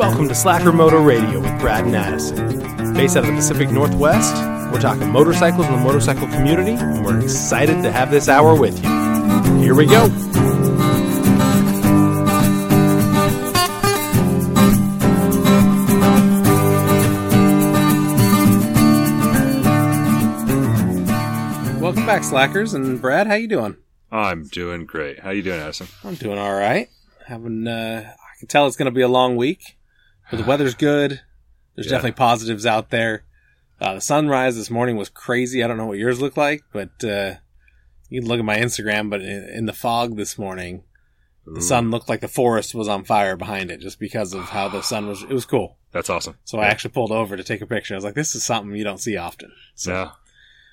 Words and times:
Welcome 0.00 0.28
to 0.28 0.34
Slacker 0.34 0.72
Motor 0.72 1.00
Radio 1.00 1.40
with 1.40 1.60
Brad 1.60 1.84
and 1.84 1.94
Addison. 1.94 2.94
Based 2.94 3.18
out 3.18 3.24
of 3.24 3.26
the 3.26 3.36
Pacific 3.36 3.70
Northwest, 3.70 4.34
we're 4.72 4.80
talking 4.80 5.06
motorcycles 5.10 5.66
and 5.66 5.74
the 5.74 5.80
motorcycle 5.84 6.26
community, 6.28 6.72
and 6.72 7.04
we're 7.04 7.20
excited 7.20 7.82
to 7.82 7.92
have 7.92 8.10
this 8.10 8.26
hour 8.26 8.58
with 8.58 8.82
you. 8.82 8.88
Here 9.60 9.74
we 9.74 9.84
go. 9.84 10.08
Welcome 21.78 22.06
back, 22.06 22.24
Slackers, 22.24 22.72
and 22.72 23.02
Brad, 23.02 23.26
how 23.26 23.34
you 23.34 23.48
doing? 23.48 23.76
I'm 24.10 24.44
doing 24.44 24.86
great. 24.86 25.18
How 25.20 25.28
you 25.28 25.42
doing, 25.42 25.60
Addison? 25.60 25.88
I'm 26.02 26.14
doing 26.14 26.38
all 26.38 26.54
right. 26.54 26.88
Having, 27.26 27.68
uh, 27.68 28.14
I 28.16 28.38
can 28.38 28.48
tell 28.48 28.66
it's 28.66 28.76
going 28.76 28.86
to 28.86 28.90
be 28.90 29.02
a 29.02 29.08
long 29.08 29.36
week, 29.36 29.76
but 30.30 30.36
the 30.38 30.44
weather's 30.44 30.74
good. 30.74 31.20
There's 31.74 31.86
Yeah. 31.86 31.92
definitely 31.92 32.12
positives 32.18 32.66
out 32.66 32.90
there. 32.90 33.24
Uh, 33.80 33.94
the 33.94 34.00
sunrise 34.00 34.56
this 34.56 34.70
morning 34.70 34.96
was 34.96 35.08
crazy. 35.08 35.62
I 35.64 35.66
don't 35.66 35.76
know 35.78 35.86
what 35.86 35.98
yours 35.98 36.20
look 36.20 36.36
like, 36.36 36.62
but 36.72 37.02
uh, 37.02 37.34
you 38.08 38.20
can 38.20 38.28
look 38.28 38.38
at 38.38 38.44
my 38.44 38.58
Instagram. 38.58 39.08
But 39.10 39.22
in, 39.22 39.44
in 39.54 39.66
the 39.66 39.72
fog 39.72 40.16
this 40.16 40.36
morning, 40.38 40.84
the 41.46 41.62
sun 41.62 41.90
looked 41.90 42.08
like 42.08 42.20
the 42.20 42.28
forest 42.28 42.74
was 42.74 42.88
on 42.88 43.04
fire 43.04 43.36
behind 43.36 43.70
it, 43.70 43.80
just 43.80 43.98
because 43.98 44.34
of 44.34 44.50
how 44.50 44.68
the 44.68 44.82
sun 44.82 45.06
was. 45.06 45.22
It 45.22 45.30
was 45.30 45.46
cool. 45.46 45.78
That's 45.92 46.10
awesome. 46.10 46.36
So 46.44 46.58
I 46.60 46.66
actually 46.66 46.92
pulled 46.92 47.10
over 47.10 47.36
to 47.36 47.42
take 47.42 47.62
a 47.62 47.66
picture. 47.66 47.94
I 47.94 47.96
was 47.96 48.04
like, 48.04 48.14
"This 48.14 48.34
is 48.34 48.44
something 48.44 48.76
you 48.76 48.84
don't 48.84 49.00
see 49.00 49.16
often." 49.16 49.50
So 49.74 49.90
Yeah. 49.92 50.10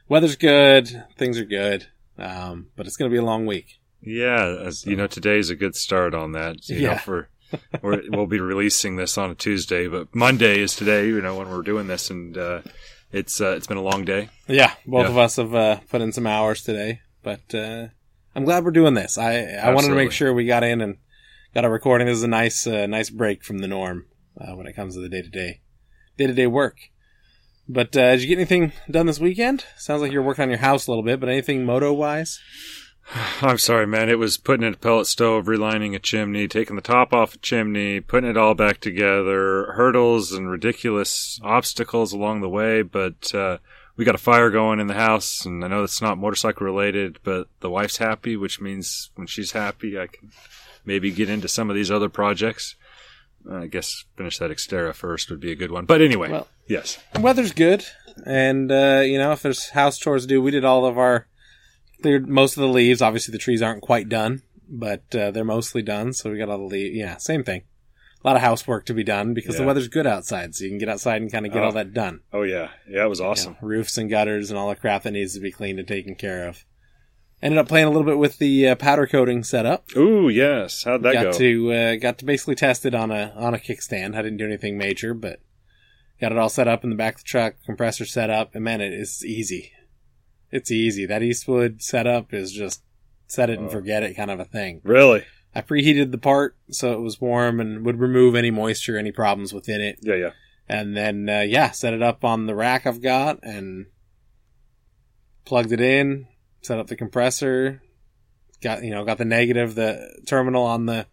weather's 0.09 0.35
good, 0.35 1.05
things 1.17 1.39
are 1.39 1.45
good, 1.45 1.87
um, 2.19 2.67
but 2.75 2.85
it's 2.85 2.97
going 2.97 3.09
to 3.09 3.13
be 3.15 3.17
a 3.19 3.25
long 3.25 3.45
week. 3.45 3.79
Yeah, 4.01 4.45
as 4.63 4.85
you 4.85 4.95
know, 4.95 5.07
today's 5.07 5.49
a 5.49 5.55
good 5.55 5.75
start 5.75 6.13
on 6.13 6.33
that. 6.33 6.67
You 6.69 6.75
Yeah. 6.81 6.91
know, 6.91 6.97
for 6.97 7.29
we're, 7.81 8.01
we'll 8.09 8.27
be 8.27 8.39
releasing 8.39 8.95
this 8.95 9.17
on 9.17 9.31
a 9.31 9.35
Tuesday, 9.35 9.87
but 9.87 10.13
Monday 10.15 10.59
is 10.59 10.75
today. 10.75 11.07
You 11.07 11.21
know, 11.21 11.37
when 11.37 11.49
we're 11.49 11.61
doing 11.61 11.87
this, 11.87 12.09
and 12.09 12.37
uh, 12.37 12.61
it's 13.11 13.39
uh, 13.41 13.55
it's 13.57 13.67
been 13.67 13.77
a 13.77 13.81
long 13.81 14.05
day. 14.05 14.29
Yeah, 14.47 14.73
both 14.85 15.05
Yeah. 15.05 15.09
of 15.11 15.17
us 15.17 15.35
have 15.37 15.55
uh, 15.55 15.79
put 15.89 16.01
in 16.01 16.11
some 16.11 16.27
hours 16.27 16.61
today, 16.63 17.01
but 17.23 17.53
uh, 17.53 17.87
I'm 18.35 18.43
glad 18.45 18.63
we're 18.65 18.71
doing 18.71 18.93
this. 18.93 19.17
I 19.17 19.43
I 19.43 19.73
wanted 19.73 19.89
to 19.89 19.95
make 19.95 20.11
sure 20.11 20.33
we 20.33 20.45
got 20.45 20.63
in 20.63 20.81
and 20.81 20.97
got 21.53 21.65
a 21.65 21.69
recording. 21.69 22.07
This 22.07 22.17
is 22.17 22.23
a 22.23 22.27
nice 22.27 22.67
uh, 22.67 22.85
nice 22.87 23.09
break 23.09 23.43
from 23.43 23.59
the 23.59 23.67
norm 23.67 24.05
uh, 24.39 24.55
when 24.55 24.67
it 24.67 24.73
comes 24.75 24.95
to 24.95 25.01
the 25.01 25.09
day 25.09 25.21
to 25.21 25.29
day 25.29 25.61
day 26.17 26.27
to 26.27 26.33
day 26.33 26.47
work. 26.47 26.77
But 27.69 27.95
uh, 27.97 28.11
did 28.11 28.21
you 28.21 28.27
get 28.29 28.37
anything 28.37 28.71
done 28.89 29.07
this 29.07 29.19
weekend? 29.19 29.65
Sounds 29.77 30.01
like 30.01 30.11
you're 30.13 30.21
working 30.23 30.43
on 30.43 30.49
your 30.49 30.59
house 30.59 30.87
a 30.87 30.91
little 30.91 31.03
bit, 31.03 31.19
but 31.19 31.27
anything 31.27 31.65
moto 31.65 31.91
wise? 31.91 32.39
I'm 33.41 33.57
sorry, 33.57 33.87
man. 33.87 34.09
It 34.09 34.19
was 34.19 34.37
putting 34.37 34.65
in 34.65 34.73
a 34.73 34.77
pellet 34.77 35.07
stove, 35.07 35.45
relining 35.45 35.95
a 35.95 35.99
chimney, 35.99 36.47
taking 36.47 36.75
the 36.75 36.81
top 36.81 37.13
off 37.13 37.35
a 37.35 37.37
chimney, 37.37 37.99
putting 37.99 38.29
it 38.29 38.37
all 38.37 38.53
back 38.53 38.79
together, 38.79 39.71
hurdles 39.73 40.31
and 40.33 40.49
ridiculous 40.49 41.39
obstacles 41.43 42.13
along 42.13 42.41
the 42.41 42.49
way. 42.49 42.81
But 42.81 43.33
uh, 43.33 43.57
we 43.95 44.05
got 44.05 44.15
a 44.15 44.19
fire 44.19 44.49
going 44.49 44.79
in 44.79 44.87
the 44.87 44.93
house, 44.93 45.45
and 45.45 45.63
I 45.63 45.67
know 45.67 45.83
it's 45.83 46.01
not 46.01 46.17
motorcycle 46.17 46.65
related, 46.65 47.19
but 47.23 47.47
the 47.61 47.69
wife's 47.69 47.97
happy, 47.97 48.35
which 48.35 48.59
means 48.61 49.09
when 49.15 49.27
she's 49.27 49.51
happy, 49.51 49.97
I 49.99 50.07
can 50.07 50.31
maybe 50.85 51.11
get 51.11 51.29
into 51.29 51.47
some 51.47 51.69
of 51.69 51.75
these 51.75 51.91
other 51.91 52.09
projects. 52.09 52.75
I 53.49 53.67
guess 53.67 54.03
finish 54.17 54.39
that 54.39 54.51
Xterra 54.51 54.93
first 54.93 55.29
would 55.29 55.39
be 55.39 55.53
a 55.53 55.55
good 55.55 55.71
one. 55.71 55.85
But 55.85 56.01
anyway, 56.01 56.29
Well- 56.31 56.47
yes. 56.67 56.97
Weather's 57.17 57.53
good, 57.53 57.85
and 58.25 58.69
uh, 58.69 59.03
you 59.05 59.17
know 59.17 59.31
if 59.31 59.41
there's 59.41 59.69
house 59.69 59.97
chores 59.97 60.23
to 60.23 60.27
do, 60.27 60.41
we 60.41 60.51
did 60.51 60.65
all 60.65 60.85
of 60.85 60.97
our 60.97 61.27
cleared 62.01 62.27
most 62.27 62.57
of 62.57 62.61
the 62.61 62.67
leaves. 62.67 63.01
Obviously, 63.01 63.31
the 63.31 63.37
trees 63.37 63.61
aren't 63.61 63.81
quite 63.81 64.09
done, 64.09 64.41
but 64.69 65.03
uh, 65.15 65.31
they're 65.31 65.43
mostly 65.43 65.81
done. 65.81 66.13
So 66.13 66.31
we 66.31 66.37
got 66.37 66.49
all 66.49 66.57
the 66.59 66.63
leaves. 66.65 66.95
Yeah, 66.95 67.17
same 67.17 67.43
thing. 67.43 67.63
A 68.23 68.27
lot 68.27 68.35
of 68.35 68.41
housework 68.41 68.85
to 68.87 68.93
be 68.95 69.03
done 69.03 69.33
because 69.35 69.57
the 69.57 69.63
weather's 69.63 69.87
good 69.87 70.07
outside, 70.07 70.55
so 70.55 70.63
you 70.63 70.71
can 70.71 70.79
get 70.79 70.89
outside 70.89 71.21
and 71.21 71.31
kind 71.31 71.45
of 71.45 71.53
get 71.53 71.61
Oh. 71.61 71.65
all 71.67 71.71
that 71.73 71.93
done. 71.93 72.21
Oh, 72.33 72.41
yeah. 72.41 72.69
Yeah, 72.89 73.05
it 73.05 73.09
was 73.09 73.21
awesome. 73.21 73.53
know, 73.53 73.67
roofs 73.67 73.97
and 73.97 74.09
gutters 74.09 74.49
and 74.49 74.57
all 74.57 74.69
the 74.69 74.75
crap 74.75 75.03
that 75.03 75.11
needs 75.11 75.35
to 75.35 75.39
be 75.39 75.51
cleaned 75.51 75.77
and 75.79 75.87
taken 75.87 76.15
care 76.15 76.47
of. 76.47 76.65
Ended 77.41 77.59
up 77.59 77.67
playing 77.67 77.85
a 77.85 77.89
little 77.91 78.03
bit 78.03 78.17
with 78.17 78.39
the 78.39 78.69
uh, 78.69 78.75
powder 78.75 79.05
coating 79.05 79.43
setup. 79.43 79.85
Ooh, 79.95 80.27
yes. 80.29 80.83
How'd 80.83 81.03
that 81.03 81.13
got 81.13 81.23
go? 81.25 81.31
to 81.33 81.71
uh, 81.71 81.95
got 81.97 82.17
to 82.17 82.25
basically 82.25 82.55
test 82.55 82.83
it 82.87 82.95
on 82.95 83.11
a 83.11 83.31
on 83.37 83.53
a 83.53 83.59
kickstand. 83.59 84.15
I 84.15 84.23
didn't 84.23 84.37
do 84.37 84.45
anything 84.47 84.75
major, 84.79 85.13
but 85.13 85.39
got 86.19 86.31
it 86.31 86.37
all 86.39 86.49
set 86.49 86.67
up 86.67 86.83
in 86.83 86.89
the 86.89 86.95
back 86.95 87.13
of 87.15 87.21
the 87.21 87.27
truck, 87.27 87.53
compressor 87.63 88.05
set 88.05 88.31
up, 88.31 88.55
and 88.55 88.63
man, 88.63 88.81
it 88.81 88.91
is 88.91 89.23
easy. 89.23 89.71
It's 90.51 90.71
easy. 90.71 91.05
That 91.05 91.23
Eastwood 91.23 91.81
setup 91.81 92.33
is 92.33 92.51
just 92.51 92.81
set 93.27 93.49
it 93.49 93.59
and 93.59 93.67
Oh. 93.67 93.71
forget 93.71 94.03
it 94.03 94.13
kind 94.15 94.31
of 94.31 94.39
a 94.39 94.45
thing. 94.45 94.81
really? 94.83 95.23
I 95.55 95.61
preheated 95.61 96.11
the 96.11 96.17
part 96.19 96.55
so 96.69 96.93
it 96.93 96.99
was 97.01 97.19
warm 97.19 97.59
and 97.59 97.83
would 97.85 97.99
remove 97.99 98.35
any 98.35 98.51
moisture, 98.51 98.97
any 98.97 99.11
problems 99.11 99.53
within 99.53 99.81
it, 99.81 99.97
Yeah, 100.01 100.15
yeah. 100.15 100.31
and 100.69 100.95
then 100.95 101.27
uh, 101.27 101.39
yeah, 101.41 101.71
set 101.71 101.93
it 101.93 102.01
up 102.03 102.23
on 102.23 102.45
the 102.45 102.53
rack 102.55 102.85
I've 102.85 103.01
got 103.01 103.39
and 103.43 103.87
plugged 105.45 105.71
it 105.71 105.81
in, 105.81 106.27
set 106.61 106.77
up 106.79 106.87
the 106.87 106.95
compressor, 106.95 107.81
got 108.61 108.83
you 108.83 108.91
know 108.91 109.03
got 109.05 109.17
the 109.17 109.25
negative 109.25 109.73
the 109.75 110.21
terminal 110.27 110.63
on 110.63 110.85
the 110.85 111.07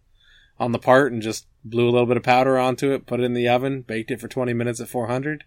on 0.59 0.71
the 0.73 0.79
part 0.79 1.11
and 1.11 1.21
just 1.21 1.47
blew 1.63 1.89
a 1.89 1.91
little 1.91 2.05
bit 2.07 2.17
of 2.17 2.23
powder 2.23 2.57
onto 2.59 2.91
it, 2.91 3.05
put 3.07 3.19
it 3.19 3.23
in 3.23 3.33
the 3.33 3.47
oven, 3.49 3.81
baked 3.81 4.11
it 4.11 4.21
for 4.21 4.27
20 4.27 4.53
minutes 4.53 4.79
at 4.79 4.87
400, 4.87 5.43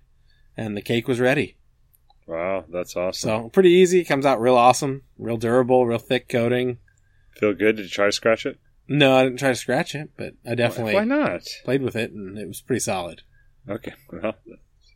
and 0.56 0.76
the 0.76 0.82
cake 0.82 1.06
was 1.06 1.20
ready. 1.20 1.56
Wow, 2.28 2.64
that's 2.70 2.94
awesome. 2.94 3.28
So 3.28 3.48
pretty 3.48 3.70
easy, 3.70 4.04
comes 4.04 4.26
out 4.26 4.40
real 4.40 4.54
awesome, 4.56 5.02
real 5.18 5.38
durable, 5.38 5.86
real 5.86 5.98
thick 5.98 6.28
coating. 6.28 6.78
Feel 7.36 7.54
good? 7.54 7.76
Did 7.76 7.84
you 7.84 7.88
try 7.88 8.06
to 8.06 8.12
scratch 8.12 8.44
it? 8.46 8.58
No, 8.86 9.16
I 9.16 9.24
didn't 9.24 9.38
try 9.38 9.48
to 9.48 9.54
scratch 9.56 9.94
it, 9.94 10.10
but 10.16 10.34
I 10.46 10.54
definitely 10.54 10.94
Why 10.94 11.04
not? 11.04 11.42
played 11.64 11.82
with 11.82 11.96
it 11.96 12.12
and 12.12 12.38
it 12.38 12.46
was 12.46 12.60
pretty 12.60 12.80
solid. 12.80 13.22
Okay. 13.68 13.94
Well, 14.12 14.34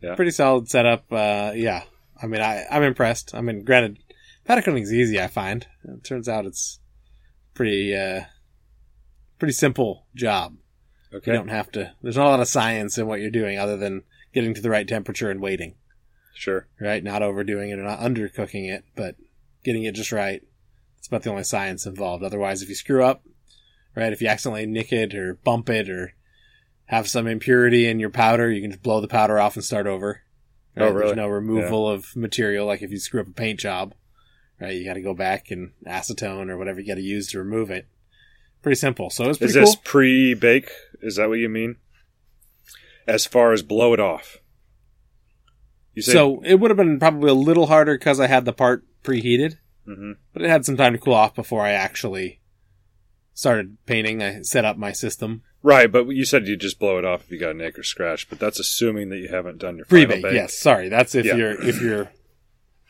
Yeah. 0.02 0.14
Pretty 0.14 0.30
solid 0.30 0.68
setup. 0.68 1.04
Uh, 1.12 1.52
yeah. 1.54 1.84
I 2.22 2.26
mean, 2.26 2.40
I, 2.42 2.64
I'm 2.70 2.82
impressed. 2.82 3.34
I 3.34 3.40
mean, 3.40 3.64
granted, 3.64 3.98
powder 4.44 4.62
coating's 4.62 4.92
easy, 4.92 5.20
I 5.20 5.26
find. 5.28 5.66
It 5.84 6.04
turns 6.04 6.28
out 6.28 6.46
it's 6.46 6.80
pretty, 7.54 7.94
uh, 7.96 8.22
pretty 9.38 9.52
simple 9.52 10.06
job. 10.14 10.56
okay. 11.14 11.32
You 11.32 11.36
don't 11.38 11.48
have 11.48 11.70
to, 11.72 11.92
there's 12.02 12.16
not 12.16 12.26
a 12.26 12.30
lot 12.30 12.40
of 12.40 12.48
science 12.48 12.98
in 12.98 13.06
what 13.06 13.20
you're 13.20 13.30
doing 13.30 13.58
other 13.58 13.76
than 13.76 14.02
getting 14.34 14.54
to 14.54 14.60
the 14.62 14.70
right 14.70 14.86
temperature 14.88 15.30
and 15.30 15.40
waiting, 15.40 15.74
Sure. 16.34 16.66
right? 16.80 17.02
Not 17.04 17.22
overdoing 17.22 17.70
it 17.70 17.78
or 17.78 17.82
not 17.82 18.00
undercooking 18.00 18.68
it, 18.72 18.84
but 18.96 19.16
getting 19.64 19.84
it 19.84 19.94
just 19.94 20.12
right. 20.12 20.42
It's 20.98 21.08
about 21.08 21.22
the 21.22 21.30
only 21.30 21.44
science 21.44 21.86
involved. 21.86 22.24
Otherwise, 22.24 22.62
if 22.62 22.68
you 22.68 22.74
screw 22.74 23.04
up, 23.04 23.22
right, 23.94 24.12
if 24.12 24.20
you 24.22 24.28
accidentally 24.28 24.66
nick 24.66 24.92
it 24.92 25.14
or 25.14 25.34
bump 25.34 25.68
it 25.68 25.88
or 25.90 26.14
have 26.86 27.08
some 27.08 27.26
impurity 27.26 27.86
in 27.88 27.98
your 28.00 28.10
powder, 28.10 28.50
you 28.50 28.60
can 28.60 28.70
just 28.70 28.82
blow 28.82 29.00
the 29.00 29.08
powder 29.08 29.38
off 29.38 29.56
and 29.56 29.64
start 29.64 29.86
over. 29.86 30.22
Oh, 30.76 30.88
really? 30.88 31.06
There's 31.06 31.16
no 31.16 31.28
removal 31.28 31.88
of 31.88 32.16
material 32.16 32.66
like 32.66 32.82
if 32.82 32.90
you 32.90 32.98
screw 32.98 33.20
up 33.20 33.28
a 33.28 33.32
paint 33.32 33.60
job, 33.60 33.94
right? 34.60 34.74
You 34.74 34.84
got 34.84 34.94
to 34.94 35.02
go 35.02 35.12
back 35.14 35.50
and 35.50 35.72
acetone 35.86 36.48
or 36.48 36.56
whatever 36.56 36.80
you 36.80 36.86
got 36.86 36.94
to 36.94 37.02
use 37.02 37.28
to 37.28 37.38
remove 37.38 37.70
it. 37.70 37.86
Pretty 38.62 38.76
simple. 38.76 39.10
So 39.10 39.24
it's 39.24 39.40
Is 39.42 39.52
pretty 39.52 39.60
this 39.60 39.74
cool. 39.74 39.82
pre-bake? 39.84 40.70
Is 41.02 41.16
that 41.16 41.28
what 41.28 41.38
you 41.40 41.48
mean? 41.48 41.76
As 43.06 43.26
far 43.26 43.52
as 43.52 43.62
blow 43.62 43.92
it 43.92 44.00
off. 44.00 44.38
Say 45.96 46.12
So 46.12 46.40
it 46.44 46.54
would 46.56 46.70
have 46.70 46.76
been 46.78 46.98
probably 46.98 47.30
a 47.30 47.34
little 47.34 47.66
harder 47.66 47.98
because 47.98 48.18
I 48.20 48.26
had 48.26 48.44
the 48.44 48.52
part 48.52 48.84
preheated, 49.04 49.56
Mhm. 49.86 50.16
but 50.32 50.42
it 50.42 50.48
had 50.48 50.64
some 50.64 50.76
time 50.76 50.92
to 50.94 50.98
cool 50.98 51.14
off 51.14 51.34
before 51.34 51.62
I 51.62 51.72
actually 51.72 52.40
started 53.34 53.76
painting. 53.86 54.22
I 54.22 54.42
set 54.42 54.64
up 54.64 54.76
my 54.76 54.92
system. 54.92 55.42
right, 55.64 55.90
but 55.92 56.08
you 56.08 56.24
said 56.24 56.48
you 56.48 56.56
just 56.56 56.78
blow 56.80 56.98
it 56.98 57.04
off 57.04 57.22
if 57.24 57.30
you 57.30 57.38
got 57.38 57.50
a 57.50 57.54
nick 57.54 57.78
or 57.78 57.82
scratch, 57.84 58.28
but 58.28 58.38
that's 58.40 58.58
assuming 58.58 59.10
that 59.10 59.18
you 59.18 59.28
haven't 59.28 59.58
done 59.58 59.76
your 59.76 59.84
final 59.86 60.06
Pre-bake, 60.06 60.22
bake. 60.24 60.34
yes. 60.34 60.54
Sorry, 60.54 60.88
that's 60.88 61.14
if 61.14 61.24
Yeah. 61.24 61.36
you're 61.36 61.62
if 61.68 61.80
you're, 61.80 62.10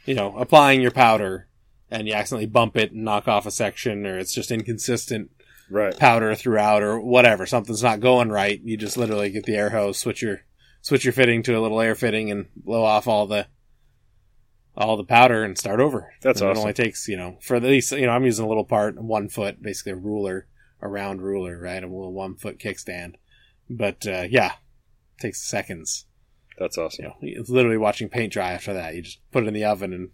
you 0.06 0.14
know, 0.14 0.34
applying 0.38 0.80
your 0.80 0.90
powder 0.90 1.48
and 1.90 2.08
you 2.08 2.14
accidentally 2.14 2.46
bump 2.46 2.76
it 2.78 2.92
and 2.92 3.04
knock 3.04 3.28
off 3.28 3.44
a 3.46 3.50
section, 3.50 4.06
or 4.06 4.19
it's 4.19 4.32
just 4.34 4.50
inconsistent 4.50 5.30
Right. 5.70 5.96
powder 5.98 6.34
throughout, 6.34 6.82
or 6.82 6.98
whatever. 7.00 7.44
Something's 7.46 7.82
not 7.82 8.00
going 8.00 8.31
right. 8.31 8.60
You 8.64 8.76
just 8.78 8.96
literally 8.96 9.31
get 9.31 9.44
the 9.44 9.55
air 9.56 9.70
hose, 9.70 9.98
switch 9.98 10.22
your 10.22 10.40
switch 10.82 11.05
your 11.05 11.12
fitting 11.12 11.43
to 11.44 11.56
a 11.56 11.61
little 11.61 11.81
air 11.81 11.94
fitting, 11.94 12.31
and 12.31 12.46
blow 12.55 12.84
off 12.84 13.08
all 13.08 13.26
the 13.26 13.46
all 14.76 14.96
the 14.96 15.05
powder 15.05 15.44
and 15.44 15.56
start 15.56 15.81
over. 15.81 16.12
That's 16.23 16.40
And 16.40 16.50
It 16.50 16.56
only 16.56 16.73
takes 16.73 17.08
you 17.08 17.17
know 17.17 17.38
for 17.40 17.58
least 17.58 17.93
you 17.93 18.06
know 18.06 18.12
I'm 18.12 18.25
using 18.25 18.44
a 18.44 18.49
little 18.49 18.64
part, 18.64 19.00
one 19.00 19.29
foot, 19.29 19.62
basically 19.62 19.93
a 19.93 19.96
ruler, 19.96 20.46
a 20.81 20.88
round 20.88 21.23
ruler, 21.23 21.58
right, 21.58 21.82
a 21.82 21.87
little 21.87 22.12
one 22.12 22.37
foot 22.37 22.58
kickstand. 22.58 23.14
But 23.70 24.06
uh, 24.06 24.26
yeah, 24.29 24.52
takes 25.19 25.40
seconds. 25.40 26.06
That's 26.58 26.76
awesome. 26.76 27.05
You 27.05 27.08
know, 27.08 27.17
it's 27.23 27.50
literally 27.50 27.79
watching 27.79 28.08
paint 28.08 28.32
dry 28.32 28.52
after 28.52 28.75
that. 28.75 28.94
You 28.94 29.02
just 29.02 29.20
put 29.31 29.44
it 29.44 29.49
in 29.49 29.55
the 29.55 29.64
oven 29.64 29.93
and 29.93 30.11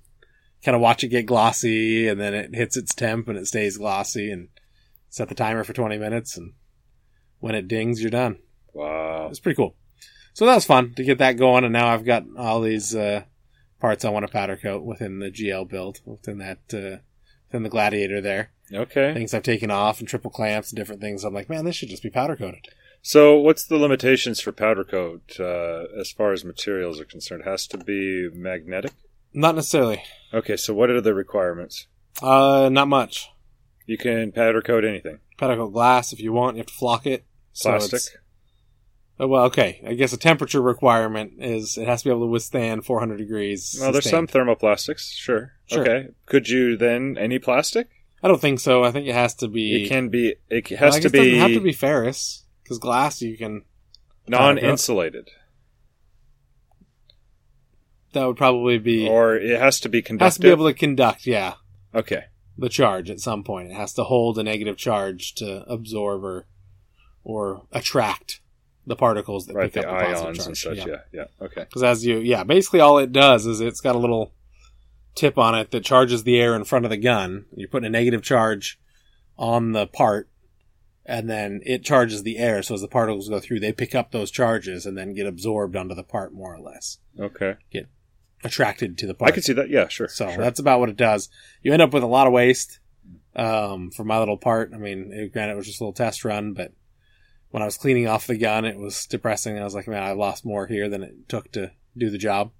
kind 0.64 0.74
of 0.74 0.80
watch 0.80 1.02
it 1.02 1.08
get 1.08 1.26
glossy, 1.26 2.08
and 2.08 2.20
then 2.20 2.34
it 2.34 2.54
hits 2.54 2.76
its 2.76 2.94
temp 2.94 3.28
and 3.28 3.36
it 3.36 3.46
stays 3.46 3.78
glossy, 3.78 4.30
and 4.30 4.48
set 5.08 5.28
the 5.28 5.34
timer 5.34 5.64
for 5.64 5.72
20 5.72 5.98
minutes, 5.98 6.36
and 6.36 6.52
when 7.40 7.54
it 7.54 7.68
dings, 7.68 8.00
you're 8.00 8.10
done. 8.10 8.38
Wow. 8.72 9.28
It's 9.30 9.40
pretty 9.40 9.56
cool. 9.56 9.76
So 10.38 10.46
that 10.46 10.54
was 10.54 10.66
fun 10.66 10.94
to 10.94 11.02
get 11.02 11.18
that 11.18 11.36
going, 11.36 11.64
and 11.64 11.72
now 11.72 11.88
I've 11.88 12.04
got 12.04 12.24
all 12.36 12.60
these 12.60 12.94
uh, 12.94 13.24
parts 13.80 14.04
I 14.04 14.10
want 14.10 14.24
to 14.24 14.30
powder 14.30 14.56
coat 14.56 14.84
within 14.84 15.18
the 15.18 15.32
GL 15.32 15.68
build, 15.68 15.98
within 16.04 16.38
that 16.38 16.58
uh, 16.72 17.02
within 17.48 17.64
the 17.64 17.68
Gladiator 17.68 18.20
there. 18.20 18.52
Okay. 18.72 19.12
Things 19.14 19.34
I've 19.34 19.42
taken 19.42 19.72
off 19.72 19.98
and 19.98 20.08
triple 20.08 20.30
clamps 20.30 20.70
and 20.70 20.76
different 20.76 21.00
things. 21.00 21.24
I'm 21.24 21.34
like, 21.34 21.50
man, 21.50 21.64
this 21.64 21.74
should 21.74 21.88
just 21.88 22.04
be 22.04 22.08
powder 22.10 22.36
coated. 22.36 22.68
So, 23.02 23.36
what's 23.36 23.64
the 23.64 23.78
limitations 23.78 24.38
for 24.38 24.52
powder 24.52 24.84
coat 24.84 25.40
uh, 25.40 25.86
as 25.98 26.12
far 26.12 26.32
as 26.32 26.44
materials 26.44 27.00
are 27.00 27.04
concerned? 27.04 27.42
Has 27.44 27.66
to 27.66 27.76
be 27.76 28.30
magnetic. 28.32 28.92
Not 29.34 29.56
necessarily. 29.56 30.04
Okay, 30.32 30.56
so 30.56 30.72
what 30.72 30.88
are 30.88 31.00
the 31.00 31.14
requirements? 31.14 31.88
Uh, 32.22 32.68
not 32.70 32.86
much. 32.86 33.28
You 33.86 33.98
can 33.98 34.30
powder 34.30 34.62
coat 34.62 34.84
anything. 34.84 35.18
Powder 35.36 35.56
coat 35.56 35.72
glass 35.72 36.12
if 36.12 36.20
you 36.20 36.32
want. 36.32 36.54
You 36.54 36.60
have 36.60 36.68
to 36.68 36.74
flock 36.74 37.06
it. 37.06 37.24
Plastic. 37.60 38.02
oh, 38.14 38.27
Oh, 39.20 39.26
well, 39.26 39.44
okay. 39.46 39.82
I 39.86 39.94
guess 39.94 40.12
a 40.12 40.16
temperature 40.16 40.62
requirement 40.62 41.32
is 41.38 41.76
it 41.76 41.88
has 41.88 42.02
to 42.02 42.08
be 42.08 42.10
able 42.10 42.26
to 42.26 42.30
withstand 42.30 42.84
400 42.84 43.16
degrees. 43.16 43.76
well, 43.80 43.90
there's 43.90 44.08
some 44.08 44.28
thermoplastics. 44.28 45.12
Sure. 45.12 45.52
Sure. 45.66 45.82
Okay. 45.82 46.08
Could 46.26 46.48
you 46.48 46.76
then 46.76 47.16
any 47.18 47.38
plastic? 47.38 47.88
I 48.22 48.28
don't 48.28 48.40
think 48.40 48.60
so. 48.60 48.84
I 48.84 48.92
think 48.92 49.06
it 49.08 49.14
has 49.14 49.34
to 49.36 49.48
be. 49.48 49.84
It 49.84 49.88
can 49.88 50.08
be. 50.08 50.36
It 50.48 50.70
well, 50.70 50.80
has 50.80 50.96
I 50.96 51.00
to 51.00 51.02
guess 51.02 51.14
it 51.14 51.16
doesn't 51.16 51.32
be, 51.32 51.38
have 51.38 51.52
to 51.52 51.60
be 51.60 51.72
ferrous 51.72 52.44
because 52.62 52.78
glass 52.78 53.20
you 53.22 53.36
can. 53.36 53.62
non-insulated, 54.28 55.30
That 58.12 58.24
would 58.26 58.36
probably 58.36 58.78
be 58.78 59.08
or 59.08 59.36
it 59.36 59.58
has 59.60 59.80
to 59.80 59.88
be 59.88 60.02
conductive. 60.02 60.26
has 60.26 60.34
to 60.36 60.40
be 60.42 60.50
able 60.50 60.66
to 60.66 60.74
conduct. 60.74 61.26
Yeah, 61.26 61.54
okay. 61.94 62.24
the 62.56 62.68
charge 62.68 63.10
at 63.10 63.20
some 63.20 63.44
point. 63.44 63.70
It 63.70 63.74
has 63.74 63.92
to 63.94 64.04
hold 64.04 64.38
a 64.38 64.42
negative 64.42 64.76
charge 64.76 65.34
to 65.36 65.64
absorb 65.68 66.24
or 66.24 66.46
or 67.22 67.66
attract 67.72 68.40
the 68.88 68.96
particles 68.96 69.46
that 69.46 69.54
Right. 69.54 69.72
pick 69.72 69.82
The 69.82 69.88
up 69.90 69.98
the 69.98 70.06
ions 70.06 70.46
and 70.46 70.56
such. 70.56 70.76
Yeah. 70.78 70.96
Yeah. 71.12 71.24
Okay. 71.40 71.62
Because 71.64 71.82
as 71.82 72.04
you, 72.06 72.18
yeah, 72.18 72.44
basically 72.44 72.80
all 72.80 72.98
it 72.98 73.12
does 73.12 73.46
is 73.46 73.60
it's 73.60 73.80
got 73.80 73.94
a 73.94 73.98
little 73.98 74.32
tip 75.14 75.38
on 75.38 75.54
it 75.54 75.70
that 75.70 75.84
charges 75.84 76.24
the 76.24 76.40
air 76.40 76.54
in 76.56 76.64
front 76.64 76.84
of 76.84 76.90
the 76.90 76.96
gun. 76.96 77.44
You're 77.54 77.68
putting 77.68 77.86
a 77.86 77.90
negative 77.90 78.22
charge 78.22 78.78
on 79.36 79.72
the 79.72 79.86
part, 79.86 80.28
and 81.06 81.28
then 81.28 81.60
it 81.64 81.84
charges 81.84 82.22
the 82.22 82.38
air. 82.38 82.62
So 82.62 82.74
as 82.74 82.80
the 82.80 82.88
particles 82.88 83.28
go 83.28 83.38
through, 83.40 83.60
they 83.60 83.72
pick 83.72 83.94
up 83.94 84.10
those 84.10 84.30
charges 84.30 84.86
and 84.86 84.96
then 84.96 85.14
get 85.14 85.26
absorbed 85.26 85.76
onto 85.76 85.94
the 85.94 86.02
part 86.02 86.32
more 86.32 86.54
or 86.54 86.60
less, 86.60 86.98
Okay. 87.18 87.54
Get 87.70 87.86
attracted 88.44 88.96
to 88.98 89.06
the 89.06 89.14
part. 89.14 89.30
I 89.30 89.34
can 89.34 89.42
see 89.42 89.52
that. 89.54 89.68
Yeah. 89.70 89.88
Sure. 89.88 90.08
So 90.08 90.28
sure. 90.28 90.42
that's 90.42 90.60
about 90.60 90.80
what 90.80 90.88
it 90.88 90.96
does. 90.96 91.28
You 91.62 91.72
end 91.72 91.82
up 91.82 91.92
with 91.92 92.02
a 92.02 92.06
lot 92.06 92.26
of 92.26 92.32
waste 92.32 92.78
um, 93.34 93.90
for 93.90 94.04
my 94.04 94.18
little 94.18 94.36
part. 94.36 94.72
I 94.74 94.78
mean, 94.78 95.10
it, 95.12 95.32
granted, 95.32 95.54
it 95.54 95.56
was 95.56 95.66
just 95.66 95.80
a 95.80 95.84
little 95.84 95.92
test 95.92 96.24
run, 96.24 96.52
but 96.52 96.72
when 97.50 97.62
I 97.62 97.66
was 97.66 97.76
cleaning 97.76 98.06
off 98.06 98.26
the 98.26 98.36
gun, 98.36 98.64
it 98.64 98.78
was 98.78 99.06
depressing. 99.06 99.58
I 99.58 99.64
was 99.64 99.74
like, 99.74 99.88
man, 99.88 100.02
I 100.02 100.12
lost 100.12 100.44
more 100.44 100.66
here 100.66 100.88
than 100.88 101.02
it 101.02 101.28
took 101.28 101.50
to 101.52 101.70
do 101.96 102.10
the 102.10 102.18
job. 102.18 102.50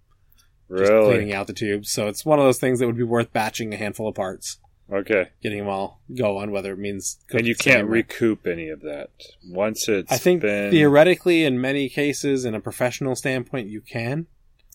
Just 0.71 0.91
really. 0.91 1.15
cleaning 1.17 1.33
out 1.35 1.47
the 1.47 1.53
tubes. 1.55 1.91
So 1.91 2.09
it's 2.09 2.25
one 2.27 2.39
of 2.39 2.45
those 2.45 2.59
things 2.59 2.79
that 2.79 2.87
would 2.87 2.97
be 2.97 3.03
worth 3.03 3.33
batching 3.33 3.73
a 3.73 3.77
handful 3.79 4.07
of 4.09 4.15
parts, 4.15 4.59
Okay. 4.93 5.29
getting 5.43 5.59
them 5.59 5.69
all 5.69 6.03
going, 6.15 6.51
whether 6.51 6.73
it 6.73 6.79
means. 6.79 7.19
And 7.31 7.47
you 7.47 7.55
can't 7.55 7.89
recoup 7.89 8.47
any 8.47 8.69
of 8.69 8.83
that 8.83 9.11
once 9.47 9.89
it's. 9.89 10.13
I 10.13 10.19
think 10.19 10.43
been... 10.43 10.71
theoretically, 10.71 11.45
in 11.45 11.59
many 11.61 11.89
cases, 11.89 12.45
in 12.45 12.55
a 12.55 12.61
professional 12.61 13.17
standpoint, 13.17 13.69
you 13.69 13.81
can. 13.81 14.27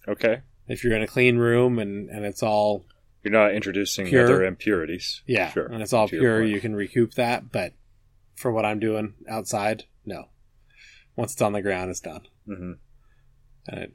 Okay. 0.07 0.42
If 0.68 0.83
you're 0.83 0.95
in 0.95 1.04
a 1.04 1.07
clean 1.07 1.38
room 1.38 1.77
and, 1.77 2.09
and 2.09 2.25
it's 2.25 2.42
all 2.42 2.86
You're 3.24 3.33
not 3.33 3.54
introducing 3.54 4.07
Pure. 4.07 4.25
other 4.25 4.44
impurities. 4.45 5.21
Yeah, 5.27 5.51
Sure. 5.51 5.66
and 5.68 5.81
it's 5.83 5.94
all 5.94 6.07
pure. 6.07 6.44
You 6.44 6.59
can 6.59 6.75
recoup 6.75 7.13
that, 7.16 7.51
but 7.51 7.74
for 8.36 8.51
what 8.51 8.66
I'm 8.66 8.80
doing 8.80 9.13
outside, 9.30 9.83
no. 10.05 10.25
Once 11.15 11.33
it's 11.33 11.41
on 11.41 11.53
the 11.53 11.61
ground, 11.61 11.89
it's 11.91 12.00
done, 12.00 12.21
hmm 12.45 12.71
and 13.67 13.79
it, 13.79 13.94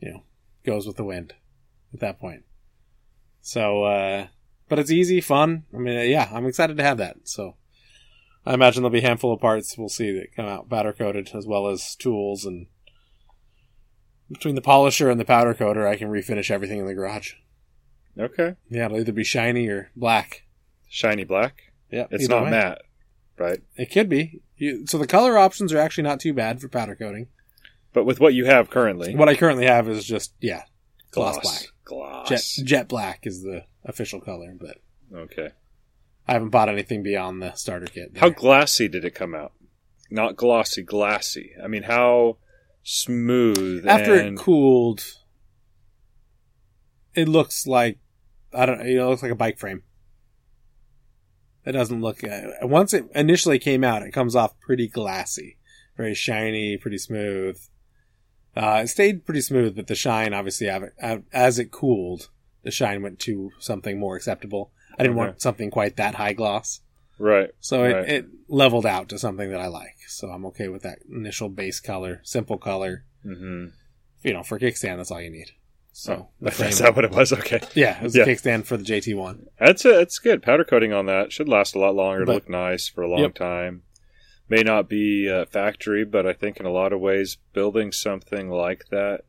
you 0.00 0.10
know, 0.12 0.22
goes 0.64 0.86
with 0.86 0.96
the 0.96 1.04
wind 1.04 1.34
at 1.92 2.00
that 2.00 2.18
point. 2.20 2.44
So, 3.40 3.82
uh, 3.84 4.26
but 4.68 4.78
it's 4.78 4.90
easy, 4.90 5.20
fun. 5.20 5.64
I 5.74 5.78
mean, 5.78 6.08
yeah, 6.08 6.30
I'm 6.32 6.46
excited 6.46 6.76
to 6.78 6.82
have 6.82 6.98
that. 6.98 7.16
So, 7.24 7.56
I 8.46 8.54
imagine 8.54 8.82
there'll 8.82 8.92
be 8.92 9.00
a 9.00 9.08
handful 9.08 9.32
of 9.34 9.40
parts 9.40 9.76
we'll 9.76 9.88
see 9.88 10.12
that 10.12 10.34
come 10.34 10.46
out 10.46 10.68
powder 10.70 10.92
coated, 10.92 11.30
as 11.34 11.46
well 11.46 11.66
as 11.66 11.94
tools 11.96 12.44
and 12.46 12.68
between 14.30 14.54
the 14.54 14.62
polisher 14.62 15.10
and 15.10 15.20
the 15.20 15.24
powder 15.24 15.52
coater, 15.52 15.86
I 15.86 15.96
can 15.96 16.08
refinish 16.08 16.50
everything 16.50 16.78
in 16.78 16.86
the 16.86 16.94
garage. 16.94 17.34
Okay. 18.18 18.54
Yeah, 18.70 18.86
it'll 18.86 18.98
either 19.00 19.12
be 19.12 19.24
shiny 19.24 19.68
or 19.68 19.90
black. 19.94 20.44
Shiny 20.88 21.24
black. 21.24 21.72
Yeah, 21.90 22.06
It's 22.10 22.28
not 22.28 22.44
way. 22.44 22.50
matte, 22.50 22.82
right? 23.38 23.60
It 23.76 23.90
could 23.92 24.08
be. 24.08 24.40
You, 24.62 24.86
so 24.86 24.96
the 24.96 25.08
color 25.08 25.36
options 25.36 25.72
are 25.72 25.78
actually 25.78 26.04
not 26.04 26.20
too 26.20 26.32
bad 26.32 26.60
for 26.60 26.68
powder 26.68 26.94
coating. 26.94 27.26
But 27.92 28.04
with 28.04 28.20
what 28.20 28.32
you 28.32 28.44
have 28.44 28.70
currently, 28.70 29.16
What 29.16 29.28
I 29.28 29.34
currently 29.34 29.66
have 29.66 29.88
is 29.88 30.04
just 30.04 30.32
yeah, 30.40 30.62
gloss, 31.10 31.34
gloss. 31.40 31.42
black. 31.42 31.72
Gloss. 31.84 32.28
Jet 32.28 32.64
jet 32.64 32.88
black 32.88 33.26
is 33.26 33.42
the 33.42 33.64
official 33.84 34.20
color, 34.20 34.54
but 34.58 34.76
Okay. 35.12 35.48
I 36.28 36.32
haven't 36.34 36.50
bought 36.50 36.68
anything 36.68 37.02
beyond 37.02 37.42
the 37.42 37.52
starter 37.54 37.86
kit. 37.86 38.12
How 38.14 38.28
there. 38.28 38.36
glassy 38.36 38.86
did 38.86 39.04
it 39.04 39.16
come 39.16 39.34
out? 39.34 39.52
Not 40.10 40.36
glossy, 40.36 40.82
glassy. 40.84 41.52
I 41.62 41.66
mean, 41.66 41.82
how 41.82 42.36
smooth 42.84 43.84
After 43.86 44.14
and 44.14 44.38
it 44.38 44.40
cooled, 44.40 45.02
it 47.14 47.28
looks 47.28 47.66
like 47.66 47.98
I 48.54 48.64
don't. 48.66 48.80
It 48.80 49.04
looks 49.04 49.22
like 49.22 49.32
a 49.32 49.36
bike 49.36 49.58
frame. 49.58 49.82
It 51.64 51.72
doesn't 51.72 52.00
look. 52.00 52.24
Uh, 52.24 52.48
once 52.62 52.92
it 52.92 53.04
initially 53.14 53.58
came 53.58 53.84
out, 53.84 54.02
it 54.02 54.10
comes 54.12 54.34
off 54.34 54.58
pretty 54.60 54.88
glassy, 54.88 55.58
very 55.96 56.14
shiny, 56.14 56.76
pretty 56.76 56.98
smooth. 56.98 57.58
Uh, 58.56 58.80
it 58.84 58.88
stayed 58.88 59.24
pretty 59.24 59.40
smooth, 59.40 59.76
but 59.76 59.86
the 59.86 59.94
shine, 59.94 60.34
obviously, 60.34 60.68
as 61.32 61.58
it 61.58 61.70
cooled, 61.70 62.28
the 62.64 62.70
shine 62.70 63.02
went 63.02 63.18
to 63.20 63.50
something 63.60 63.98
more 63.98 64.16
acceptable. 64.16 64.72
I 64.98 65.04
didn't 65.04 65.16
Okay. 65.16 65.26
want 65.26 65.40
something 65.40 65.70
quite 65.70 65.96
that 65.96 66.16
high 66.16 66.34
gloss, 66.34 66.80
right. 67.18 67.50
so 67.60 67.84
it, 67.84 67.92
Right. 67.92 68.08
it 68.08 68.26
leveled 68.48 68.84
out 68.84 69.08
to 69.08 69.18
something 69.18 69.48
that 69.50 69.60
I 69.60 69.68
like. 69.68 69.96
So 70.08 70.28
I'm 70.28 70.44
okay 70.46 70.68
with 70.68 70.82
that 70.82 70.98
initial 71.10 71.48
base 71.48 71.80
color, 71.80 72.20
simple 72.24 72.58
color. 72.58 73.04
Mm-hmm. 73.24 73.68
You 74.22 74.32
know, 74.34 74.42
for 74.42 74.58
kickstand, 74.58 74.98
that's 74.98 75.10
all 75.10 75.22
you 75.22 75.30
need. 75.30 75.52
So 75.94 76.12
Oh, 76.14 76.28
the 76.40 76.50
frame, 76.50 76.70
is 76.70 76.78
that 76.78 76.96
what 76.96 77.04
it 77.04 77.10
was? 77.12 77.32
Okay. 77.34 77.60
yeah, 77.74 77.98
it 77.98 78.02
was 78.04 78.16
Yeah. 78.16 78.22
a 78.22 78.26
kickstand 78.26 78.64
for 78.64 78.76
the 78.78 78.84
JT1. 78.84 79.46
That's 79.58 79.84
a, 79.84 79.92
that's 79.92 80.18
good. 80.18 80.42
Powder 80.42 80.64
coating 80.64 80.92
on 80.92 81.06
that 81.06 81.32
should 81.32 81.48
last 81.48 81.74
a 81.74 81.78
lot 81.78 81.94
longer. 81.94 82.24
But- 82.24 82.34
look 82.34 82.48
nice 82.48 82.88
for 82.88 83.02
a 83.02 83.08
long 83.08 83.20
Yep. 83.20 83.34
time. 83.34 83.82
May 84.48 84.62
not 84.62 84.88
be 84.88 85.28
uh, 85.30 85.44
factory, 85.46 86.04
but 86.04 86.26
I 86.26 86.32
think 86.32 86.58
in 86.58 86.66
a 86.66 86.70
lot 86.72 86.92
of 86.92 87.00
ways, 87.00 87.38
building 87.52 87.92
something 87.92 88.50
like 88.50 88.86
that 88.90 89.22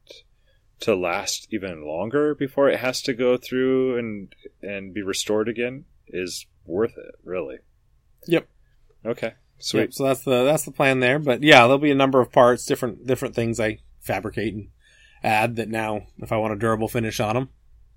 to 0.81 0.95
last 0.95 1.47
even 1.51 1.85
longer 1.85 2.35
before 2.35 2.69
it 2.69 2.79
has 2.79 3.01
to 3.03 3.13
go 3.13 3.37
through 3.37 3.97
and 3.97 4.33
and 4.61 4.93
be 4.93 5.01
restored 5.01 5.47
again 5.47 5.85
is 6.07 6.45
worth 6.65 6.97
it. 6.97 7.15
Really. 7.23 7.57
Yep. 8.27 8.47
Okay. 9.05 9.33
Sweet. 9.59 9.79
Yep, 9.81 9.93
so 9.93 10.03
that's 10.05 10.23
the 10.23 10.43
that's 10.43 10.65
the 10.65 10.71
plan 10.71 10.99
there. 10.99 11.19
But 11.19 11.41
yeah, 11.43 11.59
there'll 11.61 11.77
be 11.77 11.91
a 11.91 11.95
number 11.95 12.19
of 12.19 12.31
parts, 12.31 12.65
different 12.65 13.05
different 13.07 13.33
things 13.35 13.59
I 13.61 13.79
fabricate 14.01 14.53
and 14.55 14.69
add 15.23 15.55
that 15.57 15.69
now, 15.69 16.07
if 16.19 16.31
I 16.31 16.37
want 16.37 16.53
a 16.53 16.57
durable 16.57 16.87
finish 16.87 17.19
on 17.19 17.35
them, 17.35 17.49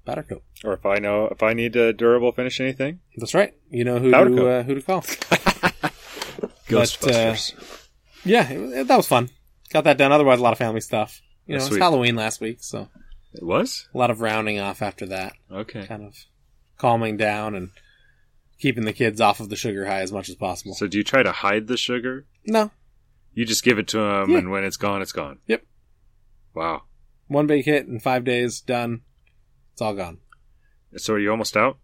powder 0.05 0.23
coat. 0.23 0.43
Or 0.65 0.73
if 0.75 0.87
I 0.87 0.99
know 0.99 1.27
if 1.27 1.43
I 1.43 1.53
need 1.53 1.75
a 1.77 1.93
durable 1.93 2.33
finish 2.33 2.61
anything, 2.61 3.01
That's 3.17 3.35
right. 3.35 3.55
You 3.71 3.85
know 3.85 3.99
who 3.99 4.11
to 4.11 4.49
uh, 4.49 4.63
who 4.63 4.75
to 4.77 4.83
call. 4.83 5.03
Ghostbusters. 6.69 7.55
Yeah, 8.25 8.49
it, 8.51 8.59
it- 8.81 8.89
that 8.89 8.97
was 8.97 9.07
fun. 9.09 9.31
Got 9.73 9.85
that 9.85 9.99
done. 9.99 10.13
Otherwise, 10.13 10.39
a 10.39 10.43
lot 10.43 10.53
of 10.53 10.59
family 10.59 10.81
stuff. 10.81 11.21
You 11.47 11.53
know, 11.55 11.59
That's 11.59 11.67
it's 11.67 11.75
sweet. 11.75 11.83
Halloween 11.83 12.17
last 12.17 12.41
week, 12.41 12.59
so 12.61 12.89
it 13.33 13.43
was 13.43 13.89
a 13.95 13.99
lot 13.99 14.11
of 14.11 14.21
rounding 14.21 14.59
off 14.59 14.83
after 14.83 15.07
that. 15.07 15.35
okay. 15.51 15.87
Kind 15.87 16.05
of 16.05 16.15
calming 16.79 17.17
down 17.17 17.55
and 17.55 17.71
keeping 18.59 18.85
the 18.85 18.93
kids 18.93 19.21
off 19.21 19.39
of 19.41 19.49
the 19.49 19.57
sugar 19.57 19.87
high 19.87 20.01
as 20.01 20.13
much 20.13 20.29
as 20.29 20.35
possible. 20.35 20.75
So 20.75 20.87
do 20.87 20.99
you 20.99 21.05
try 21.05 21.23
to 21.23 21.33
hide 21.33 21.67
the 21.69 21.77
sugar? 21.77 22.27
no, 22.47 22.71
You 23.35 23.45
just 23.45 23.63
give 23.65 23.79
it 23.79 23.89
to 23.89 23.99
them, 23.99 24.31
Yeah. 24.31 24.39
and 24.39 24.51
when 24.51 24.65
it's 24.65 24.77
gone, 24.77 25.03
it's 25.03 25.13
gone. 25.13 25.39
Yep. 25.47 25.63
Wow. 26.55 26.83
One 27.29 27.47
big 27.47 27.65
hit 27.65 27.87
in 27.87 28.01
five 28.01 28.25
days, 28.25 28.61
done. 28.61 29.03
It's 29.73 29.83
all 29.83 29.95
gone. 29.95 30.19
So 30.97 31.15
are 31.15 31.19
you 31.19 31.31
almost 31.31 31.57
out? 31.57 31.79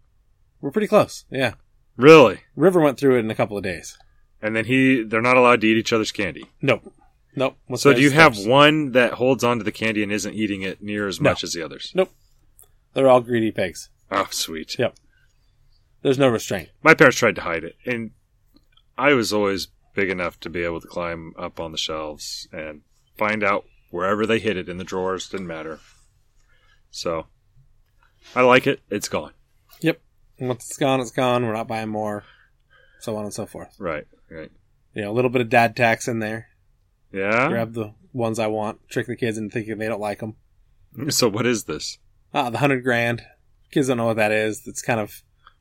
We're 0.61 0.71
pretty 0.71 0.87
close. 0.87 1.25
Yeah. 1.29 1.53
Really? 1.97 2.39
River 2.55 2.79
went 2.81 2.97
through 2.99 3.17
it 3.17 3.19
in 3.19 3.29
a 3.31 3.35
couple 3.35 3.57
of 3.57 3.63
days. 3.63 3.97
And 4.41 4.55
then 4.55 4.65
he—they're 4.65 5.21
not 5.21 5.37
allowed 5.37 5.61
to 5.61 5.67
eat 5.67 5.77
each 5.77 5.93
other's 5.93 6.11
candy. 6.11 6.45
Nope. 6.61 6.91
Nope. 7.35 7.57
What's 7.67 7.83
so 7.83 7.93
do 7.93 8.01
you 8.01 8.11
have 8.11 8.37
one 8.45 8.91
that 8.91 9.13
holds 9.13 9.43
onto 9.43 9.63
the 9.63 9.71
candy 9.71 10.03
and 10.03 10.11
isn't 10.11 10.33
eating 10.33 10.61
it 10.63 10.81
near 10.81 11.07
as 11.07 11.21
No. 11.21 11.29
much 11.31 11.43
as 11.43 11.53
the 11.53 11.63
others? 11.63 11.91
Nope. 11.95 12.11
They're 12.93 13.09
all 13.09 13.21
greedy 13.21 13.51
pigs. 13.51 13.89
Oh, 14.11 14.27
sweet. 14.31 14.77
Yep. 14.77 14.95
There's 16.01 16.19
no 16.19 16.27
restraint. 16.27 16.69
My 16.83 16.93
parents 16.93 17.17
tried 17.17 17.35
to 17.35 17.41
hide 17.41 17.63
it, 17.63 17.75
and 17.85 18.11
I 18.97 19.13
was 19.13 19.31
always 19.33 19.67
big 19.95 20.09
enough 20.09 20.39
to 20.41 20.49
be 20.49 20.63
able 20.63 20.81
to 20.81 20.87
climb 20.87 21.33
up 21.37 21.59
on 21.59 21.71
the 21.71 21.77
shelves 21.77 22.47
and 22.51 22.81
find 23.17 23.43
out 23.43 23.65
wherever 23.93 24.25
they 24.25 24.39
hid 24.39 24.57
it 24.57 24.67
in 24.67 24.77
the 24.77 24.83
drawers. 24.83 25.29
Didn't 25.29 25.45
matter. 25.47 25.79
So 26.89 27.27
I 28.35 28.41
like 28.41 28.65
it. 28.67 28.81
It's 28.89 29.07
gone. 29.07 29.31
Yep. 29.81 30.01
Once 30.39 30.67
it's 30.69 30.77
gone, 30.77 30.99
it's 30.99 31.11
gone. 31.11 31.45
We're 31.45 31.53
not 31.53 31.67
buying 31.67 31.89
more. 31.89 32.23
So 33.01 33.15
on 33.15 33.25
and 33.25 33.33
so 33.33 33.45
forth. 33.45 33.75
Right. 33.79 34.07
Right. 34.29 34.51
You 34.95 35.03
know, 35.03 35.11
a 35.11 35.13
little 35.13 35.29
bit 35.29 35.41
of 35.41 35.49
dad 35.49 35.75
tax 35.75 36.07
in 36.07 36.19
there. 36.19 36.47
Yeah. 37.11 37.49
Grab 37.49 37.73
the 37.73 37.93
ones 38.13 38.39
I 38.39 38.47
want. 38.47 38.79
Trick 38.89 39.05
the 39.07 39.15
kids 39.15 39.37
into 39.37 39.53
thinking 39.53 39.77
they 39.77 39.87
don't 39.87 40.01
like 40.01 40.19
them. 40.19 40.35
So 41.09 41.27
what 41.27 41.45
is 41.47 41.63
this? 41.63 41.97
Ah, 42.33 42.49
the 42.51 42.57
hundred 42.59 42.83
grand. 42.83 43.23
Kids 43.71 43.87
don't 43.87 43.97
know 43.97 44.05
what 44.05 44.17
that 44.17 44.31
is. 44.31 44.61
It's 44.67 44.81
kind 44.83 44.99
of 44.99 45.09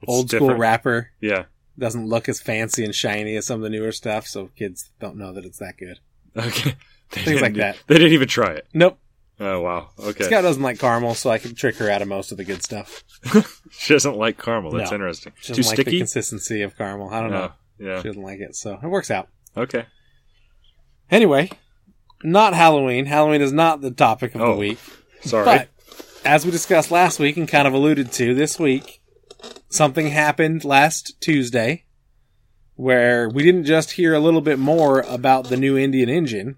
It's 0.02 0.08
old 0.12 0.28
school 0.28 0.40
different. 0.40 0.60
wrapper. 0.60 1.10
Yeah. 1.20 1.44
Doesn't 1.78 2.06
look 2.06 2.28
as 2.28 2.38
fancy 2.40 2.84
and 2.84 2.94
shiny 2.94 3.36
as 3.36 3.46
some 3.46 3.56
of 3.56 3.62
the 3.62 3.70
newer 3.70 3.92
stuff, 3.92 4.26
so 4.26 4.50
kids 4.56 4.90
don't 5.00 5.16
know 5.16 5.32
that 5.32 5.44
it's 5.44 5.58
that 5.58 5.76
good. 5.78 5.98
Okay. 6.36 6.76
They 7.12 7.22
Things 7.24 7.40
like 7.42 7.54
that. 7.54 7.78
They 7.86 7.94
didn't 7.96 8.12
even 8.12 8.28
try 8.28 8.52
it. 8.52 8.66
Nope. 8.74 8.98
Oh 9.40 9.60
wow. 9.60 9.88
Okay. 9.98 10.24
Scout 10.24 10.42
doesn't 10.42 10.62
like 10.62 10.78
caramel, 10.78 11.14
so 11.14 11.30
I 11.30 11.38
can 11.38 11.54
trick 11.54 11.76
her 11.76 11.90
out 11.90 12.00
of 12.02 12.08
most 12.08 12.30
of 12.32 12.38
the 12.38 12.44
good 12.44 12.62
stuff. 12.62 13.02
She 13.74 13.94
doesn't 13.94 14.16
like 14.18 14.36
caramel. 14.40 14.70
That's 14.72 14.90
No. 14.90 14.96
interesting. 14.96 15.32
She 15.40 15.54
Too 15.54 15.62
doesn't 15.62 15.70
like 15.70 15.76
the 15.76 15.82
sticky. 15.84 15.98
consistency 15.98 16.60
of 16.62 16.76
caramel. 16.76 17.08
I 17.10 17.20
don't 17.22 17.30
know. 17.30 17.52
Yeah. 17.78 18.02
She 18.02 18.08
doesn't 18.08 18.22
like 18.22 18.40
it, 18.40 18.54
so 18.54 18.78
it 18.82 18.86
works 18.86 19.10
out. 19.10 19.28
Okay. 19.56 19.86
Anyway, 21.10 21.50
not 22.22 22.54
Halloween. 22.54 23.06
Halloween 23.06 23.40
is 23.40 23.52
not 23.52 23.80
the 23.80 23.90
topic 23.90 24.34
of 24.34 24.40
the 24.40 24.46
Oh, 24.46 24.56
week. 24.58 24.78
Sorry. 25.22 25.44
But 25.44 25.68
as 26.24 26.44
we 26.44 26.50
discussed 26.50 26.90
last 26.90 27.18
week 27.18 27.36
and 27.38 27.48
kind 27.48 27.66
of 27.66 27.74
alluded 27.74 28.12
to 28.12 28.34
this 28.34 28.58
week, 28.58 29.00
something 29.70 30.08
happened 30.08 30.64
last 30.64 31.20
Tuesday 31.20 31.84
where 32.76 33.28
we 33.28 33.42
didn't 33.42 33.64
just 33.64 33.92
hear 33.92 34.14
a 34.14 34.20
little 34.20 34.40
bit 34.42 34.58
more 34.58 35.00
about 35.00 35.48
the 35.48 35.56
new 35.56 35.76
Indian 35.78 36.08
engine, 36.08 36.56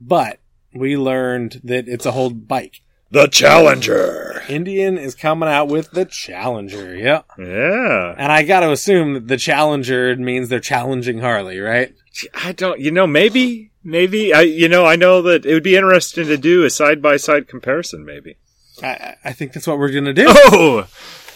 but 0.00 0.38
we 0.74 0.96
learned 0.96 1.60
that 1.64 1.88
it's 1.88 2.06
a 2.06 2.12
whole 2.12 2.30
bike. 2.30 2.80
the 3.10 3.26
Challenger. 3.28 4.42
Indian 4.48 4.98
is 4.98 5.14
coming 5.14 5.48
out 5.48 5.68
with 5.68 5.90
the 5.92 6.04
Challenger, 6.04 6.94
yeah. 6.94 7.22
Yeah. 7.38 8.14
And 8.16 8.30
I 8.30 8.42
got 8.42 8.60
to 8.60 8.70
assume 8.70 9.14
that 9.14 9.28
the 9.28 9.36
Challenger 9.36 10.16
means 10.16 10.48
they're 10.48 10.60
challenging 10.60 11.18
Harley, 11.18 11.58
right? 11.58 11.94
I 12.34 12.52
don't. 12.52 12.80
You 12.80 12.90
know, 12.90 13.06
maybe. 13.06 13.70
Maybe. 13.82 14.32
I. 14.32 14.42
You 14.42 14.68
know. 14.68 14.86
I 14.86 14.96
know 14.96 15.22
that 15.22 15.44
it 15.44 15.52
would 15.52 15.62
be 15.62 15.76
interesting 15.76 16.26
to 16.26 16.36
do 16.36 16.64
a 16.64 16.70
side 16.70 17.02
by 17.02 17.16
side 17.16 17.48
comparison. 17.48 18.04
Maybe. 18.04 18.36
I, 18.82 19.16
I 19.24 19.32
think 19.32 19.52
that's 19.52 19.66
what 19.66 19.78
we're 19.78 19.92
going 19.92 20.04
to 20.04 20.14
do. 20.14 20.26
Oh. 20.28 20.86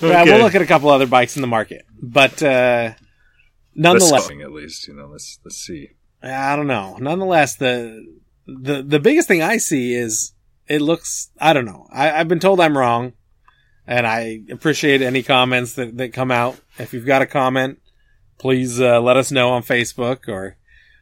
Yeah, 0.02 0.24
we'll 0.24 0.38
look 0.38 0.54
at 0.54 0.62
a 0.62 0.66
couple 0.66 0.88
other 0.88 1.06
bikes 1.06 1.36
in 1.36 1.42
the 1.42 1.46
market, 1.46 1.84
but 2.00 2.42
uh, 2.42 2.94
nonetheless, 3.74 4.30
at 4.30 4.50
least 4.50 4.88
you 4.88 4.94
know. 4.94 5.08
Let's 5.08 5.38
let's 5.44 5.58
see. 5.58 5.90
I 6.22 6.56
don't 6.56 6.66
know. 6.66 6.96
Nonetheless, 6.98 7.56
the 7.56 8.06
the 8.60 8.82
the 8.82 9.00
biggest 9.00 9.28
thing 9.28 9.42
I 9.42 9.56
see 9.58 9.94
is 9.94 10.32
it 10.66 10.80
looks. 10.80 11.30
I 11.40 11.52
don't 11.52 11.64
know. 11.64 11.86
I, 11.92 12.12
I've 12.12 12.28
been 12.28 12.40
told 12.40 12.60
I'm 12.60 12.76
wrong, 12.76 13.12
and 13.86 14.06
I 14.06 14.40
appreciate 14.50 15.02
any 15.02 15.22
comments 15.22 15.74
that 15.74 15.96
that 15.96 16.12
come 16.12 16.30
out. 16.30 16.58
If 16.78 16.92
you've 16.92 17.06
got 17.06 17.22
a 17.22 17.26
comment, 17.26 17.80
please 18.38 18.80
uh, 18.80 19.00
let 19.00 19.16
us 19.16 19.30
know 19.30 19.50
on 19.50 19.62
Facebook 19.62 20.28
or 20.28 20.56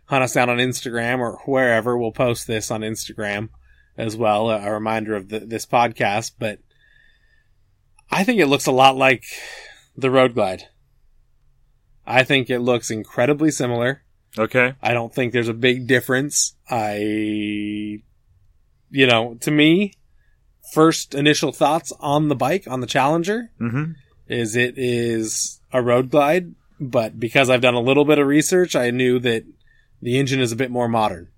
hunt 0.07 0.25
us 0.25 0.35
down 0.35 0.51
on 0.51 0.59
Instagram 0.59 1.19
or 1.19 1.39
wherever. 1.45 1.97
We'll 1.97 2.13
post 2.13 2.47
this 2.47 2.71
on 2.71 2.81
Instagram 2.81 3.51
as 3.97 4.17
well. 4.17 4.51
A 4.51 4.71
reminder 4.73 5.15
of 5.15 5.29
the, 5.29 5.41
this 5.41 5.67
podcast, 5.67 6.33
but 6.39 6.61
I 8.11 8.25
think 8.25 8.41
it 8.41 8.47
looks 8.47 8.67
a 8.67 8.73
lot 8.73 8.97
like 8.97 9.25
the 9.97 10.11
Road 10.11 10.35
Glide. 10.35 10.65
I 12.07 12.25
think 12.25 12.49
it 12.49 12.61
looks 12.61 12.91
incredibly 12.91 13.51
similar. 13.51 14.03
Okay. 14.37 14.75
I 14.83 14.93
don't 14.93 15.15
think 15.15 15.33
there's 15.33 15.49
a 15.49 15.55
big 15.55 15.87
difference. 15.87 16.55
I, 16.71 16.97
you 18.91 19.07
know, 19.07 19.37
to 19.41 19.51
me, 19.51 19.93
first 20.73 21.15
initial 21.15 21.53
thoughts 21.53 21.93
on 22.01 22.29
the 22.29 22.37
bike, 22.37 22.67
on 22.69 22.81
the 22.81 22.87
Challenger, 22.87 23.51
Mm-hmm. 23.61 23.93
is 24.29 24.57
it 24.57 24.75
is 24.77 25.61
a 25.73 25.83
road 25.83 26.11
glide, 26.11 26.55
but 26.81 27.19
because 27.19 27.51
I've 27.51 27.61
done 27.61 27.75
a 27.75 27.81
little 27.81 28.05
bit 28.05 28.19
of 28.19 28.27
research, 28.27 28.77
I 28.77 28.91
knew 28.91 29.19
that 29.21 29.45
the 30.03 30.19
engine 30.19 30.41
is 30.41 30.53
a 30.53 30.57
bit 30.57 30.71
more 30.71 30.89
modern. 30.89 31.29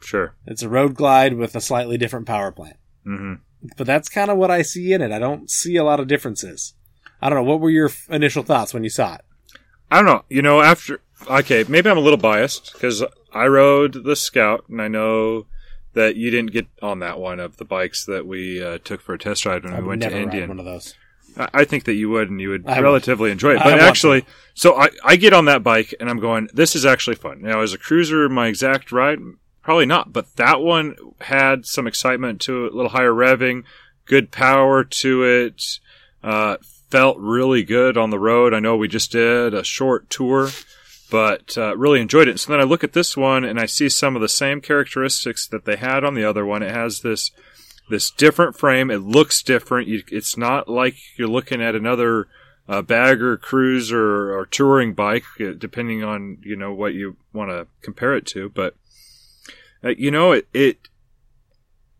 Sure. 0.00 0.34
It's 0.46 0.62
a 0.62 0.68
road 0.68 0.94
glide 0.94 1.34
with 1.34 1.54
a 1.56 1.60
slightly 1.60 1.98
different 1.98 2.26
power 2.26 2.52
plant. 2.52 2.76
Mm-hmm. 3.06 3.34
But 3.76 3.86
that's 3.86 4.08
kind 4.08 4.30
of 4.30 4.38
what 4.38 4.50
I 4.50 4.62
see 4.62 4.92
in 4.92 5.02
it. 5.02 5.10
I 5.10 5.18
don't 5.18 5.50
see 5.50 5.76
a 5.76 5.84
lot 5.84 5.98
of 6.00 6.06
differences. 6.06 6.74
I 7.20 7.28
don't 7.28 7.38
know. 7.38 7.50
What 7.50 7.60
were 7.60 7.70
your 7.70 7.88
f- 7.88 8.06
initial 8.08 8.44
thoughts 8.44 8.72
when 8.72 8.84
you 8.84 8.90
saw 8.90 9.16
it? 9.16 9.22
I 9.90 9.96
don't 9.96 10.06
know. 10.06 10.24
You 10.28 10.42
know, 10.42 10.60
after 10.60 11.00
okay, 11.26 11.64
maybe 11.68 11.90
I'm 11.90 11.98
a 11.98 12.00
little 12.00 12.18
biased 12.18 12.72
because 12.72 13.04
I 13.32 13.46
rode 13.46 14.04
the 14.04 14.16
Scout, 14.16 14.64
and 14.68 14.80
I 14.80 14.88
know 14.88 15.46
that 15.94 16.16
you 16.16 16.30
didn't 16.30 16.52
get 16.52 16.66
on 16.82 17.00
that 17.00 17.18
one 17.18 17.40
of 17.40 17.56
the 17.56 17.64
bikes 17.64 18.04
that 18.04 18.26
we 18.26 18.62
uh, 18.62 18.78
took 18.84 19.00
for 19.00 19.14
a 19.14 19.18
test 19.18 19.44
ride 19.46 19.64
when 19.64 19.74
I've 19.74 19.82
we 19.82 19.88
went 19.88 20.02
to 20.02 20.16
Indian. 20.16 20.48
one 20.48 20.58
of 20.58 20.64
those. 20.64 20.94
I 21.36 21.48
I 21.54 21.64
think 21.64 21.84
that 21.84 21.94
you 21.94 22.10
would, 22.10 22.30
and 22.30 22.40
you 22.40 22.50
would 22.50 22.66
I 22.66 22.76
would. 22.76 22.84
relatively 22.84 23.30
enjoy 23.30 23.52
it. 23.52 23.58
But 23.58 23.72
want 23.72 23.82
actually, 23.82 24.24
so 24.54 24.76
I, 24.76 24.90
I 25.04 25.16
get 25.16 25.32
on 25.32 25.44
that 25.46 25.62
bike 25.62 25.94
and 26.00 26.10
I'm 26.10 26.18
going, 26.18 26.48
this 26.52 26.74
is 26.74 26.84
actually 26.84 27.16
fun. 27.16 27.42
Now, 27.42 27.60
as 27.60 27.72
a 27.72 27.78
cruiser, 27.78 28.28
my 28.28 28.48
exact 28.48 28.90
ride, 28.92 29.18
probably 29.62 29.86
not, 29.86 30.12
but 30.12 30.34
that 30.36 30.60
one 30.60 30.96
had 31.20 31.64
some 31.66 31.86
excitement 31.86 32.40
to 32.42 32.66
it, 32.66 32.72
a 32.72 32.76
little 32.76 32.90
higher 32.90 33.12
revving, 33.12 33.64
good 34.04 34.30
power 34.30 34.82
to 34.84 35.24
it, 35.24 35.78
uh, 36.24 36.56
felt 36.90 37.18
really 37.18 37.62
good 37.62 37.96
on 37.96 38.10
the 38.10 38.18
road. 38.18 38.54
I 38.54 38.60
know 38.60 38.76
we 38.76 38.88
just 38.88 39.12
did 39.12 39.54
a 39.54 39.62
short 39.62 40.10
tour, 40.10 40.48
but 41.10 41.56
uh, 41.56 41.76
really 41.76 42.00
enjoyed 42.00 42.28
it. 42.28 42.40
So 42.40 42.52
then 42.52 42.60
I 42.60 42.64
look 42.64 42.84
at 42.84 42.92
this 42.92 43.16
one 43.16 43.44
and 43.44 43.58
I 43.58 43.66
see 43.66 43.88
some 43.88 44.14
of 44.14 44.22
the 44.22 44.28
same 44.28 44.60
characteristics 44.60 45.46
that 45.48 45.64
they 45.64 45.76
had 45.76 46.04
on 46.04 46.14
the 46.14 46.24
other 46.24 46.44
one. 46.44 46.62
It 46.62 46.70
has 46.74 47.00
this 47.00 47.30
this 47.88 48.10
different 48.10 48.56
frame. 48.56 48.90
It 48.90 48.98
looks 48.98 49.42
different. 49.42 49.88
You, 49.88 50.02
it's 50.08 50.36
not 50.36 50.68
like 50.68 50.96
you're 51.16 51.28
looking 51.28 51.62
at 51.62 51.74
another 51.74 52.28
uh, 52.68 52.82
bagger, 52.82 53.36
cruiser, 53.38 54.36
or 54.36 54.44
touring 54.44 54.92
bike, 54.92 55.24
uh, 55.40 55.52
depending 55.56 56.04
on 56.04 56.38
you 56.42 56.56
know 56.56 56.72
what 56.72 56.94
you 56.94 57.16
want 57.32 57.50
to 57.50 57.66
compare 57.82 58.14
it 58.14 58.26
to. 58.26 58.50
But 58.50 58.76
uh, 59.82 59.90
you 59.96 60.10
know 60.10 60.32
it, 60.32 60.48
it 60.52 60.88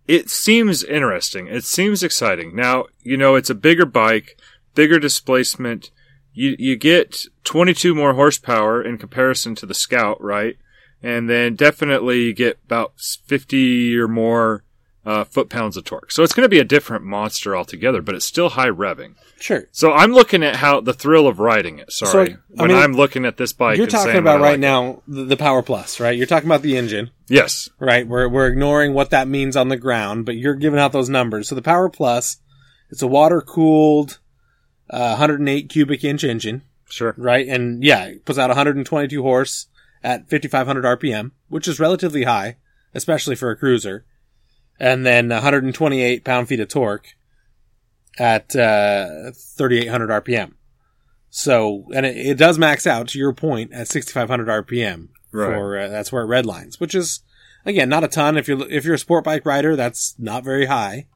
it 0.06 0.28
seems 0.28 0.84
interesting. 0.84 1.46
It 1.46 1.64
seems 1.64 2.02
exciting. 2.02 2.54
Now 2.54 2.86
you 3.02 3.16
know 3.16 3.34
it's 3.34 3.50
a 3.50 3.54
bigger 3.54 3.86
bike, 3.86 4.38
bigger 4.74 4.98
displacement. 4.98 5.90
You 6.38 6.54
you 6.59 6.76
get 6.76 7.26
22 7.45 7.95
more 7.95 8.14
horsepower 8.14 8.83
in 8.83 8.97
comparison 8.99 9.54
to 9.57 9.66
the 9.66 9.75
Scout, 9.75 10.23
right? 10.23 10.57
And 11.02 11.28
then 11.28 11.54
definitely 11.54 12.23
you 12.23 12.35
get 12.35 12.59
about 12.64 12.92
50 12.99 13.97
or 13.99 14.09
more 14.09 14.62
uh, 15.07 15.25
foot 15.25 15.49
pounds 15.49 15.76
of 15.76 15.85
torque. 15.85 16.11
So 16.12 16.23
it's 16.23 16.33
going 16.35 16.45
to 16.45 16.49
be 16.50 16.59
a 16.59 16.64
different 16.64 17.04
monster 17.04 17.57
altogether, 17.57 18.02
but 18.02 18.14
it's 18.14 18.26
still 18.26 18.50
high 18.50 18.68
revving. 18.68 19.14
Sure. 19.40 19.66
So 19.73 19.92
I'm 19.92 20.12
looking 20.12 20.42
at 20.42 20.57
how 20.57 20.80
the 20.80 20.92
thrill 20.92 21.26
of 21.26 21.38
riding 21.38 21.78
it. 21.78 21.90
Sorry, 21.92 22.33
So, 22.33 22.37
when 22.50 22.68
mean, 22.68 22.76
I'm 22.76 22.92
looking 22.92 23.25
at 23.25 23.37
this 23.37 23.52
bike, 23.52 23.78
You're 23.78 23.87
talking 23.87 24.16
about 24.16 24.40
right 24.40 24.52
like. 24.52 24.61
now 24.61 25.02
the, 25.07 25.25
the 25.25 25.37
Power 25.37 25.62
Plus, 25.62 25.99
right? 26.00 26.16
You're 26.16 26.26
talking 26.26 26.49
about 26.49 26.62
the 26.62 26.76
engine, 26.76 27.11
Yes, 27.28 27.68
right? 27.78 28.07
We're 28.07 28.28
we're 28.28 28.49
ignoring 28.49 28.92
what 28.92 29.11
that 29.11 29.28
means 29.28 29.57
on 29.57 29.68
the 29.68 29.76
ground, 29.76 30.26
but 30.26 30.37
you're 30.37 30.54
giving 30.57 30.78
out 30.80 30.92
those 30.92 31.09
numbers. 31.09 31.49
So 31.49 31.54
the 31.54 31.62
Power 31.62 31.88
Plus, 31.88 32.38
it's 32.90 33.02
a 33.02 33.07
water 33.07 33.40
cooled, 33.40 34.18
uh, 34.90 35.16
108 35.16 35.68
cubic 35.68 36.04
inch 36.04 36.25
engine, 36.25 36.62
sure. 36.88 37.14
right? 37.16 37.47
And 37.47 37.83
yeah, 37.83 38.04
it 38.07 38.25
puts 38.25 38.38
out 38.38 38.49
122 38.50 39.23
horse 39.23 39.66
at 40.02 40.30
5,500 40.30 40.85
RPM, 40.85 41.33
which 41.49 41.68
is 41.68 41.80
relatively 41.80 42.25
high, 42.25 42.57
especially 42.95 43.35
for 43.35 43.50
a 43.50 43.57
cruiser. 43.57 44.04
And 44.80 45.04
then 45.04 45.28
128 45.28 46.25
pound 46.25 46.49
feet 46.49 46.61
of 46.61 46.68
torque 46.68 47.09
at 48.18 48.54
uh, 48.54 49.33
3,800 49.57 50.25
RPM. 50.25 50.52
So, 51.30 51.87
and 51.95 52.07
it, 52.07 52.16
it 52.16 52.38
does 52.38 52.59
max 52.59 52.87
out 52.87 53.09
to 53.09 53.18
your 53.18 53.33
point 53.33 53.73
at 53.73 53.88
6,500 53.88 54.66
RPM 54.66 55.09
Right. 55.30 55.54
for 55.54 55.78
uh, 55.78 55.88
that's 55.88 56.11
where 56.11 56.25
it 56.25 56.28
redlines, 56.28 56.80
which 56.80 56.95
is 56.95 57.21
again 57.66 57.88
not 57.88 58.04
a 58.04 58.09
ton. 58.09 58.38
If 58.38 58.49
you're 58.49 58.71
if 58.71 58.85
you're 58.85 58.95
a 58.95 58.99
sport 58.99 59.25
bike 59.25 59.45
rider, 59.45 59.76
that's 59.76 60.14
not 60.18 60.45
very 60.45 60.66
high. 60.66 61.07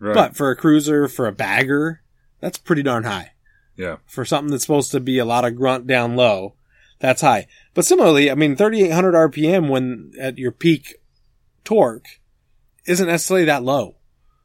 Right. 0.00 0.14
But 0.14 0.36
for 0.36 0.50
a 0.50 0.56
cruiser, 0.56 1.06
for 1.08 1.26
a 1.28 1.32
bagger, 1.32 2.02
that's 2.40 2.58
pretty 2.58 2.82
darn 2.82 3.04
high 3.04 3.32
yeah. 3.80 3.96
for 4.06 4.24
something 4.24 4.50
that's 4.50 4.64
supposed 4.64 4.92
to 4.92 5.00
be 5.00 5.18
a 5.18 5.24
lot 5.24 5.44
of 5.44 5.56
grunt 5.56 5.86
down 5.86 6.14
low, 6.14 6.54
that's 6.98 7.22
high. 7.22 7.46
But 7.74 7.86
similarly, 7.86 8.30
I 8.30 8.34
mean, 8.34 8.54
3,800 8.54 9.14
RPM 9.32 9.70
when 9.70 10.12
at 10.20 10.38
your 10.38 10.52
peak 10.52 10.96
torque 11.64 12.06
isn't 12.86 13.06
necessarily 13.06 13.46
that 13.46 13.62
low. 13.62 13.96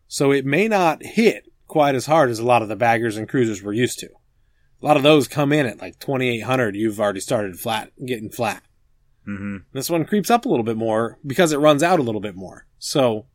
So 0.07 0.31
it 0.31 0.45
may 0.45 0.67
not 0.67 1.03
hit 1.03 1.51
quite 1.67 1.95
as 1.95 2.05
hard 2.05 2.29
as 2.29 2.39
a 2.39 2.45
lot 2.45 2.61
of 2.61 2.69
the 2.69 2.75
baggers 2.75 3.17
and 3.17 3.27
cruisers 3.27 3.61
we're 3.61 3.73
used 3.73 3.99
to. 3.99 4.07
A 4.07 4.85
lot 4.85 4.97
of 4.97 5.03
those 5.03 5.27
come 5.27 5.51
in 5.51 5.65
at 5.65 5.81
like 5.81 5.99
2,800. 5.99 6.75
You've 6.75 6.99
already 6.99 7.19
started 7.19 7.59
flat, 7.59 7.91
getting 8.05 8.29
flat. 8.29 8.63
hmm 9.25 9.57
This 9.73 9.89
one 9.89 10.05
creeps 10.05 10.29
up 10.29 10.45
a 10.45 10.49
little 10.49 10.63
bit 10.63 10.77
more 10.77 11.19
because 11.25 11.51
it 11.51 11.59
runs 11.59 11.83
out 11.83 11.99
a 11.99 12.03
little 12.03 12.21
bit 12.21 12.35
more. 12.35 12.67
So 12.77 13.25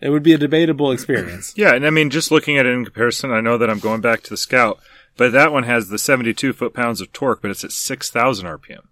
it 0.00 0.10
would 0.10 0.22
be 0.22 0.32
a 0.32 0.38
debatable 0.38 0.92
experience. 0.92 1.54
Yeah, 1.56 1.74
and 1.74 1.86
I 1.86 1.90
mean, 1.90 2.10
just 2.10 2.30
looking 2.30 2.58
at 2.58 2.66
it 2.66 2.72
in 2.72 2.84
comparison, 2.84 3.32
I 3.32 3.40
know 3.40 3.58
that 3.58 3.70
I'm 3.70 3.78
going 3.78 4.00
back 4.00 4.22
to 4.22 4.30
the 4.30 4.36
Scout, 4.36 4.78
but 5.16 5.32
that 5.32 5.52
one 5.52 5.62
has 5.64 5.88
the 5.88 5.98
72 5.98 6.52
foot 6.52 6.74
pounds 6.74 7.00
of 7.00 7.12
torque, 7.12 7.42
but 7.42 7.50
it's 7.50 7.64
at 7.64 7.72
6,000 7.72 8.46
RPM. 8.46 8.86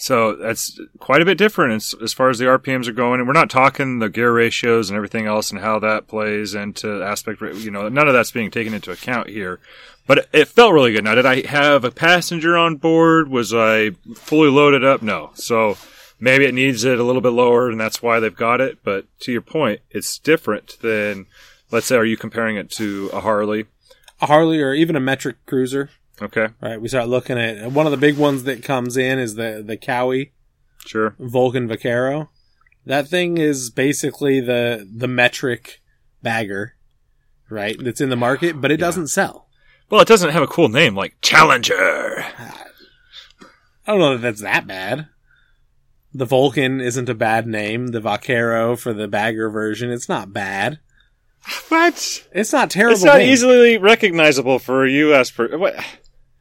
So 0.00 0.36
that's 0.36 0.78
quite 1.00 1.22
a 1.22 1.24
bit 1.24 1.38
different 1.38 1.74
as, 1.74 2.12
far 2.12 2.30
as 2.30 2.38
the 2.38 2.44
RPMs 2.44 2.86
are 2.86 2.92
going. 2.92 3.18
And 3.18 3.26
we're 3.26 3.32
not 3.32 3.50
talking 3.50 3.98
the 3.98 4.08
gear 4.08 4.32
ratios 4.32 4.88
and 4.88 4.96
everything 4.96 5.26
else 5.26 5.50
and 5.50 5.60
how 5.60 5.80
that 5.80 6.06
plays 6.06 6.54
into 6.54 7.02
aspect, 7.02 7.42
you 7.42 7.72
know, 7.72 7.88
none 7.88 8.06
of 8.06 8.14
that's 8.14 8.30
being 8.30 8.52
taken 8.52 8.74
into 8.74 8.92
account 8.92 9.28
here. 9.28 9.58
But 10.06 10.28
it 10.32 10.46
felt 10.46 10.72
really 10.72 10.92
good. 10.92 11.02
Now, 11.02 11.16
did 11.16 11.26
I 11.26 11.44
have 11.48 11.84
a 11.84 11.90
passenger 11.90 12.56
on 12.56 12.76
board? 12.76 13.28
Was 13.28 13.52
I 13.52 13.90
fully 14.14 14.48
loaded 14.48 14.84
up? 14.84 15.02
No. 15.02 15.32
So 15.34 15.76
maybe 16.20 16.44
it 16.44 16.54
needs 16.54 16.84
it 16.84 16.98
a 16.98 17.04
little 17.04 17.20
bit 17.22 17.30
lower 17.32 17.68
and 17.70 17.80
that's 17.80 18.02
why 18.02 18.20
they've 18.20 18.34
got 18.34 18.60
it. 18.60 18.78
But 18.84 19.06
to 19.20 19.32
your 19.32 19.40
point, 19.42 19.80
it's 19.90 20.18
different 20.18 20.76
than, 20.80 21.26
let's 21.70 21.86
say, 21.86 21.96
are 21.96 22.04
you 22.04 22.16
comparing 22.16 22.56
it 22.56 22.70
to 22.72 23.10
a 23.12 23.20
Harley? 23.20 23.66
A 24.20 24.26
Harley 24.26 24.60
or 24.60 24.72
even 24.74 24.96
a 24.96 25.00
metric 25.00 25.36
cruiser, 25.46 25.90
Okay. 26.20 26.48
right? 26.60 26.80
We 26.80 26.88
start 26.88 27.08
looking 27.08 27.38
at 27.38 27.70
one 27.72 27.86
of 27.86 27.92
the 27.92 27.96
big 27.98 28.16
ones 28.18 28.42
that 28.44 28.64
comes 28.64 28.96
in 28.96 29.18
is 29.18 29.36
the 29.36 29.62
the 29.64 29.76
Kawi, 29.76 30.32
Sure. 30.84 31.14
Vulcan 31.18 31.68
Vaquero. 31.68 32.30
That 32.86 33.06
thing 33.06 33.38
is 33.38 33.70
basically 33.70 34.40
the 34.40 34.88
the 34.92 35.06
metric 35.08 35.80
bagger, 36.22 36.74
right? 37.48 37.76
That's 37.78 38.00
in 38.00 38.08
the 38.08 38.16
market, 38.16 38.60
but 38.60 38.70
it 38.72 38.78
doesn't 38.78 39.08
sell. 39.08 39.46
Well, 39.90 40.00
it 40.00 40.08
doesn't 40.08 40.30
have 40.30 40.42
a 40.42 40.46
cool 40.48 40.68
name 40.68 40.94
like 40.96 41.14
Challenger. 41.22 42.24
I 43.86 43.92
don't 43.92 43.98
know 44.00 44.12
that 44.16 44.22
that's 44.22 44.40
that 44.42 44.66
bad. 44.66 45.06
The 46.14 46.24
Vulcan 46.24 46.80
isn't 46.80 47.08
a 47.08 47.14
bad 47.14 47.46
name. 47.46 47.88
The 47.88 48.00
Vaquero 48.00 48.76
for 48.76 48.92
the 48.92 49.08
bagger 49.08 49.50
version, 49.50 49.90
it's 49.90 50.08
not 50.08 50.32
bad. 50.32 50.78
What? 51.68 52.26
It's 52.32 52.52
not 52.52 52.70
terrible. 52.70 52.94
It's 52.94 53.04
not 53.04 53.18
name. 53.18 53.30
easily 53.30 53.78
recognizable 53.78 54.58
for 54.58 54.84
a 54.84 54.90
U.S. 54.90 55.30
Per- 55.30 55.56
what? 55.56 55.74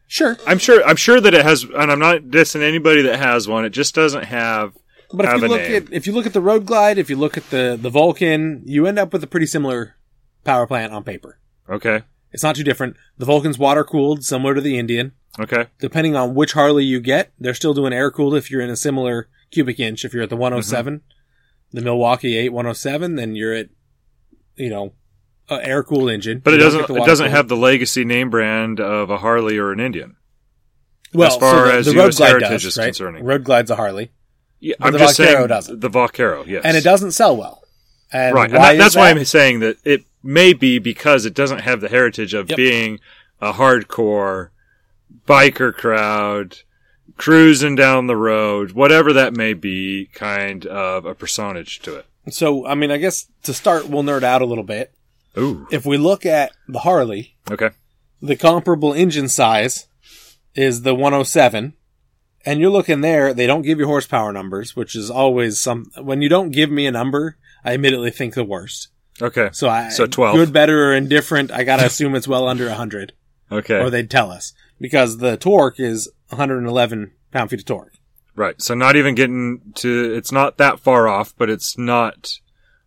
Sure, 0.08 0.38
I'm 0.48 0.58
sure. 0.58 0.84
I'm 0.86 0.96
sure 0.96 1.20
that 1.20 1.34
it 1.34 1.44
has, 1.44 1.64
and 1.64 1.92
I'm 1.92 2.00
not 2.00 2.24
dissing 2.24 2.62
anybody 2.62 3.02
that 3.04 3.20
has 3.20 3.48
one. 3.48 3.66
It 3.66 3.70
just 3.72 3.94
doesn't 3.94 4.24
have. 4.26 4.74
but 5.12 5.26
if 5.26 5.32
Have 5.32 5.42
you 5.42 5.48
look 5.50 5.62
name. 5.62 5.76
at 5.88 5.94
if 5.94 6.08
you 6.08 6.14
look 6.14 6.26
at 6.26 6.34
the 6.34 6.42
Road 6.42 6.66
Glide, 6.66 6.98
if 6.98 7.10
you 7.10 7.16
look 7.18 7.38
at 7.38 7.50
the 7.50 7.78
the 7.80 7.90
Vulcan, 7.90 8.62
you 8.66 8.88
end 8.88 8.98
up 9.00 9.12
with 9.14 9.24
a 9.24 9.28
pretty 9.28 9.46
similar 9.46 9.96
power 10.46 10.66
plant 10.66 10.94
on 10.94 11.04
paper. 11.04 11.40
Okay. 11.70 12.04
It's 12.32 12.44
not 12.44 12.56
too 12.56 12.64
different. 12.64 12.96
The 13.18 13.26
Vulcan's 13.26 13.58
water 13.58 13.84
cooled, 13.84 14.24
similar 14.24 14.56
to 14.56 14.62
the 14.62 14.78
Indian. 14.80 15.12
Okay. 15.40 15.68
depending 15.80 16.16
on 16.16 16.34
which 16.34 16.54
Harley 16.54 16.84
you 16.84 17.00
get, 17.00 17.32
they're 17.40 17.54
still 17.54 17.76
doing 17.76 17.94
air 17.94 18.10
cooled 18.10 18.34
if 18.34 18.50
you're 18.50 18.62
in 18.62 18.72
a 18.72 18.76
similar 18.76 19.28
cubic 19.52 19.80
inch. 19.80 20.04
If 20.06 20.14
you're 20.14 20.24
at 20.24 20.30
the 20.30 20.36
107, 20.38 21.00
mm-hmm. 21.00 21.78
the 21.78 21.82
Milwaukee 21.84 22.38
8 22.38 22.50
107, 22.50 23.16
then 23.16 23.36
you're 23.36 23.54
at, 23.54 23.70
you 24.56 24.70
know, 24.70 24.94
a 25.50 25.66
air 25.66 25.84
cooled 25.84 26.10
engine. 26.10 26.40
But 26.40 26.54
it 26.54 26.58
You 26.58 26.64
don't 26.70 26.80
doesn't. 26.82 26.98
It 26.98 27.06
doesn't 27.06 27.26
cooled. 27.26 27.36
have 27.36 27.48
the 27.48 27.56
legacy 27.58 28.04
name 28.06 28.30
brand 28.30 28.80
of 28.80 29.10
a 29.10 29.18
Harley 29.20 29.58
or 29.58 29.72
an 29.72 29.80
Indian. 29.80 30.16
well, 31.14 31.28
as 31.30 31.38
far 31.38 31.52
so 31.52 31.66
the, 31.68 31.74
as 31.74 31.86
the 31.86 31.92
US 31.94 31.98
Road 31.98 32.16
Glide 32.16 32.28
heritage 32.30 32.50
does, 32.50 32.66
is 32.66 32.78
right? 32.78 32.86
concerning. 32.86 33.24
Road 33.24 33.44
Glide's 33.46 33.72
a 33.72 33.76
Harley, 33.78 34.12
Yeah, 34.60 34.76
I'm 34.82 34.92
the 34.94 35.00
just 35.00 35.18
Vaquero 35.18 35.36
saying 35.38 35.48
doesn't. 35.48 35.80
the 35.80 35.90
Vaquero. 35.90 36.44
Yes. 36.46 36.64
and 36.66 36.76
it 36.76 36.84
doesn't 36.84 37.12
sell 37.14 37.38
well. 37.38 37.64
And 38.12 38.36
Right. 38.36 38.50
And 38.50 38.58
why 38.60 38.66
that, 38.68 38.76
is 38.76 38.80
that's 38.80 38.96
why? 38.98 39.10
I'm 39.10 39.24
saying 39.26 39.60
that 39.62 39.78
it 39.86 40.04
may 40.24 40.52
be 40.54 40.80
because 40.80 41.26
it 41.26 41.34
doesn't 41.34 41.60
have 41.60 41.80
the 41.82 41.88
heritage 41.90 42.34
of 42.34 42.50
Yep. 42.50 42.58
being 42.58 43.00
a 43.40 43.54
hardcore 43.54 44.50
biker 45.26 45.74
crowd 45.74 46.58
cruising 47.16 47.76
down 47.76 48.08
the 48.08 48.16
road, 48.18 48.72
whatever 48.74 49.14
that 49.14 49.34
may 49.36 49.54
be, 49.54 50.10
kind 50.14 50.66
of 50.66 51.06
a 51.06 51.16
personage 51.16 51.80
to 51.82 51.96
it. 51.96 52.06
So, 52.30 52.66
I 52.68 52.76
mean, 52.76 52.92
I 52.92 52.98
guess 52.98 53.28
to 53.44 53.54
start, 53.54 53.88
we'll 53.88 54.04
nerd 54.04 54.24
out 54.24 54.42
a 54.42 54.46
little 54.46 54.64
bit. 54.64 54.94
Ooh. 55.38 55.68
If 55.72 55.86
we 55.86 55.98
look 55.98 56.26
at 56.26 56.52
the 56.68 56.80
Harley, 56.80 57.36
Okay. 57.50 57.70
the 58.22 58.36
comparable 58.36 58.94
engine 58.94 59.30
size 59.30 59.88
is 60.56 60.82
the 60.82 60.94
107 60.96 61.74
and 62.46 62.60
you're 62.60 62.72
looking 62.72 63.02
there 63.02 63.34
they 63.34 63.46
don't 63.46 63.62
give 63.62 63.78
you 63.80 63.86
horsepower 63.86 64.34
numbers 64.34 64.76
which 64.76 64.96
is 64.96 65.10
always 65.12 65.60
some 65.60 65.92
when 66.02 66.22
you 66.24 66.28
don't 66.30 66.50
give 66.50 66.72
me 66.72 66.88
a 66.88 66.92
number 66.92 67.38
i 67.64 67.74
immediately 67.74 68.10
think 68.10 68.34
the 68.34 68.44
worst 68.44 68.88
Okay. 69.22 69.50
so 69.52 69.70
i 69.70 69.90
So 69.90 70.08
12. 70.08 70.36
good 70.36 70.54
better 70.54 70.86
or 70.90 70.94
indifferent 70.96 71.52
i 71.52 71.64
gotta 71.64 71.86
assume 71.86 72.16
it's 72.16 72.28
well 72.28 72.48
under 72.48 72.66
100 72.68 73.14
Okay. 73.52 73.80
or 73.80 73.92
they'd 73.92 74.10
tell 74.10 74.32
us 74.32 74.54
because 74.80 75.18
the 75.18 75.38
torque 75.38 75.80
is 75.80 76.10
111 76.30 77.12
pound 77.32 77.50
feet 77.50 77.60
of 77.60 77.66
torque 77.66 77.94
Right. 78.36 78.62
So 78.62 78.76
not 78.76 78.96
even 78.96 79.16
getting 79.16 79.62
to, 79.78 80.14
it's 80.14 80.32
not 80.32 80.58
that 80.60 80.80
far 80.80 81.08
off, 81.08 81.34
but 81.36 81.50
it's 81.50 81.76
not 81.76 82.40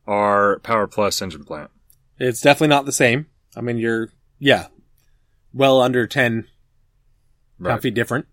our 0.07 0.61
Power 0.61 0.87
Plus 0.87 1.21
engine 1.21 1.45
plant. 1.45 1.71
it's 2.19 2.41
definitely 2.41 2.69
not 2.69 2.85
the 2.87 2.93
same 2.93 3.27
i 3.57 3.61
mean 3.61 3.77
you're 3.79 4.11
yeah 4.39 4.67
well 5.53 5.81
under 5.81 6.07
10 6.07 6.43
pound 6.43 6.47
Right. 7.59 7.83
feet 7.83 7.95
different. 7.95 8.27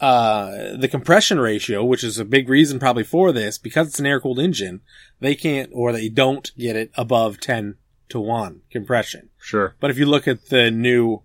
Uh, 0.00 0.76
the 0.76 0.88
compression 0.88 1.38
ratio, 1.38 1.84
which 1.84 2.02
is 2.02 2.18
a 2.18 2.24
big 2.24 2.48
reason 2.48 2.78
probably 2.78 3.04
for 3.04 3.32
this, 3.32 3.58
because 3.58 3.88
it's 3.88 4.00
an 4.00 4.06
air 4.06 4.20
cooled 4.20 4.38
engine, 4.38 4.80
they 5.20 5.34
can't 5.34 5.70
or 5.72 5.92
they 5.92 6.08
don't 6.08 6.50
get 6.58 6.74
it 6.76 6.90
above 6.94 7.38
10 7.40 7.76
to 8.08 8.20
1 8.20 8.62
compression. 8.70 9.30
Sure. 9.38 9.76
But 9.80 9.90
if 9.90 9.98
you 9.98 10.06
look 10.06 10.26
at 10.26 10.48
the 10.48 10.70
new 10.70 11.22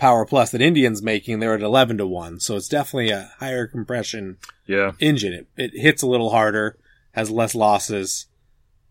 Power 0.00 0.24
Plus 0.24 0.50
that 0.50 0.62
Indian's 0.62 1.02
making, 1.02 1.38
they're 1.40 1.54
at 1.54 1.60
11 1.60 1.98
to 1.98 2.06
1. 2.06 2.40
So 2.40 2.56
it's 2.56 2.68
definitely 2.68 3.10
a 3.10 3.30
higher 3.38 3.66
compression 3.66 4.38
Yeah. 4.66 4.92
engine. 4.98 5.32
It, 5.34 5.46
it 5.56 5.70
hits 5.78 6.02
a 6.02 6.06
little 6.08 6.30
harder, 6.30 6.78
has 7.12 7.30
less 7.30 7.54
losses. 7.54 8.26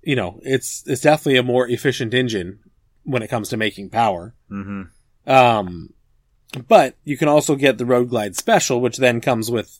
You 0.03 0.15
know, 0.15 0.39
it's, 0.43 0.83
it's 0.85 1.01
definitely 1.01 1.37
a 1.37 1.43
more 1.43 1.67
efficient 1.67 2.13
engine 2.13 2.59
when 3.03 3.23
it 3.23 3.27
comes 3.29 3.49
to 3.49 3.57
making 3.57 3.89
power. 3.89 4.35
hmm 4.49 4.83
Um, 5.25 5.93
but 6.67 6.95
you 7.03 7.17
can 7.17 7.27
also 7.27 7.55
get 7.55 7.77
the 7.79 7.85
Road 7.87 8.09
Glide 8.09 8.35
Special, 8.35 8.79
which 8.79 8.97
then 8.97 9.19
comes 9.19 9.49
with 9.49 9.79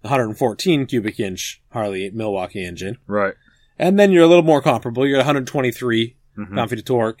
114 0.00 0.86
cubic 0.86 1.20
inch 1.20 1.62
Harley 1.72 2.10
Milwaukee 2.10 2.64
engine. 2.64 2.96
Right. 3.06 3.34
And 3.78 3.98
then 3.98 4.12
you're 4.12 4.24
a 4.24 4.28
little 4.28 4.42
more 4.44 4.62
comparable. 4.62 5.06
You're 5.06 5.18
at 5.18 5.26
123 5.26 6.16
Mhm. 6.38 6.54
pound 6.54 6.70
feet 6.70 6.78
of 6.78 6.84
torque. 6.86 7.20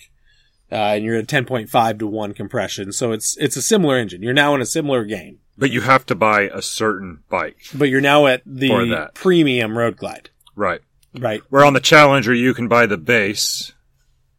Uh, 0.72 0.74
and 0.94 1.04
you're 1.04 1.16
at 1.16 1.26
10.5 1.26 1.98
to 1.98 2.06
1 2.06 2.32
compression. 2.34 2.92
So 2.92 3.10
it's, 3.12 3.36
it's 3.38 3.56
a 3.56 3.62
similar 3.62 3.96
engine. 3.96 4.22
You're 4.22 4.32
now 4.32 4.54
in 4.54 4.60
a 4.60 4.66
similar 4.66 5.04
game, 5.04 5.40
But 5.58 5.70
you 5.72 5.80
have 5.80 6.06
to 6.06 6.14
buy 6.14 6.42
a 6.42 6.62
certain 6.62 7.24
bike. 7.28 7.56
but 7.74 7.88
you're 7.88 8.00
now 8.00 8.26
at 8.26 8.42
the 8.46 9.10
premium 9.14 9.76
Road 9.76 9.96
Glide, 9.96 10.30
Right. 10.54 10.80
right? 11.18 11.42
Where 11.50 11.64
on 11.64 11.72
the 11.72 11.80
Challenger, 11.80 12.32
you 12.32 12.54
can 12.54 12.68
buy 12.68 12.86
the 12.86 12.96
base. 12.96 13.72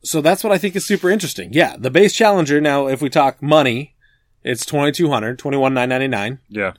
So 0.04 0.22
that's 0.22 0.44
what 0.44 0.54
I 0.54 0.58
think 0.58 0.76
is 0.76 0.86
super 0.86 1.10
interesting. 1.10 1.50
Yeah. 1.54 1.76
The 1.78 1.92
base 1.92 2.14
Challenger. 2.14 2.60
Now, 2.62 2.88
if 2.88 3.02
we 3.02 3.10
talk 3.10 3.42
money, 3.44 3.96
it's 4.44 4.66
2200 4.66 5.38
21999 5.38 6.40
Yeah. 6.50 6.74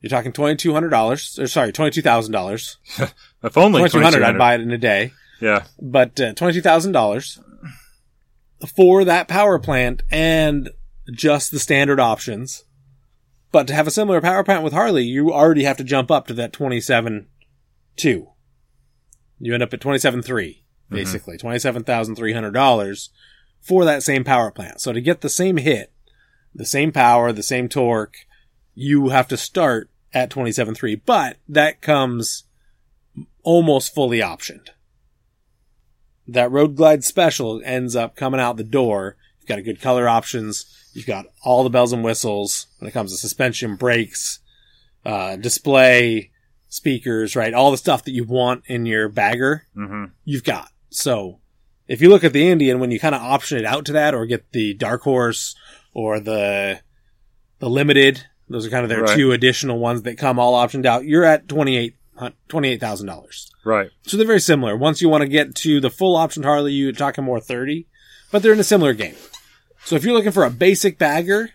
You're 0.00 0.10
talking 0.10 0.32
$2,200, 0.32 1.38
or 1.42 1.46
sorry, 1.48 1.72
$22,000. 1.72 2.76
If 3.42 3.56
only 3.58 3.80
2200 3.82 4.22
I'd 4.22 4.38
buy 4.38 4.54
it 4.54 4.60
in 4.60 4.70
a 4.70 4.78
day. 4.78 5.12
Yeah. 5.40 5.64
But 5.80 6.20
uh, 6.20 6.32
$22,000 6.34 7.55
for 8.68 9.04
that 9.04 9.28
power 9.28 9.58
plant 9.58 10.02
and 10.10 10.70
just 11.12 11.50
the 11.50 11.58
standard 11.58 12.00
options. 12.00 12.64
But 13.52 13.66
to 13.68 13.74
have 13.74 13.86
a 13.86 13.92
similar 13.92 14.20
power 14.20 14.42
plant 14.44 14.64
with 14.64 14.72
Harley, 14.72 15.04
you 15.04 15.32
already 15.32 15.64
have 15.64 15.76
to 15.78 15.84
jump 15.84 16.10
up 16.10 16.26
to 16.26 16.34
that 16.34 16.52
27 16.52 17.28
2. 17.96 18.28
You 19.38 19.54
end 19.54 19.62
up 19.62 19.72
at 19.72 19.80
27.3, 19.80 20.22
mm-hmm. 20.22 20.94
basically, 20.94 21.38
$27,300 21.38 23.08
for 23.60 23.84
that 23.84 24.02
same 24.02 24.24
power 24.24 24.50
plant. 24.50 24.80
So 24.80 24.92
to 24.92 25.00
get 25.00 25.20
the 25.20 25.28
same 25.28 25.58
hit, 25.58 25.92
the 26.54 26.64
same 26.64 26.92
power, 26.92 27.32
the 27.32 27.42
same 27.42 27.68
torque, 27.68 28.16
you 28.74 29.08
have 29.08 29.28
to 29.28 29.36
start 29.36 29.90
at 30.12 30.30
27.3, 30.30 31.00
but 31.04 31.38
that 31.48 31.82
comes 31.82 32.44
almost 33.42 33.94
fully 33.94 34.20
optioned. 34.20 34.68
That 36.28 36.50
Road 36.50 36.74
Glide 36.76 37.04
Special 37.04 37.60
ends 37.64 37.94
up 37.96 38.16
coming 38.16 38.40
out 38.40 38.56
the 38.56 38.64
door. 38.64 39.16
You've 39.40 39.48
got 39.48 39.58
a 39.58 39.62
good 39.62 39.80
color 39.80 40.08
options. 40.08 40.66
You've 40.92 41.06
got 41.06 41.26
all 41.42 41.62
the 41.62 41.70
bells 41.70 41.92
and 41.92 42.02
whistles 42.02 42.66
when 42.78 42.88
it 42.88 42.92
comes 42.92 43.12
to 43.12 43.18
suspension, 43.18 43.76
brakes, 43.76 44.40
uh, 45.04 45.36
display, 45.36 46.30
speakers, 46.68 47.36
right? 47.36 47.54
All 47.54 47.70
the 47.70 47.76
stuff 47.76 48.04
that 48.04 48.10
you 48.12 48.24
want 48.24 48.64
in 48.66 48.86
your 48.86 49.08
bagger 49.08 49.66
hmm 49.74 50.06
you've 50.24 50.44
got. 50.44 50.70
So 50.90 51.38
if 51.86 52.00
you 52.02 52.08
look 52.08 52.24
at 52.24 52.32
the 52.32 52.48
Indian, 52.48 52.80
when 52.80 52.90
you 52.90 52.98
kind 52.98 53.14
of 53.14 53.20
option 53.22 53.58
it 53.58 53.64
out 53.64 53.84
to 53.86 53.92
that 53.92 54.14
or 54.14 54.26
get 54.26 54.50
the 54.52 54.74
Dark 54.74 55.02
Horse 55.02 55.54
or 55.94 56.18
the, 56.18 56.80
the 57.60 57.70
Limited, 57.70 58.24
those 58.48 58.66
are 58.66 58.70
kind 58.70 58.82
of 58.82 58.88
their 58.88 59.02
Right. 59.02 59.16
two 59.16 59.30
additional 59.32 59.78
ones 59.78 60.02
that 60.02 60.18
come 60.18 60.38
all 60.40 60.54
optioned 60.54 60.86
out. 60.86 61.04
You're 61.04 61.24
at 61.24 61.46
$28, 61.46 61.94
$28,000. 62.16 63.50
Right. 63.64 63.90
So 64.02 64.16
they're 64.16 64.26
very 64.26 64.40
similar. 64.40 64.76
Once 64.76 65.00
you 65.02 65.08
want 65.08 65.22
to 65.22 65.28
get 65.28 65.54
to 65.56 65.80
the 65.80 65.90
full 65.90 66.16
option 66.16 66.42
Harley, 66.42 66.72
you're 66.72 66.92
talking 66.92 67.24
more 67.24 67.40
30, 67.40 67.86
but 68.30 68.42
they're 68.42 68.52
in 68.52 68.60
a 68.60 68.64
similar 68.64 68.92
game. 68.92 69.16
So 69.84 69.96
if 69.96 70.04
you're 70.04 70.14
looking 70.14 70.32
for 70.32 70.44
a 70.44 70.50
basic 70.50 70.98
bagger, 70.98 71.50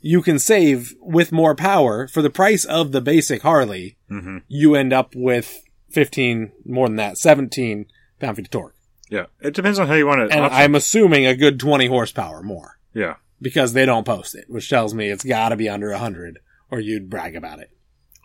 you 0.00 0.22
can 0.22 0.38
save 0.38 0.94
with 1.00 1.32
more 1.32 1.54
power 1.54 2.06
for 2.06 2.22
the 2.22 2.30
price 2.30 2.64
of 2.64 2.92
the 2.92 3.00
basic 3.00 3.42
Harley. 3.42 3.96
hmm 4.08 4.38
You 4.46 4.74
end 4.74 4.92
up 4.92 5.14
with 5.14 5.60
15, 5.90 6.52
more 6.64 6.88
than 6.88 6.96
that, 6.96 7.18
17 7.18 7.86
pound 8.20 8.36
feet 8.36 8.46
of 8.46 8.50
torque. 8.50 8.74
Yeah. 9.10 9.26
It 9.40 9.54
depends 9.54 9.78
on 9.78 9.88
how 9.88 9.94
you 9.94 10.06
want 10.06 10.30
to. 10.30 10.36
And 10.36 10.46
I'm 10.46 10.74
assuming 10.74 11.26
a 11.26 11.34
good 11.34 11.58
20 11.58 11.86
horsepower 11.86 12.42
more 12.42 12.78
yeah. 12.94 13.14
because 13.40 13.72
they 13.72 13.86
don't 13.86 14.04
post 14.04 14.34
it, 14.34 14.44
which 14.48 14.68
tells 14.68 14.94
me 14.94 15.08
it's 15.08 15.24
got 15.24 15.48
to 15.48 15.56
be 15.56 15.68
under 15.68 15.90
100 15.90 16.38
or 16.70 16.80
you'd 16.80 17.08
brag 17.08 17.34
about 17.34 17.58
it. 17.58 17.70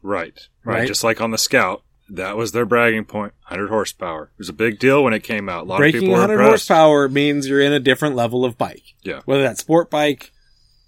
Right. 0.03 0.47
right. 0.63 0.79
Right. 0.79 0.87
Just 0.87 1.03
like 1.03 1.19
on 1.21 1.31
the 1.31 1.37
Scout, 1.37 1.81
that 2.09 2.37
was 2.37 2.51
their 2.51 2.65
bragging 2.65 3.05
point 3.05 3.33
100 3.49 3.69
horsepower. 3.69 4.25
It 4.25 4.37
was 4.37 4.49
a 4.49 4.53
big 4.53 4.77
deal 4.77 5.03
when 5.03 5.13
it 5.13 5.21
came 5.23 5.49
out. 5.49 5.63
A 5.63 5.65
lot 5.67 5.75
of 5.75 5.79
Breaking 5.79 6.01
people 6.01 6.13
were 6.13 6.19
100 6.19 6.33
impressed. 6.33 6.67
horsepower 6.67 7.09
means 7.09 7.47
you're 7.47 7.61
in 7.61 7.73
a 7.73 7.79
different 7.79 8.15
level 8.15 8.45
of 8.45 8.57
bike. 8.57 8.83
Yeah. 9.01 9.21
Whether 9.25 9.41
that's 9.43 9.61
sport 9.61 9.89
bike, 9.89 10.31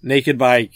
naked 0.02 0.38
bike, 0.38 0.72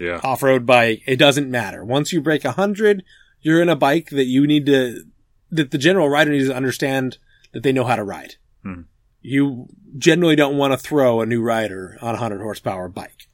Yeah. 0.00 0.20
off-road 0.24 0.64
bike, 0.66 1.02
it 1.06 1.16
doesn't 1.16 1.50
matter. 1.50 1.84
Once 1.84 2.12
you 2.12 2.20
break 2.20 2.44
100, 2.44 3.04
you're 3.42 3.60
in 3.62 3.68
a 3.68 3.76
bike 3.76 4.10
that 4.10 4.24
you 4.26 4.46
need 4.46 4.66
to, 4.66 5.04
that 5.50 5.70
the 5.70 5.78
general 5.78 6.08
rider 6.08 6.30
needs 6.32 6.48
to 6.48 6.56
understand 6.56 7.18
that 7.52 7.62
they 7.62 7.72
know 7.72 7.84
how 7.84 7.96
to 7.96 8.04
ride. 8.04 8.34
Hmm. 8.62 8.82
You 9.20 9.66
generally 9.96 10.36
don't 10.36 10.56
want 10.56 10.72
to 10.72 10.78
throw 10.78 11.20
a 11.20 11.26
new 11.26 11.42
rider 11.42 11.98
on 12.00 12.10
a 12.10 12.18
100 12.18 12.40
horsepower 12.40 12.88
bike, 12.88 13.26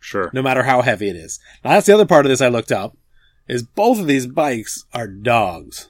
Sure. 0.00 0.30
no 0.32 0.42
matter 0.42 0.62
how 0.62 0.82
heavy 0.82 1.08
it 1.08 1.16
is. 1.16 1.38
Now 1.64 1.72
that's 1.72 1.86
the 1.86 1.94
other 1.94 2.06
part 2.06 2.24
of 2.26 2.30
this 2.30 2.40
I 2.40 2.48
looked 2.48 2.72
up. 2.72 2.96
Is 3.48 3.62
both 3.62 3.98
of 3.98 4.06
these 4.06 4.26
bikes 4.26 4.84
are 4.92 5.06
dogs. 5.08 5.88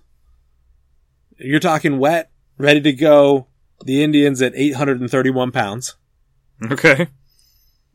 You're 1.39 1.61
talking 1.61 1.99
wet, 1.99 2.31
ready 2.59 2.81
to 2.81 2.93
go. 2.93 3.47
The 3.85 4.03
Indian's 4.03 4.41
at 4.43 4.53
831 4.55 5.51
pounds, 5.51 5.97
Okay. 6.71 7.09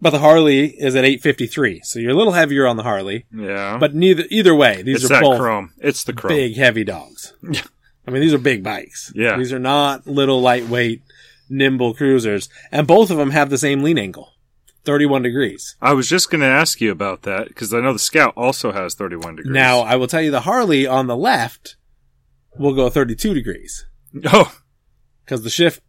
but 0.01 0.09
the 0.09 0.19
Harley 0.19 0.65
is 0.67 0.95
at 0.95 1.05
853. 1.05 1.79
So 1.83 1.99
you're 1.99 2.11
a 2.11 2.15
little 2.15 2.33
heavier 2.33 2.67
on 2.67 2.75
the 2.75 2.83
Harley, 2.83 3.25
Yeah. 3.33 3.77
but 3.79 3.95
neither 3.95 4.25
either 4.29 4.53
way, 4.53 4.81
these 4.81 5.03
it's 5.03 5.11
are 5.11 5.21
both 5.21 5.39
chrome. 5.39 5.71
It's 5.77 6.03
the 6.03 6.11
chrome. 6.13 6.33
big, 6.35 6.57
heavy 6.57 6.83
dogs. 6.83 7.33
Yeah. 7.49 7.61
I 8.05 8.11
mean, 8.11 8.21
these 8.21 8.33
are 8.33 8.37
big 8.37 8.63
bikes. 8.63 9.11
Yeah. 9.15 9.37
These 9.37 9.53
are 9.53 9.59
not 9.59 10.05
little, 10.07 10.41
lightweight, 10.41 11.01
nimble 11.49 11.93
cruisers. 11.93 12.49
And 12.71 12.85
both 12.87 13.09
of 13.11 13.17
them 13.17 13.31
have 13.31 13.49
the 13.49 13.57
same 13.57 13.81
lean 13.81 13.97
angle 13.97 14.33
31 14.87 15.21
degrees. 15.21 15.75
I 15.81 15.91
was 15.91 16.07
just 16.07 16.31
going 16.31 16.39
to 16.39 16.47
ask 16.47 16.79
you 16.79 16.91
about 16.91 17.23
that 17.23 17.49
because 17.49 17.73
I 17.73 17.81
know 17.81 17.91
the 17.91 17.99
Scout 17.99 18.33
also 18.37 18.71
has 18.71 18.95
31 18.95 19.35
degrees. 19.35 19.53
Now, 19.53 19.81
I 19.81 19.97
will 19.97 20.07
tell 20.07 20.21
you 20.21 20.31
the 20.31 20.39
Harley 20.39 20.87
on 20.87 21.07
the 21.07 21.17
left 21.17 21.75
will 22.57 22.73
go 22.73 22.89
32 22.89 23.33
degrees 23.33 23.85
oh, 24.31 24.57
because 25.25 25.43
the 25.43 25.49
shift, 25.49 25.81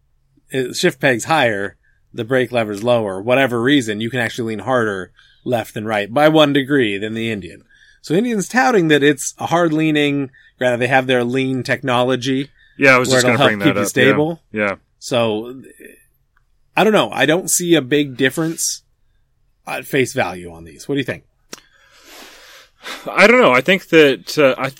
uh, 0.52 0.72
shift 0.72 1.00
peg's 1.00 1.24
higher, 1.24 1.76
the 2.12 2.24
brake 2.24 2.50
lever's 2.50 2.82
lower. 2.82 3.22
Whatever 3.22 3.62
reason, 3.62 4.00
you 4.00 4.10
can 4.10 4.18
actually 4.18 4.48
lean 4.48 4.64
harder 4.64 5.12
left 5.44 5.74
than 5.74 5.86
right 5.86 6.12
by 6.12 6.28
one 6.28 6.52
degree 6.52 6.98
than 6.98 7.14
the 7.14 7.30
Indian. 7.30 7.62
So 8.02 8.14
Indian's 8.14 8.48
touting 8.48 8.88
that 8.88 9.04
it's 9.04 9.32
a 9.38 9.46
hard 9.46 9.72
leaning, 9.72 10.32
granted 10.58 10.78
they 10.78 10.88
have 10.88 11.06
their 11.06 11.22
lean 11.22 11.62
technology. 11.62 12.50
yeah, 12.76 12.96
I 12.96 12.98
was 12.98 13.10
just 13.10 13.24
going 13.24 13.38
to 13.38 13.44
bring 13.44 13.60
help 13.60 13.68
keep 13.68 13.74
that 13.74 13.80
you 13.80 13.84
up. 13.84 13.88
stable? 13.88 14.42
Yeah. 14.50 14.62
yeah. 14.62 14.74
So 14.98 15.62
I 16.76 16.82
don't 16.82 16.92
know. 16.92 17.10
I 17.12 17.26
don't 17.26 17.48
see 17.48 17.76
a 17.76 17.82
big 17.82 18.16
difference 18.16 18.82
at 19.68 19.84
face 19.86 20.12
value 20.12 20.50
on 20.52 20.64
these. 20.64 20.88
What 20.88 20.94
do 20.94 20.98
you 21.00 21.04
think? 21.04 21.24
I 23.06 23.26
don't 23.26 23.40
know. 23.40 23.52
I 23.52 23.60
think 23.60 23.88
that 23.88 24.38
uh, 24.38 24.54
I 24.58 24.72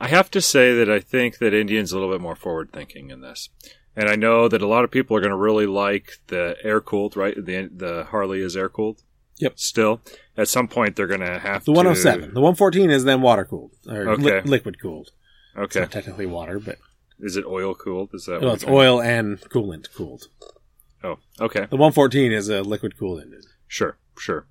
I 0.00 0.08
have 0.08 0.30
to 0.32 0.40
say 0.40 0.74
that 0.76 0.90
I 0.90 1.00
think 1.00 1.38
that 1.38 1.52
Indian's 1.52 1.92
a 1.92 1.98
little 1.98 2.10
bit 2.12 2.20
more 2.20 2.36
forward 2.36 2.70
thinking 2.72 3.10
in 3.10 3.20
this, 3.20 3.48
and 3.96 4.08
I 4.08 4.14
know 4.16 4.48
that 4.48 4.62
a 4.62 4.66
lot 4.66 4.84
of 4.84 4.90
people 4.90 5.16
are 5.16 5.20
going 5.20 5.30
to 5.32 5.36
really 5.36 5.66
like 5.66 6.12
the 6.28 6.56
air 6.62 6.80
cooled. 6.80 7.16
Right, 7.16 7.34
the 7.34 7.68
the 7.74 8.04
Harley 8.10 8.40
is 8.40 8.56
air 8.56 8.68
cooled. 8.68 9.02
Yep. 9.38 9.58
Still, 9.58 10.00
at 10.36 10.46
some 10.48 10.68
point 10.68 10.94
they're 10.94 11.06
going 11.08 11.20
to 11.20 11.38
have 11.40 11.64
The 11.64 11.72
to- 11.72 11.76
107. 11.76 12.32
The 12.34 12.40
114 12.40 12.90
is 12.90 13.02
then 13.04 13.22
water 13.22 13.44
cooled 13.44 13.72
or 13.88 14.08
Okay. 14.10 14.22
li- 14.22 14.40
liquid 14.42 14.80
cooled. 14.80 15.10
It's 15.56 15.64
Okay, 15.76 15.80
not 15.80 15.90
technically 15.90 16.26
water, 16.26 16.60
but 16.60 16.78
is 17.18 17.36
it 17.36 17.44
oil 17.44 17.74
cooled? 17.74 18.10
Is 18.14 18.26
that 18.26 18.40
well, 18.40 18.54
it's 18.54 18.64
oil 18.66 19.00
and 19.02 19.40
coolant 19.40 19.92
cooled. 19.94 20.24
Oh, 21.02 21.16
okay. 21.40 21.60
The 21.68 21.76
114 21.76 22.30
is 22.30 22.48
a 22.48 22.62
liquid 22.62 22.96
cooled 22.96 23.20
engine. 23.22 23.40
Sure, 23.66 23.96
sure. 24.18 24.46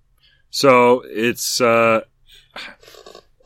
So 0.49 1.03
it's, 1.05 1.61
uh, 1.61 2.01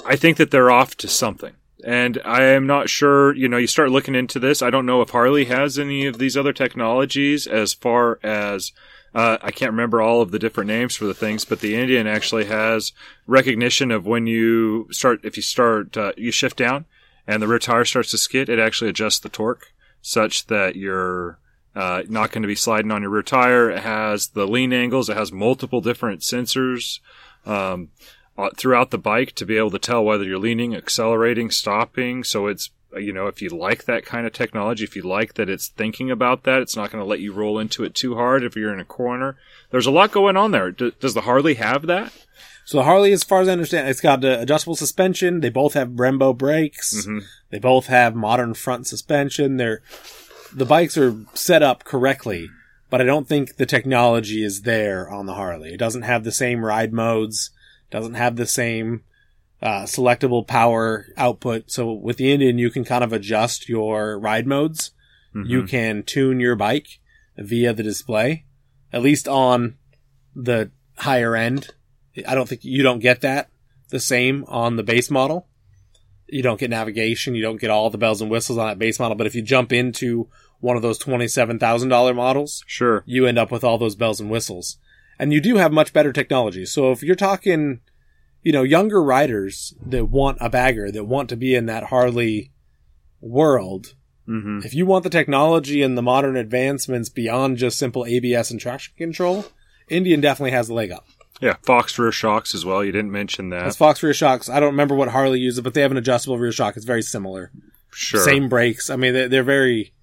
I 0.06 0.16
think 0.16 0.38
that 0.38 0.52
they're 0.52 0.72
off 0.72 0.96
to 0.98 1.08
something. 1.08 1.54
And 1.84 2.20
I 2.26 2.44
am 2.44 2.66
not 2.66 2.90
sure, 2.90 3.36
you 3.36 3.48
know, 3.48 3.58
you 3.58 3.68
start 3.68 3.92
looking 3.92 4.16
into 4.16 4.40
this. 4.40 4.64
I 4.64 4.72
don't 4.72 4.88
know 4.88 5.02
if 5.02 5.12
Harley 5.12 5.46
has 5.46 5.78
any 5.78 6.08
of 6.08 6.18
these 6.18 6.36
other 6.36 6.54
technologies 6.54 7.46
as 7.46 7.74
far 7.74 8.20
as, 8.24 8.72
uh, 9.14 9.38
I 9.42 9.52
can't 9.52 9.72
remember 9.72 10.02
all 10.02 10.22
of 10.22 10.32
the 10.32 10.40
different 10.40 10.68
names 10.68 10.96
for 10.96 11.06
the 11.06 11.14
things, 11.14 11.46
but 11.46 11.60
the 11.60 11.76
Indian 11.76 12.08
actually 12.08 12.46
has 12.46 12.92
recognition 13.28 13.92
of 13.92 14.08
when 14.08 14.26
you 14.26 14.88
start, 14.90 15.20
if 15.24 15.38
you 15.38 15.44
start, 15.44 15.96
uh, 15.96 16.14
you 16.18 16.32
shift 16.32 16.58
down 16.58 16.86
and 17.28 17.40
the 17.40 17.48
rear 17.48 17.60
tire 17.60 17.86
starts 17.86 18.10
to 18.12 18.18
skid, 18.18 18.50
it 18.50 18.58
actually 18.58 18.90
adjusts 18.90 19.20
the 19.20 19.30
torque 19.30 19.72
such 20.02 20.48
that 20.48 20.76
you're, 20.76 21.38
uh, 21.76 22.04
not 22.08 22.32
going 22.32 22.42
to 22.44 22.48
be 22.48 22.56
sliding 22.56 22.92
on 22.92 23.02
your 23.02 23.12
rear 23.12 23.22
tire. 23.24 23.70
It 23.70 23.80
has 23.80 24.28
the 24.30 24.48
lean 24.48 24.72
angles. 24.74 25.10
It 25.10 25.18
has 25.18 25.32
multiple 25.32 25.82
different 25.82 26.22
sensors 26.22 27.00
um, 27.46 27.90
uh, 28.38 28.50
throughout 28.58 28.92
the 28.92 28.98
bike 28.98 29.34
to 29.34 29.46
be 29.46 29.58
able 29.58 29.72
to 29.72 29.80
tell 29.80 30.04
whether 30.04 30.24
you're 30.24 30.40
leaning, 30.40 30.76
accelerating, 30.76 31.52
stopping. 31.52 32.24
So 32.24 32.48
it's 32.48 32.70
you 32.98 33.12
know 33.12 33.28
if 33.28 33.42
you 33.42 33.50
like 33.50 33.84
that 33.86 34.06
kind 34.06 34.26
of 34.26 34.32
technology, 34.34 34.84
if 34.86 34.96
you 34.96 35.02
like 35.02 35.34
that 35.34 35.50
it's 35.50 35.68
thinking 35.68 36.10
about 36.10 36.44
that, 36.44 36.62
it's 36.62 36.76
not 36.78 36.92
going 36.92 37.04
to 37.04 37.08
let 37.10 37.20
you 37.20 37.34
roll 37.34 37.60
into 37.60 37.84
it 37.84 37.94
too 37.94 38.16
hard 38.16 38.44
if 38.44 38.56
you're 38.56 38.74
in 38.74 38.80
a 38.80 38.86
corner. 38.86 39.36
There's 39.72 39.86
a 39.86 39.92
lot 39.92 40.12
going 40.12 40.38
on 40.38 40.52
there. 40.52 40.72
D- 40.72 40.94
does 41.00 41.14
the 41.14 41.22
Harley 41.22 41.56
have 41.56 41.88
that? 41.88 42.14
So 42.64 42.78
the 42.80 42.84
Harley, 42.86 43.12
as 43.12 43.24
far 43.24 43.42
as 43.42 43.48
I 43.48 43.52
understand, 43.52 43.90
it's 43.90 44.02
got 44.02 44.24
uh, 44.26 44.38
adjustable 44.40 44.76
suspension. 44.76 45.42
They 45.42 45.50
both 45.50 45.74
have 45.74 45.90
Brembo 45.90 46.36
brakes. 46.36 47.06
Mhm. 47.06 47.24
They 47.52 47.60
both 47.60 47.88
have 47.88 48.16
modern 48.16 48.54
front 48.56 48.88
suspension. 48.88 49.58
They're 49.58 49.82
the 50.56 50.66
bikes 50.66 50.98
are 50.98 51.16
set 51.34 51.62
up 51.62 51.84
correctly, 51.84 52.50
but 52.90 53.02
I 53.02 53.04
don't 53.04 53.28
think 53.28 53.58
the 53.58 53.66
technology 53.66 54.44
is 54.44 54.62
there 54.62 55.10
on 55.10 55.26
the 55.26 55.34
Harley. 55.34 55.74
It 55.74 55.78
doesn't 55.78 56.04
have 56.04 56.24
the 56.24 56.32
same 56.32 56.64
ride 56.64 56.94
modes. 56.94 57.52
Doesn't 57.92 58.16
have 58.16 58.36
the 58.36 58.48
same 58.48 59.04
uh, 59.62 59.84
selectable 59.84 60.46
power 60.46 61.08
output. 61.18 61.72
So 61.72 61.92
with 61.92 62.18
the 62.18 62.32
Indian, 62.32 62.58
you 62.58 62.70
can 62.70 62.84
kind 62.84 63.04
of 63.04 63.14
adjust 63.14 63.68
your 63.70 64.20
ride 64.20 64.46
modes. 64.46 64.92
You 65.34 65.64
Mhm. 65.64 65.70
can 65.70 66.04
tune 66.04 66.40
your 66.40 66.56
bike 66.56 67.00
via 67.38 67.74
the 67.74 67.84
display, 67.84 68.46
at 68.94 69.02
least 69.02 69.28
on 69.28 69.76
the 70.36 70.72
higher 70.98 71.36
end. 71.36 71.70
I 72.28 72.36
don't 72.36 72.48
think 72.48 72.64
you 72.64 72.84
don't 72.84 73.00
get 73.00 73.22
that 73.22 73.50
the 73.90 74.00
same 74.00 74.46
on 74.48 74.76
the 74.78 74.84
base 74.84 75.10
model. 75.12 75.48
You 76.28 76.42
don't 76.42 76.60
get 76.60 76.70
navigation. 76.70 77.36
You 77.36 77.42
don't 77.42 77.60
get 77.60 77.70
all 77.70 77.90
the 77.90 77.98
bells 77.98 78.22
and 78.22 78.32
whistles 78.32 78.58
on 78.58 78.68
that 78.68 78.80
base 78.80 79.00
model. 79.00 79.16
But 79.18 79.28
if 79.28 79.36
you 79.36 79.42
jump 79.42 79.74
into 79.74 80.28
one 80.60 80.76
of 80.76 80.82
those 80.82 81.00
$27,000 81.00 82.16
models, 82.16 82.64
sure. 82.68 83.04
you 83.06 83.26
end 83.26 83.38
up 83.38 83.52
with 83.52 83.64
all 83.64 83.78
those 83.78 83.96
bells 83.96 84.20
and 84.20 84.30
whistles. 84.30 84.78
And 85.20 85.32
you 85.32 85.40
do 85.40 85.58
have 85.58 85.72
much 85.72 85.94
better 85.94 86.12
technology. 86.12 86.66
So 86.66 86.92
if 86.92 87.02
you're 87.02 87.16
talking, 87.16 87.82
you 88.42 88.52
know, 88.52 88.64
younger 88.64 89.02
riders 89.02 89.74
that 89.86 90.06
want 90.06 90.38
a 90.42 90.50
bagger, 90.50 90.92
that 90.92 91.06
want 91.06 91.30
to 91.30 91.36
be 91.38 91.56
in 91.56 91.68
that 91.68 91.86
Harley 91.86 92.52
world, 93.22 93.96
hmm 94.28 94.60
if 94.64 94.74
you 94.74 94.86
want 94.88 95.04
the 95.04 95.10
technology 95.10 95.84
and 95.84 95.96
the 95.96 96.02
modern 96.02 96.36
advancements 96.36 97.10
beyond 97.10 97.58
just 97.58 97.78
simple 97.78 98.06
ABS 98.06 98.50
and 98.50 98.60
traction 98.60 98.94
control, 98.98 99.46
Indian 99.88 100.20
definitely 100.20 100.52
has 100.52 100.68
the 100.68 100.74
leg 100.74 100.92
up. 100.92 101.06
Yeah, 101.42 101.58
Fox 101.64 102.00
rear 102.00 102.12
shocks 102.12 102.56
as 102.56 102.66
well. 102.66 102.84
You 102.84 102.92
didn't 102.92 103.12
mention 103.12 103.50
that. 103.50 103.64
As 103.64 103.76
Fox 103.76 104.02
rear 104.02 104.14
shocks, 104.14 104.50
I 104.50 104.60
don't 104.60 104.72
remember 104.72 104.96
what 104.96 105.10
Harley 105.10 105.40
uses, 105.40 105.62
but 105.62 105.74
they 105.74 105.82
have 105.82 105.92
an 105.92 105.98
adjustable 105.98 106.38
rear 106.40 106.52
shock. 106.52 106.78
It's 106.78 106.86
very 106.86 107.02
similar. 107.02 107.52
Sure. 107.92 108.22
Same 108.22 108.50
brakes. 108.50 108.90
I 108.90 108.96
mean, 108.96 109.14
they're, 109.14 109.30
they're 109.30 109.44
very, 109.44 109.94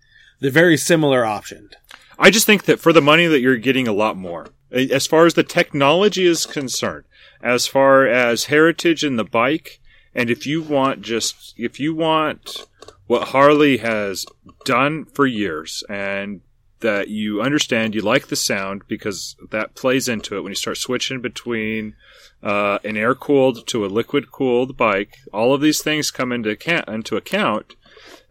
they're 0.42 0.50
very 0.50 0.76
similar 0.76 1.22
optioned. 1.22 1.74
I 2.18 2.30
just 2.30 2.46
think 2.46 2.64
that 2.64 2.80
for 2.80 2.92
the 2.92 3.00
money 3.00 3.26
that 3.26 3.40
you're 3.40 3.56
getting 3.56 3.86
a 3.86 3.92
lot 3.92 4.16
more. 4.16 4.48
As 4.72 5.06
far 5.06 5.24
as 5.24 5.34
the 5.34 5.44
technology 5.44 6.26
is 6.26 6.46
concerned, 6.46 7.04
as 7.40 7.68
far 7.68 8.06
as 8.06 8.46
heritage 8.46 9.04
in 9.04 9.16
the 9.16 9.24
bike, 9.24 9.80
and 10.14 10.30
if 10.30 10.44
you 10.44 10.60
want 10.60 11.02
just, 11.02 11.54
if 11.56 11.78
you 11.78 11.94
want 11.94 12.66
what 13.06 13.28
Harley 13.28 13.76
has 13.78 14.26
done 14.64 15.04
for 15.04 15.26
years 15.26 15.84
and 15.88 16.40
that 16.80 17.06
you 17.06 17.40
understand, 17.40 17.94
you 17.94 18.00
like 18.00 18.26
the 18.26 18.34
sound 18.34 18.82
because 18.88 19.36
that 19.50 19.76
plays 19.76 20.08
into 20.08 20.36
it 20.36 20.40
when 20.40 20.50
you 20.50 20.56
start 20.56 20.76
switching 20.76 21.20
between 21.20 21.94
uh, 22.42 22.78
an 22.82 22.96
air 22.96 23.14
cooled 23.14 23.64
to 23.68 23.84
a 23.84 23.86
liquid 23.86 24.32
cooled 24.32 24.76
bike. 24.76 25.18
All 25.32 25.54
of 25.54 25.60
these 25.60 25.82
things 25.82 26.10
come 26.10 26.32
into 26.32 26.50
account, 26.50 26.88
into 26.88 27.16
account. 27.16 27.76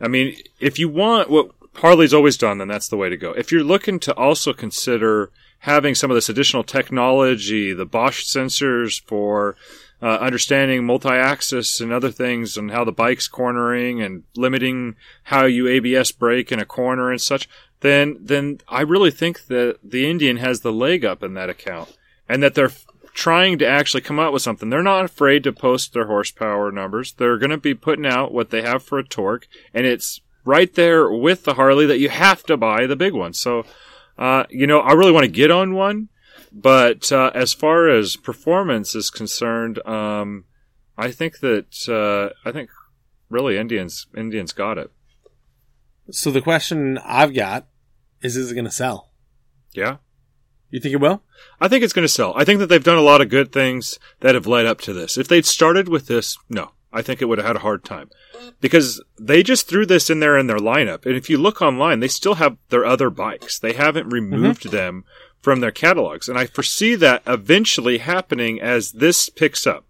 I 0.02 0.10
mean, 0.10 0.36
if 0.60 0.78
you 0.78 0.90
want 0.90 1.30
what 1.30 1.52
Harley's 1.76 2.14
always 2.14 2.38
done, 2.38 2.58
then 2.58 2.68
that's 2.68 2.90
the 2.90 2.98
way 2.98 3.10
to 3.10 3.18
go. 3.18 3.32
If 3.32 3.52
you're 3.52 3.64
looking 3.64 4.00
to 4.02 4.14
also 4.16 4.54
consider 4.54 5.32
having 5.60 5.96
some 5.96 6.12
of 6.12 6.16
this 6.16 6.30
additional 6.30 6.64
technology, 6.64 7.74
the 7.74 7.86
Bosch 7.86 8.24
sensors 8.24 9.02
for 9.02 9.56
uh, 10.02 10.18
understanding 10.18 10.86
multi-axis 10.86 11.80
and 11.80 11.92
other 11.92 12.12
things 12.12 12.58
and 12.58 12.72
how 12.72 12.84
the 12.84 12.92
bike's 12.92 13.28
cornering 13.28 14.02
and 14.02 14.24
limiting 14.36 14.96
how 15.24 15.46
you 15.46 15.68
ABS 15.68 16.12
brake 16.12 16.52
in 16.52 16.60
a 16.60 16.66
corner 16.66 17.12
and 17.12 17.22
such, 17.22 17.48
then 17.82 18.18
then 18.20 18.60
I 18.68 18.82
really 18.82 19.12
think 19.12 19.46
that 19.48 19.78
the 19.84 20.10
Indian 20.10 20.38
has 20.38 20.62
the 20.62 20.74
leg 20.74 21.06
up 21.06 21.22
in 21.22 21.36
that 21.36 21.50
account 21.50 21.96
and 22.28 22.42
that 22.42 22.56
they're 22.56 22.72
trying 23.14 23.60
to 23.60 23.68
actually 23.68 24.02
come 24.02 24.20
out 24.20 24.34
with 24.34 24.42
something. 24.42 24.70
They're 24.70 24.82
not 24.82 25.06
afraid 25.06 25.44
to 25.44 25.52
post 25.52 25.94
their 25.94 26.08
horsepower 26.08 26.72
numbers. 26.72 27.14
They're 27.14 27.38
going 27.38 27.52
to 27.52 27.58
be 27.58 27.76
putting 27.76 28.06
out 28.06 28.34
what 28.34 28.50
they 28.50 28.62
have 28.62 28.82
for 28.82 28.98
a 28.98 29.08
torque 29.08 29.48
and 29.74 29.86
it's 29.86 30.22
right 30.46 30.74
there 30.74 31.10
with 31.12 31.44
the 31.44 31.54
Harley 31.54 31.86
that 31.86 32.00
you 32.00 32.10
have 32.10 32.44
to 32.44 32.58
buy 32.58 32.88
the 32.88 32.96
big 32.96 33.14
one. 33.14 33.34
So, 33.34 33.66
uh, 34.18 34.46
you 34.50 34.68
know, 34.68 34.80
I 34.80 34.94
really 34.94 35.12
want 35.12 35.26
to 35.26 35.32
get 35.32 35.52
on 35.52 35.74
one, 35.74 36.10
but 36.52 37.12
uh, 37.12 37.32
as 37.34 37.54
far 37.54 37.90
as 37.90 38.16
performance 38.16 38.96
is 38.96 39.10
concerned, 39.10 39.86
um, 39.88 40.46
I 40.98 41.12
think 41.12 41.40
that 41.40 41.88
uh, 41.88 42.34
I 42.48 42.52
think 42.52 42.70
really 43.30 43.58
Indians 43.58 44.08
Indians 44.16 44.54
got 44.54 44.78
it. 44.78 44.92
So 46.12 46.32
the 46.32 46.42
question 46.42 46.98
I've 47.00 47.34
got 47.34 47.68
is, 48.22 48.36
is 48.36 48.52
it 48.52 48.56
going 48.56 48.66
to 48.66 48.72
sell? 48.72 49.12
Yeah. 49.74 49.98
You 50.70 50.80
think 50.80 50.94
it 50.94 51.02
will? 51.02 51.24
I 51.60 51.68
think 51.68 51.84
it's 51.84 51.94
going 51.94 52.06
to 52.06 52.10
sell. 52.14 52.34
I 52.36 52.46
think 52.46 52.60
that 52.60 52.68
they've 52.68 52.84
done 52.84 52.98
a 52.98 53.02
lot 53.02 53.22
of 53.22 53.30
good 53.30 53.52
things 53.52 54.00
that 54.22 54.36
have 54.36 54.48
led 54.48 54.66
up 54.66 54.80
to 54.82 54.94
this. 54.94 55.18
If 55.18 55.28
they'd 55.28 55.46
started 55.46 55.90
with 55.90 56.08
this, 56.08 56.38
no, 56.50 56.72
I 56.94 57.02
think 57.02 57.22
it 57.22 57.26
would 57.26 57.38
have 57.38 57.48
had 57.48 57.56
a 57.56 57.60
hard 57.60 57.84
time 57.86 58.10
because 58.60 59.02
they 59.20 59.44
just 59.44 59.68
threw 59.68 59.86
this 59.86 60.10
in 60.10 60.20
there 60.20 60.38
in 60.38 60.48
their 60.48 60.58
lineup. 60.58 61.06
And 61.06 61.16
if 61.16 61.30
you 61.30 61.38
look 61.38 61.62
online, 61.62 62.00
they 62.00 62.08
still 62.08 62.36
have 62.36 62.58
their 62.70 62.86
other 62.86 63.10
bikes. 63.10 63.58
They 63.58 63.74
haven't 63.74 64.08
mm-hmm. 64.08 64.34
removed 64.34 64.72
them 64.72 65.06
from 65.42 65.62
their 65.62 65.72
catalogs. 65.72 66.28
And 66.28 66.38
I 66.38 66.46
foresee 66.46 66.96
that 66.96 67.24
eventually 67.26 68.00
happening 68.00 68.62
as 68.62 68.92
this 68.92 69.30
picks 69.30 69.66
up, 69.66 69.86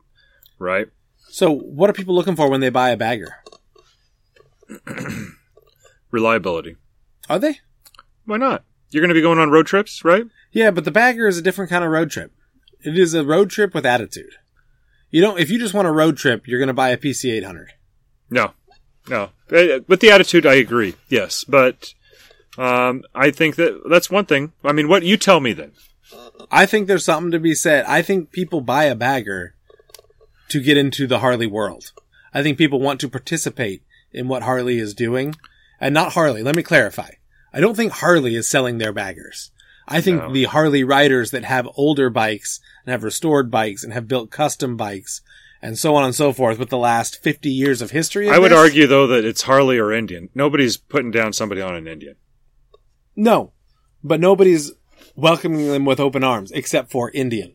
right? 0.60 0.88
So, 1.30 1.52
what 1.52 1.90
are 1.90 1.94
people 1.94 2.14
looking 2.14 2.36
for 2.36 2.50
when 2.50 2.62
they 2.62 2.70
buy 2.70 2.90
a 2.90 2.98
bagger? 2.98 3.38
Reliability. 6.12 6.76
Are 7.30 7.40
they? 7.40 7.60
Why 8.26 8.38
not? 8.38 8.64
You're 8.90 9.02
going 9.02 9.10
to 9.10 9.16
be 9.16 9.22
going 9.22 9.40
on 9.40 9.50
road 9.50 9.66
trips, 9.66 10.04
right? 10.04 10.26
Yeah, 10.52 10.72
but 10.72 10.84
the 10.84 10.92
bagger 10.92 11.28
is 11.28 11.38
a 11.38 11.42
different 11.42 11.72
kind 11.72 11.84
of 11.84 11.92
road 11.92 12.12
trip. 12.12 12.34
It 12.82 12.98
is 12.98 13.14
a 13.14 13.24
road 13.24 13.50
trip 13.50 13.74
with 13.74 13.86
attitude. 13.86 14.36
You 15.12 15.22
don't. 15.22 15.40
If 15.40 15.50
you 15.50 15.60
just 15.60 15.74
want 15.74 15.88
a 15.88 15.92
road 15.92 16.18
trip, 16.18 16.48
you're 16.48 16.60
going 16.60 16.68
to 16.68 16.74
buy 16.74 16.90
a 16.90 16.98
PC 16.98 17.32
800. 17.34 17.74
No, 18.30 18.54
no. 19.08 19.30
Uh, 19.52 19.80
With 19.88 20.00
the 20.00 20.10
attitude, 20.10 20.46
I 20.46 20.56
agree. 20.56 20.96
Yes, 21.10 21.44
but 21.44 21.94
um, 22.58 23.04
I 23.14 23.32
think 23.32 23.58
that 23.58 23.82
that's 23.90 24.10
one 24.10 24.26
thing. 24.26 24.54
I 24.64 24.72
mean, 24.72 24.88
what 24.88 25.04
you 25.04 25.18
tell 25.18 25.40
me 25.40 25.54
then? 25.54 25.74
I 26.50 26.66
think 26.66 26.88
there's 26.88 27.06
something 27.06 27.32
to 27.32 27.40
be 27.40 27.54
said. 27.54 27.86
I 27.86 28.02
think 28.02 28.32
people 28.32 28.62
buy 28.62 28.86
a 28.86 28.96
bagger 28.96 29.56
to 30.50 30.62
get 30.62 30.78
into 30.78 31.08
the 31.08 31.20
Harley 31.20 31.48
world. 31.48 31.92
I 32.34 32.42
think 32.42 32.58
people 32.58 32.80
want 32.80 33.00
to 33.02 33.10
participate 33.10 33.84
in 34.12 34.28
what 34.28 34.44
Harley 34.44 34.80
is 34.80 34.94
doing, 34.94 35.36
and 35.80 35.94
not 35.94 36.14
Harley. 36.14 36.44
Let 36.44 36.56
me 36.56 36.64
clarify. 36.64 37.12
I 37.54 37.60
don't 37.60 37.76
think 37.76 37.92
Harley 37.94 38.36
is 38.36 38.48
selling 38.48 38.78
their 38.78 38.94
baggers. 38.94 39.51
I 39.88 40.00
think 40.02 40.22
No. 40.22 40.32
the 40.34 40.44
Harley 40.46 40.84
riders 40.84 41.32
that 41.32 41.44
have 41.44 41.68
older 41.76 42.10
bikes 42.10 42.60
and 42.86 42.92
have 42.92 43.04
restored 43.04 43.50
bikes 43.52 43.84
and 43.84 43.92
have 43.94 44.08
built 44.08 44.32
custom 44.32 44.78
bikes 44.78 45.22
and 45.62 45.78
so 45.78 45.96
on 45.96 46.04
and 46.06 46.16
so 46.16 46.32
forth 46.34 46.58
with 46.58 46.70
the 46.70 46.78
last 46.78 47.22
50 47.22 47.50
years 47.50 47.82
of 47.82 47.92
history. 47.92 48.28
of 48.28 48.34
I 48.34 48.40
would 48.40 48.52
this- 48.52 48.58
argue 48.60 48.88
though 48.88 49.08
that 49.08 49.26
it's 49.26 49.44
Harley 49.44 49.78
or 49.78 49.92
Indian. 49.92 50.30
Nobody's 50.34 50.78
putting 50.78 51.12
down 51.12 51.34
somebody 51.34 51.62
on 51.62 51.76
an 51.76 51.88
Indian. 51.88 52.16
No, 53.16 53.54
but 54.04 54.20
nobody's 54.20 54.72
welcoming 55.16 55.68
them 55.68 55.86
with 55.86 56.00
open 56.00 56.24
arms 56.24 56.52
except 56.52 56.92
for 56.92 57.12
Indian. 57.12 57.54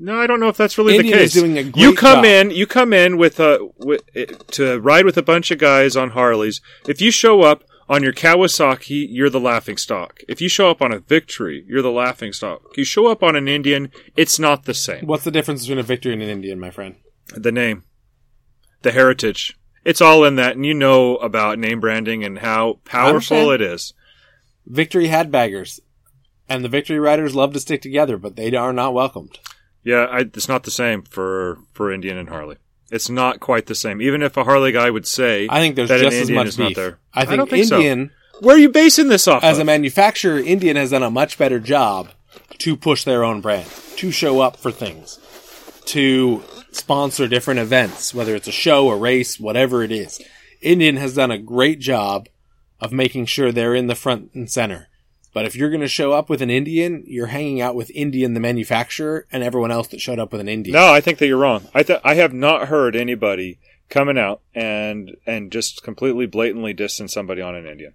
No, 0.00 0.18
I 0.18 0.26
don't 0.26 0.40
know 0.40 0.48
if 0.48 0.56
that's 0.56 0.78
really 0.78 0.96
Indian 0.96 1.18
the 1.18 1.22
is 1.24 1.32
case. 1.34 1.40
doing 1.42 1.58
a 1.58 1.62
great 1.64 1.76
you 1.76 1.94
come 1.94 2.18
job. 2.18 2.24
in, 2.24 2.50
you 2.50 2.66
come 2.66 2.92
in 2.94 3.18
with 3.18 3.38
a 3.38 3.68
with, 3.76 4.00
to 4.52 4.80
ride 4.80 5.04
with 5.04 5.18
a 5.18 5.22
bunch 5.22 5.50
of 5.50 5.58
guys 5.58 5.96
on 5.96 6.10
Harleys. 6.10 6.60
If 6.88 7.00
you 7.02 7.10
show 7.10 7.42
up 7.42 7.62
on 7.88 8.02
your 8.02 8.12
Kawasaki, 8.12 9.06
you're 9.08 9.30
the 9.30 9.40
laughing 9.40 9.76
stock. 9.76 10.20
If 10.28 10.40
you 10.40 10.48
show 10.48 10.70
up 10.70 10.80
on 10.80 10.92
a 10.92 10.98
Victory, 10.98 11.64
you're 11.66 11.82
the 11.82 11.90
laughing 11.90 12.32
stock. 12.32 12.62
You 12.76 12.84
show 12.84 13.08
up 13.08 13.22
on 13.22 13.36
an 13.36 13.48
Indian, 13.48 13.90
it's 14.16 14.38
not 14.38 14.64
the 14.64 14.74
same. 14.74 15.06
What's 15.06 15.24
the 15.24 15.30
difference 15.30 15.62
between 15.62 15.78
a 15.78 15.82
victory 15.82 16.12
and 16.12 16.22
an 16.22 16.28
Indian, 16.28 16.60
my 16.60 16.70
friend? 16.70 16.96
The 17.34 17.52
name, 17.52 17.84
the 18.82 18.92
heritage, 18.92 19.58
it's 19.84 20.00
all 20.00 20.24
in 20.24 20.36
that, 20.36 20.56
and 20.56 20.64
you 20.64 20.74
know 20.74 21.16
about 21.16 21.58
name 21.58 21.80
branding 21.80 22.22
and 22.24 22.38
how 22.38 22.80
powerful 22.84 23.50
it 23.50 23.60
is. 23.60 23.94
Victory 24.64 25.08
had 25.08 25.32
baggers, 25.32 25.80
and 26.48 26.64
the 26.64 26.68
Victory 26.68 27.00
riders 27.00 27.34
love 27.34 27.52
to 27.52 27.60
stick 27.60 27.82
together, 27.82 28.16
but 28.16 28.36
they 28.36 28.54
are 28.54 28.72
not 28.72 28.94
welcomed. 28.94 29.38
Yeah, 29.82 30.04
I, 30.04 30.20
it's 30.20 30.48
not 30.48 30.62
the 30.62 30.70
same 30.70 31.02
for 31.02 31.58
for 31.72 31.92
Indian 31.92 32.16
and 32.16 32.28
Harley. 32.28 32.58
It's 32.92 33.08
not 33.08 33.40
quite 33.40 33.66
the 33.66 33.74
same. 33.74 34.02
Even 34.02 34.22
if 34.22 34.36
a 34.36 34.44
Harley 34.44 34.70
guy 34.70 34.90
would 34.90 35.06
say, 35.06 35.46
I 35.50 35.60
think 35.60 35.76
there's 35.76 35.88
that 35.88 36.00
an 36.00 36.10
just 36.10 36.16
as 36.18 36.30
much 36.30 36.46
is 36.48 36.58
not 36.58 36.68
beef. 36.68 36.76
there. 36.76 36.98
I 37.14 37.24
think, 37.24 37.38
don't 37.38 37.50
think 37.50 37.64
so. 37.66 37.76
Indian, 37.76 38.10
Where 38.40 38.54
are 38.54 38.58
you 38.58 38.68
basing 38.68 39.08
this 39.08 39.26
off 39.26 39.42
as 39.42 39.56
of? 39.56 39.62
a 39.62 39.64
manufacturer, 39.64 40.38
Indian 40.38 40.76
has 40.76 40.90
done 40.90 41.02
a 41.02 41.10
much 41.10 41.38
better 41.38 41.58
job 41.58 42.10
to 42.58 42.76
push 42.76 43.04
their 43.04 43.24
own 43.24 43.40
brand, 43.40 43.66
to 43.96 44.10
show 44.12 44.40
up 44.40 44.56
for 44.58 44.70
things, 44.70 45.18
to 45.86 46.42
sponsor 46.70 47.26
different 47.28 47.60
events, 47.60 48.14
whether 48.14 48.34
it's 48.36 48.48
a 48.48 48.52
show, 48.52 48.90
a 48.90 48.96
race, 48.96 49.40
whatever 49.40 49.82
it 49.82 49.90
is. 49.90 50.20
Indian 50.60 50.96
has 50.96 51.14
done 51.14 51.30
a 51.30 51.38
great 51.38 51.80
job 51.80 52.28
of 52.80 52.92
making 52.92 53.26
sure 53.26 53.50
they're 53.52 53.74
in 53.74 53.86
the 53.86 53.94
front 53.94 54.30
and 54.34 54.50
center. 54.50 54.88
But 55.32 55.46
if 55.46 55.56
you're 55.56 55.70
going 55.70 55.80
to 55.80 55.88
show 55.88 56.12
up 56.12 56.28
with 56.28 56.42
an 56.42 56.50
Indian, 56.50 57.04
you're 57.06 57.28
hanging 57.28 57.60
out 57.60 57.74
with 57.74 57.90
Indian, 57.90 58.34
the 58.34 58.40
manufacturer, 58.40 59.26
and 59.32 59.42
everyone 59.42 59.70
else 59.70 59.88
that 59.88 60.00
showed 60.00 60.18
up 60.18 60.30
with 60.30 60.40
an 60.40 60.48
Indian. 60.48 60.74
no, 60.74 60.92
I 60.92 61.00
think 61.00 61.18
that 61.18 61.26
you're 61.26 61.38
wrong. 61.38 61.68
I 61.74 61.82
th- 61.82 62.00
I 62.04 62.14
have 62.14 62.34
not 62.34 62.68
heard 62.68 62.94
anybody 62.94 63.58
coming 63.88 64.18
out 64.18 64.40
and 64.54 65.16
and 65.26 65.50
just 65.52 65.82
completely 65.82 66.26
blatantly 66.26 66.74
dissing 66.74 67.08
somebody 67.10 67.40
on 67.40 67.54
an 67.54 67.66
Indian. 67.66 67.94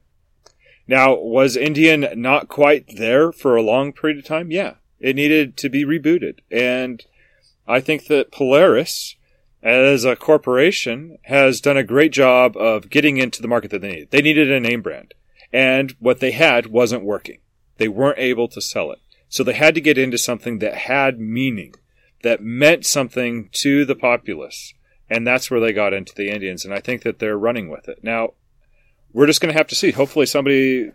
Now, 0.88 1.15
was 1.15 1.58
Indian 1.58 2.08
not 2.15 2.47
quite 2.47 2.86
there 2.95 3.32
for 3.32 3.56
a 3.56 3.62
long 3.62 3.91
period 3.93 4.19
of 4.19 4.26
time? 4.26 4.52
Yeah, 4.52 4.76
it 5.00 5.15
needed 5.15 5.58
to 5.58 5.69
be 5.69 5.84
rebooted, 5.86 6.39
and 6.50 7.04
I 7.67 7.82
think 7.82 8.08
that 8.08 8.32
Polaris, 8.32 9.15
as 9.62 10.06
a 10.06 10.15
corporation, 10.15 11.17
has 11.23 11.60
done 11.60 11.76
a 11.78 11.84
great 11.84 12.13
job 12.13 12.56
of 12.56 12.89
getting 12.89 13.17
into 13.17 13.41
the 13.41 13.47
market 13.50 13.71
that 13.71 13.82
they 13.82 13.89
needed. 13.89 14.12
They 14.12 14.21
needed 14.21 14.50
a 14.50 14.60
name 14.62 14.82
brand, 14.82 15.13
and 15.57 15.95
what 15.97 16.19
they 16.19 16.29
had 16.29 16.67
wasn't 16.67 17.03
working. 17.03 17.39
They 17.77 17.87
weren't 17.87 18.19
able 18.19 18.47
to 18.49 18.61
sell 18.61 18.91
it, 18.91 18.99
so 19.27 19.43
they 19.43 19.53
had 19.53 19.73
to 19.73 19.81
get 19.81 19.97
into 19.97 20.19
something 20.19 20.59
that 20.59 20.75
had 20.75 21.19
meaning, 21.19 21.73
that 22.21 22.43
meant 22.43 22.85
something 22.85 23.49
to 23.53 23.83
the 23.83 23.95
populace, 23.95 24.75
and 25.09 25.25
that's 25.25 25.49
where 25.49 25.59
they 25.59 25.73
got 25.73 25.93
into 25.93 26.13
the 26.13 26.29
Indians. 26.29 26.63
And 26.63 26.75
I 26.75 26.79
think 26.79 27.01
that 27.01 27.17
they're 27.17 27.39
running 27.39 27.69
with 27.69 27.89
it 27.89 28.03
now. 28.03 28.33
We're 29.13 29.25
just 29.25 29.41
going 29.41 29.51
to 29.51 29.57
have 29.57 29.67
to 29.69 29.75
see. 29.75 29.89
Hopefully, 29.89 30.27
somebody 30.27 30.91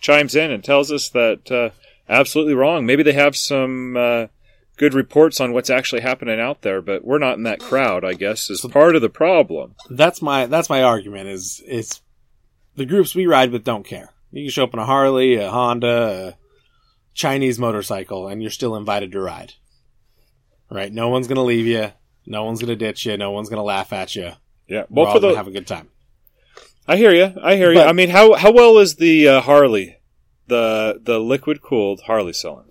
chimes 0.00 0.34
in 0.34 0.50
and 0.50 0.64
tells 0.64 0.90
us 0.90 1.08
that 1.10 1.52
uh, 1.52 1.70
absolutely 2.08 2.54
wrong. 2.54 2.86
Maybe 2.86 3.04
they 3.04 3.12
have 3.12 3.36
some 3.36 3.96
uh, 3.96 4.26
good 4.76 4.92
reports 4.92 5.40
on 5.40 5.52
what's 5.52 5.70
actually 5.70 6.00
happening 6.00 6.40
out 6.40 6.62
there, 6.62 6.82
but 6.82 7.04
we're 7.04 7.18
not 7.18 7.36
in 7.36 7.44
that 7.44 7.60
crowd. 7.60 8.04
I 8.04 8.14
guess 8.14 8.50
is 8.50 8.62
part 8.62 8.96
of 8.96 9.02
the 9.02 9.08
problem. 9.08 9.76
that's 9.88 10.20
my 10.20 10.46
that's 10.46 10.68
my 10.68 10.82
argument 10.82 11.28
is 11.28 11.62
is 11.64 12.00
the 12.76 12.86
groups 12.86 13.14
we 13.14 13.26
ride 13.26 13.50
with 13.52 13.64
don't 13.64 13.86
care. 13.86 14.10
You 14.30 14.44
can 14.44 14.50
show 14.50 14.64
up 14.64 14.74
on 14.74 14.80
a 14.80 14.86
Harley, 14.86 15.34
a 15.36 15.50
Honda, 15.50 16.34
a 16.34 16.36
Chinese 17.14 17.58
motorcycle, 17.58 18.26
and 18.28 18.42
you're 18.42 18.50
still 18.50 18.74
invited 18.76 19.12
to 19.12 19.20
ride. 19.20 19.54
Right? 20.70 20.92
No 20.92 21.08
one's 21.08 21.28
gonna 21.28 21.44
leave 21.44 21.66
you. 21.66 21.92
No 22.26 22.44
one's 22.44 22.60
gonna 22.60 22.74
ditch 22.76 23.06
you. 23.06 23.16
No 23.16 23.30
one's 23.30 23.48
gonna 23.48 23.62
laugh 23.62 23.92
at 23.92 24.16
you. 24.16 24.32
Yeah. 24.66 24.84
We're 24.88 25.06
all 25.06 25.20
gonna 25.20 25.32
the 25.32 25.36
have 25.36 25.46
a 25.46 25.52
good 25.52 25.66
time. 25.66 25.90
I 26.88 26.96
hear 26.96 27.14
you. 27.14 27.32
I 27.42 27.56
hear 27.56 27.70
you. 27.70 27.78
But- 27.78 27.88
I 27.88 27.92
mean, 27.92 28.10
how 28.10 28.34
how 28.34 28.50
well 28.52 28.78
is 28.78 28.96
the 28.96 29.28
uh, 29.28 29.40
Harley, 29.40 29.98
the 30.48 31.00
the 31.02 31.18
liquid 31.20 31.62
cooled 31.62 32.02
Harley 32.02 32.32
selling? 32.32 32.70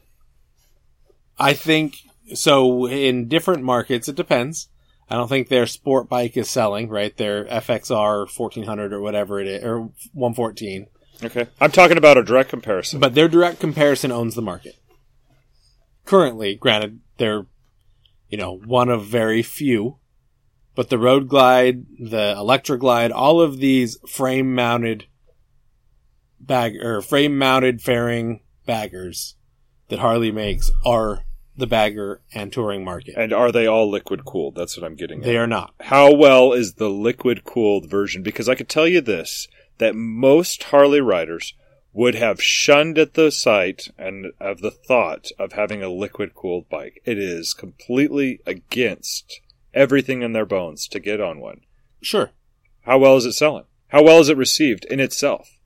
I 1.40 1.54
think 1.54 1.96
so. 2.34 2.88
In 2.88 3.28
different 3.28 3.64
markets, 3.64 4.08
it 4.08 4.16
depends. 4.16 4.70
I 5.10 5.16
don't 5.16 5.28
think 5.28 5.48
their 5.48 5.66
sport 5.66 6.10
bike 6.10 6.38
is 6.38 6.50
selling. 6.50 6.90
Right? 6.90 7.16
Their 7.16 7.46
FXR 7.46 8.28
1400 8.36 8.94
or 8.94 9.02
whatever 9.02 9.40
it 9.40 9.48
is, 9.48 9.64
or 9.64 9.92
114. 10.14 10.88
Okay, 11.24 11.48
I'm 11.62 11.72
talking 11.72 11.98
about 11.98 12.18
a 12.18 12.24
direct 12.24 12.50
comparison. 12.50 13.00
But 13.00 13.14
their 13.14 13.28
direct 13.28 13.60
comparison 13.60 14.12
owns 14.12 14.36
the 14.36 14.42
market. 14.42 14.76
Currently, 16.06 16.56
granted, 16.56 17.00
they're, 17.18 17.46
you 18.28 18.38
know, 18.38 18.58
one 18.58 18.90
of 18.90 19.06
very 19.06 19.42
few, 19.42 20.00
but 20.76 20.90
the 20.90 20.98
Road 20.98 21.30
Glide, 21.30 21.86
the 22.00 22.36
Electra 22.38 22.78
Glide, 22.78 23.12
all 23.12 23.40
of 23.40 23.60
these 23.60 23.98
frame 24.10 24.54
mounted 24.54 25.06
bag, 26.42 26.76
or 26.76 27.02
frame 27.02 27.38
mounted 27.38 27.82
fairing 27.82 28.42
baggers 28.66 29.36
that 29.88 30.00
Harley 30.00 30.32
makes 30.32 30.72
are 30.86 31.24
the 31.56 31.68
bagger 31.68 32.22
and 32.34 32.52
touring 32.52 32.84
market. 32.84 33.16
And 33.18 33.32
are 33.32 33.52
they 33.52 33.68
all 33.68 33.90
liquid 33.90 34.26
cooled? 34.26 34.56
That's 34.56 34.78
what 34.78 34.86
I'm 34.86 34.96
getting 34.96 35.20
at. 35.20 35.26
They 35.26 35.38
are 35.38 35.48
not. 35.48 35.74
How 35.82 36.14
well 36.14 36.54
is 36.54 36.76
the 36.76 36.90
liquid 36.90 37.44
cooled 37.44 37.90
version? 37.90 38.24
Because 38.24 38.50
I 38.50 38.56
could 38.56 38.70
tell 38.70 38.88
you 38.88 39.02
this 39.02 39.48
that 39.78 39.96
most 39.96 40.64
Harley 40.64 41.02
riders 41.02 41.54
would 41.94 42.16
have 42.16 42.42
shunned 42.42 42.98
at 42.98 43.14
the 43.14 43.32
sight 43.32 43.90
and 43.98 44.28
of 44.40 44.62
the 44.62 44.72
thought 44.72 45.30
of 45.38 45.54
having 45.54 45.84
a 45.84 45.90
liquid 45.90 46.34
cooled 46.34 46.68
bike. 46.70 47.02
It 47.06 47.20
is 47.20 47.54
completely 47.54 48.40
against 48.46 49.42
everything 49.74 50.22
in 50.22 50.34
their 50.34 50.46
bones 50.46 50.88
to 50.88 51.00
get 51.00 51.22
on 51.22 51.40
one. 51.40 51.62
Sure. 52.02 52.32
How 52.82 52.98
well 52.98 53.16
is 53.18 53.26
it 53.26 53.34
selling? 53.34 53.66
How 53.90 54.04
well 54.04 54.20
is 54.20 54.30
it 54.30 54.38
received 54.38 54.86
in 54.86 55.00
itself? 55.00 55.58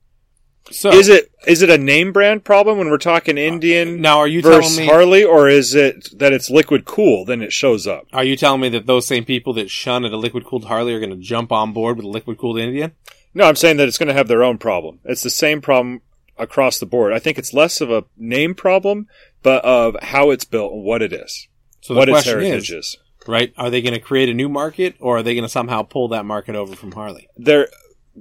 So, 0.70 0.90
Is 0.90 1.08
it 1.08 1.30
is 1.46 1.62
it 1.62 1.70
a 1.70 1.78
name 1.78 2.12
brand 2.12 2.44
problem 2.44 2.78
when 2.78 2.90
we're 2.90 2.98
talking 2.98 3.38
Indian 3.38 4.00
now 4.00 4.18
are 4.18 4.28
you 4.28 4.42
telling 4.42 4.58
versus 4.60 4.78
me, 4.78 4.86
Harley, 4.86 5.24
or 5.24 5.48
is 5.48 5.74
it 5.74 6.08
that 6.18 6.32
it's 6.32 6.50
liquid 6.50 6.84
cool? 6.84 7.24
Then 7.24 7.40
it 7.40 7.52
shows 7.52 7.86
up. 7.86 8.06
are 8.12 8.24
you 8.24 8.36
telling 8.36 8.60
me 8.60 8.68
that 8.70 8.86
those 8.86 9.06
same 9.06 9.24
people 9.24 9.52
that 9.54 9.70
shun 9.70 10.04
at 10.04 10.12
a 10.12 10.16
liquid 10.16 10.44
cooled 10.44 10.66
Harley 10.66 10.92
are 10.94 11.00
going 11.00 11.10
to 11.10 11.16
jump 11.16 11.52
on 11.52 11.72
board 11.72 11.96
with 11.96 12.04
a 12.04 12.08
liquid 12.08 12.38
cooled 12.38 12.58
Indian? 12.58 12.92
No, 13.34 13.44
I'm 13.44 13.56
saying 13.56 13.76
that 13.78 13.88
it's 13.88 13.98
going 13.98 14.08
to 14.08 14.14
have 14.14 14.28
their 14.28 14.42
own 14.42 14.58
problem. 14.58 15.00
It's 15.04 15.22
the 15.22 15.30
same 15.30 15.60
problem 15.60 16.02
across 16.36 16.78
the 16.78 16.86
board. 16.86 17.12
I 17.12 17.18
think 17.18 17.38
it's 17.38 17.52
less 17.52 17.80
of 17.80 17.90
a 17.90 18.04
name 18.16 18.54
problem, 18.54 19.06
but 19.42 19.64
of 19.64 19.96
how 20.02 20.30
it's 20.30 20.44
built 20.44 20.72
and 20.72 20.84
what 20.84 21.02
it 21.02 21.12
is, 21.12 21.48
So 21.80 21.94
the 21.94 21.98
what 21.98 22.08
its 22.08 22.22
question 22.22 22.40
heritage 22.40 22.70
is, 22.72 22.86
is. 22.86 22.96
right? 23.26 23.52
Are 23.56 23.70
they 23.70 23.82
going 23.82 23.94
to 23.94 24.00
create 24.00 24.28
a 24.28 24.34
new 24.34 24.48
market, 24.48 24.96
or 25.00 25.18
are 25.18 25.22
they 25.22 25.34
going 25.34 25.44
to 25.44 25.48
somehow 25.48 25.82
pull 25.82 26.08
that 26.08 26.24
market 26.24 26.54
over 26.56 26.74
from 26.76 26.92
Harley? 26.92 27.28
There, 27.36 27.68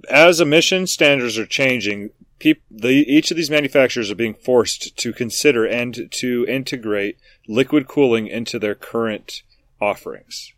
as 0.10 0.40
emission 0.40 0.88
standards 0.88 1.38
are 1.38 1.46
changing, 1.46 2.10
peop, 2.40 2.62
the, 2.70 2.90
each 2.90 3.32
of 3.32 3.38
these 3.38 3.50
manufacturers 3.50 4.12
are 4.12 4.16
being 4.16 4.34
forced 4.34 4.98
to 4.98 5.14
consider 5.14 5.66
and 5.66 6.12
to 6.12 6.46
integrate 6.48 7.18
liquid 7.48 7.88
cooling 7.88 8.28
into 8.28 8.60
their 8.60 8.76
current 8.76 9.44
offerings. 9.82 10.54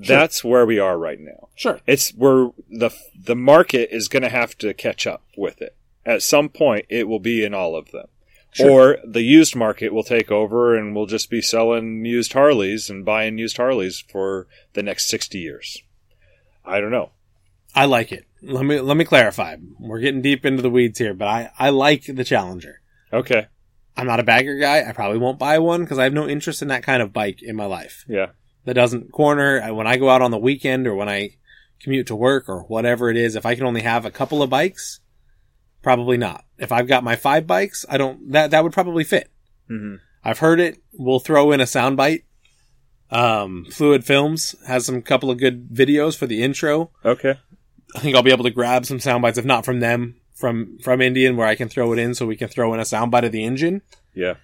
Sure. 0.00 0.16
That's 0.16 0.44
where 0.44 0.64
we 0.64 0.78
are 0.78 0.96
right 0.96 1.18
now. 1.18 1.48
Sure. 1.56 1.80
It's 1.86 2.10
where 2.10 2.50
the 2.70 2.90
the 3.18 3.34
market 3.34 3.88
is 3.90 4.06
going 4.06 4.22
to 4.22 4.28
have 4.28 4.56
to 4.58 4.72
catch 4.72 5.08
up 5.08 5.24
with 5.36 5.60
it. 5.60 5.74
At 6.06 6.22
some 6.22 6.48
point, 6.48 6.86
it 6.88 7.08
will 7.08 7.18
be 7.18 7.44
in 7.44 7.52
all 7.52 7.74
of 7.74 7.90
them. 7.90 8.06
Sure. 8.52 8.70
or 8.70 8.98
the 9.04 9.22
used 9.22 9.54
market 9.54 9.92
will 9.92 10.02
take 10.02 10.30
over 10.30 10.74
and 10.74 10.96
we'll 10.96 11.06
just 11.06 11.28
be 11.28 11.42
selling 11.42 12.04
used 12.04 12.32
Harleys 12.32 12.88
and 12.88 13.04
buying 13.04 13.36
used 13.36 13.58
Harleys 13.58 14.00
for 14.00 14.46
the 14.72 14.82
next 14.82 15.08
60 15.08 15.38
years. 15.38 15.82
I 16.64 16.80
don't 16.80 16.90
know. 16.90 17.10
I 17.74 17.84
like 17.84 18.10
it. 18.10 18.26
Let 18.42 18.64
me 18.64 18.80
let 18.80 18.96
me 18.96 19.04
clarify. 19.04 19.56
We're 19.78 19.98
getting 20.00 20.22
deep 20.22 20.46
into 20.46 20.62
the 20.62 20.70
weeds 20.70 20.98
here, 20.98 21.14
but 21.14 21.28
I 21.28 21.50
I 21.58 21.70
like 21.70 22.04
the 22.06 22.24
Challenger. 22.24 22.80
Okay. 23.12 23.46
I'm 23.96 24.06
not 24.06 24.20
a 24.20 24.24
bagger 24.24 24.58
guy. 24.58 24.88
I 24.88 24.92
probably 24.92 25.18
won't 25.18 25.38
buy 25.40 25.58
one 25.58 25.80
because 25.82 25.98
I 25.98 26.04
have 26.04 26.12
no 26.12 26.28
interest 26.28 26.62
in 26.62 26.68
that 26.68 26.84
kind 26.84 27.02
of 27.02 27.12
bike 27.12 27.42
in 27.42 27.56
my 27.56 27.64
life. 27.66 28.04
Yeah. 28.08 28.26
That 28.64 28.74
doesn't 28.74 29.10
corner. 29.12 29.60
I- 29.62 29.72
When 29.72 29.86
I 29.88 29.96
go 29.96 30.08
out 30.08 30.22
on 30.22 30.30
the 30.30 30.38
weekend 30.38 30.86
or 30.86 30.94
when 30.94 31.08
I 31.08 31.30
commute 31.80 32.06
to 32.08 32.14
work 32.16 32.48
or 32.48 32.60
whatever 32.64 33.10
it 33.10 33.16
is, 33.16 33.34
if 33.34 33.44
I 33.46 33.54
can 33.56 33.64
only 33.64 33.82
have 33.82 34.04
a 34.04 34.10
couple 34.10 34.40
of 34.42 34.50
bikes, 34.50 35.00
probably 35.82 36.16
not. 36.16 36.44
If 36.58 36.70
I've 36.70 36.86
got 36.86 37.02
my 37.02 37.16
five 37.16 37.46
bikes, 37.46 37.84
I 37.88 37.98
don't. 37.98 38.30
That 38.32 38.50
that 38.52 38.62
would 38.62 38.72
probably 38.72 39.04
fit. 39.04 39.30
hmm 39.68 39.96
I've 40.22 40.40
heard 40.40 40.60
it. 40.60 40.78
We'll 40.92 41.20
throw 41.20 41.50
in 41.52 41.60
a 41.60 41.64
soundbite. 41.64 42.22
Um, 43.10 43.64
Fluid 43.70 44.04
Films 44.04 44.54
has 44.66 44.84
some 44.84 45.00
couple 45.00 45.30
of 45.30 45.38
good 45.38 45.70
videos 45.70 46.16
for 46.16 46.26
the 46.26 46.42
intro. 46.42 46.90
Okay. 47.04 47.38
I 47.94 48.00
think 48.00 48.14
I'll 48.14 48.22
be 48.22 48.32
able 48.32 48.44
to 48.44 48.50
grab 48.50 48.86
some 48.86 49.00
sound 49.00 49.22
bites, 49.22 49.38
if 49.38 49.44
not 49.44 49.64
from 49.64 49.80
them, 49.80 50.16
from 50.34 50.78
from 50.78 51.00
Indian, 51.00 51.36
where 51.36 51.46
I 51.46 51.54
can 51.54 51.68
throw 51.68 51.92
it 51.92 51.98
in, 51.98 52.14
so 52.14 52.26
we 52.26 52.36
can 52.36 52.48
throw 52.48 52.72
in 52.74 52.80
a 52.80 52.84
sound 52.84 53.10
bite 53.10 53.24
of 53.24 53.32
the 53.32 53.44
engine. 53.44 53.82
Yeah. 54.14 54.34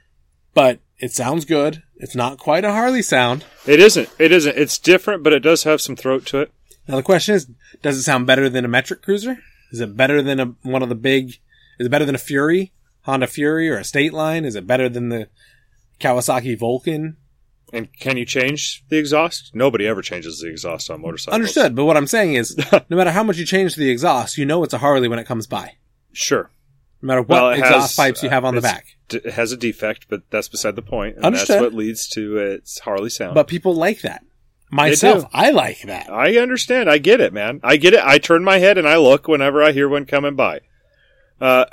But 0.55 0.81
it 0.99 1.13
sounds 1.13 1.45
good. 1.45 1.83
It's 1.97 2.15
not 2.15 2.39
quite 2.39 2.65
a 2.65 2.73
Harley 2.73 3.03
sound. 3.03 3.45
It 3.67 3.81
isn't. 3.81 4.09
It 4.19 4.33
isn't. 4.33 4.57
It's 4.57 4.79
different, 4.79 5.23
but 5.23 5.33
it 5.33 5.41
does 5.41 5.65
have 5.65 5.81
some 5.81 5.97
throat 5.97 6.27
to 6.27 6.39
it. 6.39 6.53
Now 6.87 6.97
the 6.97 7.03
question 7.03 7.35
is, 7.35 7.49
does 7.83 7.99
it 7.99 8.03
sound 8.03 8.27
better 8.27 8.49
than 8.49 8.65
a 8.65 8.69
metric 8.69 9.03
cruiser? 9.03 9.39
Is 9.73 9.81
it 9.81 9.97
better 9.97 10.23
than 10.23 10.41
a 10.41 10.47
one 10.63 10.83
of 10.83 10.89
the 10.89 10.95
big? 10.95 11.41
Is 11.79 11.87
it 11.87 11.91
better 11.91 12.05
than 12.05 12.15
a 12.15 12.19
Fury, 12.19 12.73
Honda 13.03 13.27
Fury, 13.27 13.69
or 13.69 13.77
a 13.77 13.83
Stateline? 13.83 14.45
Is 14.45 14.55
it 14.55 14.67
better 14.67 14.89
than 14.89 15.09
the 15.09 15.29
Kawasaki 16.01 16.59
Vulcan? 16.59 17.17
And 17.75 17.93
can 17.99 18.17
you 18.17 18.25
change 18.25 18.85
the 18.89 18.97
exhaust? 18.99 19.51
Nobody 19.55 19.87
ever 19.87 20.01
changes 20.03 20.41
the 20.41 20.49
exhaust 20.49 20.91
on 20.91 21.01
motorcycles. 21.03 21.35
Understood. 21.35 21.75
But 21.75 21.85
what 21.87 21.97
I'm 21.97 22.07
saying 22.07 22.35
is, 22.35 22.57
no 22.73 22.97
matter 22.97 23.11
how 23.11 23.23
much 23.25 23.37
you 23.39 23.45
change 23.45 23.75
the 23.75 23.91
exhaust, 23.91 24.39
you 24.39 24.45
know 24.47 24.63
it's 24.63 24.75
a 24.75 24.79
Harley 24.79 25.09
when 25.09 25.19
it 25.19 25.27
comes 25.27 25.47
by. 25.47 25.77
Sure. 26.13 26.51
No 27.03 27.07
matter 27.09 27.23
what 27.23 27.43
Well, 27.43 27.51
exhaust 27.51 27.73
has, 27.73 27.97
pipes 27.97 28.23
you 28.23 28.29
have 28.31 28.45
on 28.45 28.55
the 28.55 28.61
back. 28.61 28.87
D- 29.09 29.19
It 29.25 29.33
has 29.35 29.53
a 29.53 29.57
defect, 29.57 30.07
but 30.09 30.23
that's 30.31 30.49
beside 30.49 30.77
the 30.77 30.83
point. 30.83 31.17
And 31.17 31.25
Understood. 31.27 31.49
that's 31.57 31.61
what 31.63 31.75
leads 31.75 32.09
to 32.11 32.39
its 32.39 32.79
Harley 32.79 33.11
sound. 33.11 33.35
But 33.35 33.49
people 33.49 33.75
like 33.75 34.01
that. 34.03 34.25
Myself, 34.71 35.25
I 35.33 35.51
like 35.51 35.83
that. 35.83 36.11
I 36.11 36.37
understand. 36.39 36.89
I 36.91 36.99
get 36.99 37.21
it, 37.21 37.33
man. 37.33 37.61
I 37.63 37.77
get 37.77 37.93
it. 37.95 38.01
I 38.03 38.19
turn 38.19 38.43
my 38.43 38.59
head 38.59 38.79
and 38.79 38.89
I 38.89 38.97
look 38.97 39.29
whenever 39.29 39.63
I 39.63 39.73
hear 39.73 39.89
one 39.89 40.05
coming 40.07 40.35
by. 40.35 40.61
Uh, 41.41 41.67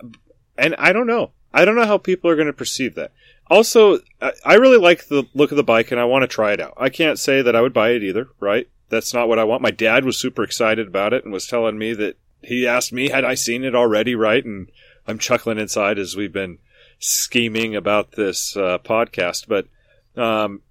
and 0.57 0.75
I 0.77 0.93
don't 0.93 1.07
know. 1.07 1.31
I 1.53 1.65
don't 1.65 1.75
know 1.75 1.85
how 1.85 1.97
people 1.97 2.29
are 2.29 2.35
going 2.35 2.47
to 2.47 2.53
perceive 2.53 2.95
that. 2.95 3.11
Also, 3.51 3.99
I, 4.45 4.53
really 4.53 4.77
like 4.77 5.09
the 5.09 5.25
look 5.33 5.51
of 5.51 5.57
the 5.57 5.63
bike 5.63 5.91
and 5.91 5.99
I 5.99 6.05
want 6.05 6.23
to 6.23 6.27
try 6.27 6.53
it 6.53 6.61
out. 6.61 6.73
I 6.77 6.87
can't 6.87 7.19
say 7.19 7.41
that 7.41 7.53
I 7.53 7.59
would 7.59 7.73
buy 7.73 7.89
it 7.89 8.01
either, 8.01 8.29
right? 8.39 8.69
That's 8.87 9.13
not 9.13 9.27
what 9.27 9.39
I 9.39 9.43
want. 9.43 9.61
My 9.61 9.71
dad 9.71 10.05
was 10.05 10.17
super 10.17 10.41
excited 10.41 10.87
about 10.87 11.11
it 11.11 11.25
and 11.25 11.33
was 11.33 11.47
telling 11.47 11.77
me 11.77 11.93
that 11.95 12.17
he 12.41 12.65
asked 12.65 12.93
me, 12.93 13.09
had 13.09 13.25
I 13.25 13.33
seen 13.33 13.65
it 13.65 13.75
already, 13.75 14.15
right? 14.15 14.45
And 14.45 14.71
I'm 15.05 15.19
chuckling 15.19 15.57
inside 15.57 15.99
as 15.99 16.15
we've 16.15 16.31
been 16.31 16.59
scheming 16.97 17.75
about 17.75 18.13
this 18.13 18.55
uh, 18.55 18.77
podcast. 18.77 19.49
But 19.49 19.67
um, 20.15 20.61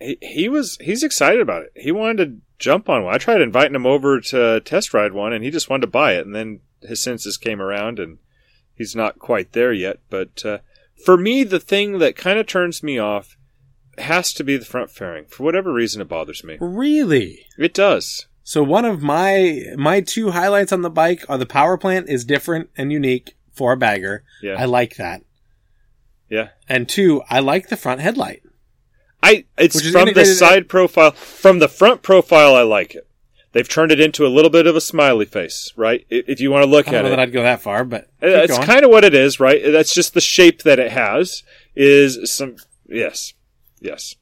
he, 0.00 0.16
he 0.22 0.48
was 0.48 0.78
he's 0.80 1.02
excited 1.02 1.42
about 1.42 1.64
it. 1.64 1.72
He 1.74 1.92
wanted 1.92 2.16
to 2.24 2.40
jump 2.58 2.88
on 2.88 3.04
one. 3.04 3.14
I 3.14 3.18
tried 3.18 3.42
inviting 3.42 3.74
him 3.74 3.84
over 3.84 4.22
to 4.22 4.60
test 4.60 4.94
ride 4.94 5.12
one, 5.12 5.34
and 5.34 5.44
he 5.44 5.50
just 5.50 5.68
wanted 5.68 5.82
to 5.82 5.88
buy 5.88 6.14
it. 6.14 6.24
And 6.24 6.34
then 6.34 6.60
his 6.80 7.02
senses 7.02 7.36
came 7.36 7.60
around, 7.60 7.98
and 7.98 8.16
he's 8.74 8.96
not 8.96 9.18
quite 9.18 9.52
there 9.52 9.74
yet. 9.74 9.98
But 10.08 10.42
uh, 10.46 10.58
for 11.04 11.16
me, 11.16 11.44
the 11.44 11.60
thing 11.60 11.98
that 11.98 12.16
kind 12.16 12.38
of 12.38 12.46
turns 12.46 12.82
me 12.82 12.98
off 12.98 13.36
has 13.98 14.32
to 14.34 14.44
be 14.44 14.56
the 14.56 14.64
front 14.64 14.90
fairing. 14.90 15.26
For 15.26 15.42
whatever 15.42 15.72
reason, 15.72 16.00
it 16.02 16.08
bothers 16.08 16.44
me. 16.44 16.58
Really? 16.60 17.46
It 17.58 17.72
does. 17.74 18.26
So 18.42 18.62
one 18.62 18.84
of 18.84 19.02
my 19.02 19.62
my 19.76 20.00
two 20.00 20.30
highlights 20.30 20.72
on 20.72 20.82
the 20.82 20.90
bike 20.90 21.24
are 21.28 21.38
the 21.38 21.46
power 21.46 21.76
plant 21.76 22.08
is 22.08 22.24
different 22.24 22.70
and 22.76 22.92
unique 22.92 23.36
for 23.52 23.72
a 23.72 23.76
bagger. 23.76 24.22
Yeah, 24.42 24.54
I 24.56 24.66
like 24.66 24.96
that. 24.96 25.22
yeah. 26.28 26.50
And 26.68 26.88
two, 26.88 27.22
I 27.28 27.40
like 27.40 27.68
the 27.68 27.76
front 27.76 28.00
headlight. 28.00 28.42
I 29.22 29.46
it's 29.58 29.80
from 29.90 30.12
the 30.12 30.24
side 30.24 30.68
profile. 30.68 31.10
From 31.12 31.58
the 31.58 31.68
front 31.68 32.02
profile, 32.02 32.54
I 32.54 32.62
like 32.62 32.94
it. 32.94 33.08
They've 33.56 33.66
turned 33.66 33.90
it 33.90 34.00
into 34.00 34.26
a 34.26 34.28
little 34.28 34.50
bit 34.50 34.66
of 34.66 34.76
a 34.76 34.82
smiley 34.82 35.24
face, 35.24 35.72
right? 35.76 36.06
If 36.10 36.42
you 36.42 36.50
want 36.50 36.64
to 36.64 36.70
look 36.70 36.88
I 36.88 36.90
don't 36.90 36.98
at 36.98 37.02
know 37.04 37.06
it, 37.06 37.10
that 37.12 37.20
I'd 37.20 37.32
go 37.32 37.42
that 37.42 37.62
far, 37.62 37.84
but 37.84 38.06
It's 38.20 38.58
kind 38.58 38.84
of 38.84 38.90
what 38.90 39.02
it 39.02 39.14
is, 39.14 39.40
right? 39.40 39.62
That's 39.64 39.94
just 39.94 40.12
the 40.12 40.20
shape 40.20 40.62
that 40.64 40.78
it 40.78 40.92
has. 40.92 41.42
Is 41.74 42.30
some 42.30 42.56
yes, 42.86 43.32
yes. 43.80 44.14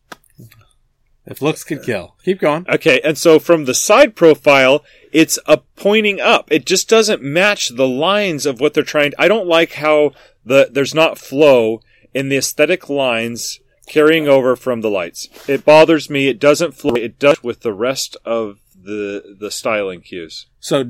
if 1.27 1.43
looks 1.43 1.65
could 1.65 1.83
kill. 1.83 2.15
Keep 2.25 2.39
going. 2.39 2.65
Okay, 2.69 3.01
and 3.03 3.19
so 3.19 3.41
from 3.41 3.65
the 3.65 3.75
side 3.75 4.15
profile, 4.15 4.85
it's 5.11 5.37
a 5.47 5.57
pointing 5.57 6.21
up. 6.21 6.53
It 6.53 6.65
just 6.65 6.89
doesn't 6.89 7.21
match 7.21 7.71
the 7.71 7.89
lines 7.89 8.47
of 8.47 8.61
what 8.61 8.73
they're 8.73 8.85
trying. 8.85 9.11
To, 9.11 9.21
I 9.21 9.27
don't 9.27 9.49
like 9.49 9.73
how 9.73 10.13
the 10.45 10.69
there's 10.71 10.95
not 10.95 11.19
flow 11.19 11.81
in 12.15 12.29
the 12.29 12.37
aesthetic 12.37 12.89
lines 12.89 13.59
carrying 13.89 14.29
over 14.29 14.55
from 14.55 14.81
the 14.81 14.91
lights. 14.91 15.29
It 15.49 15.65
bothers 15.65 16.09
me. 16.09 16.29
It 16.29 16.39
doesn't 16.39 16.77
flow. 16.77 16.95
It 16.95 17.19
does 17.19 17.43
with 17.43 17.63
the 17.63 17.73
rest 17.73 18.17
of 18.25 18.61
the 18.85 19.37
the 19.39 19.51
styling 19.51 20.01
cues. 20.01 20.47
So, 20.61 20.85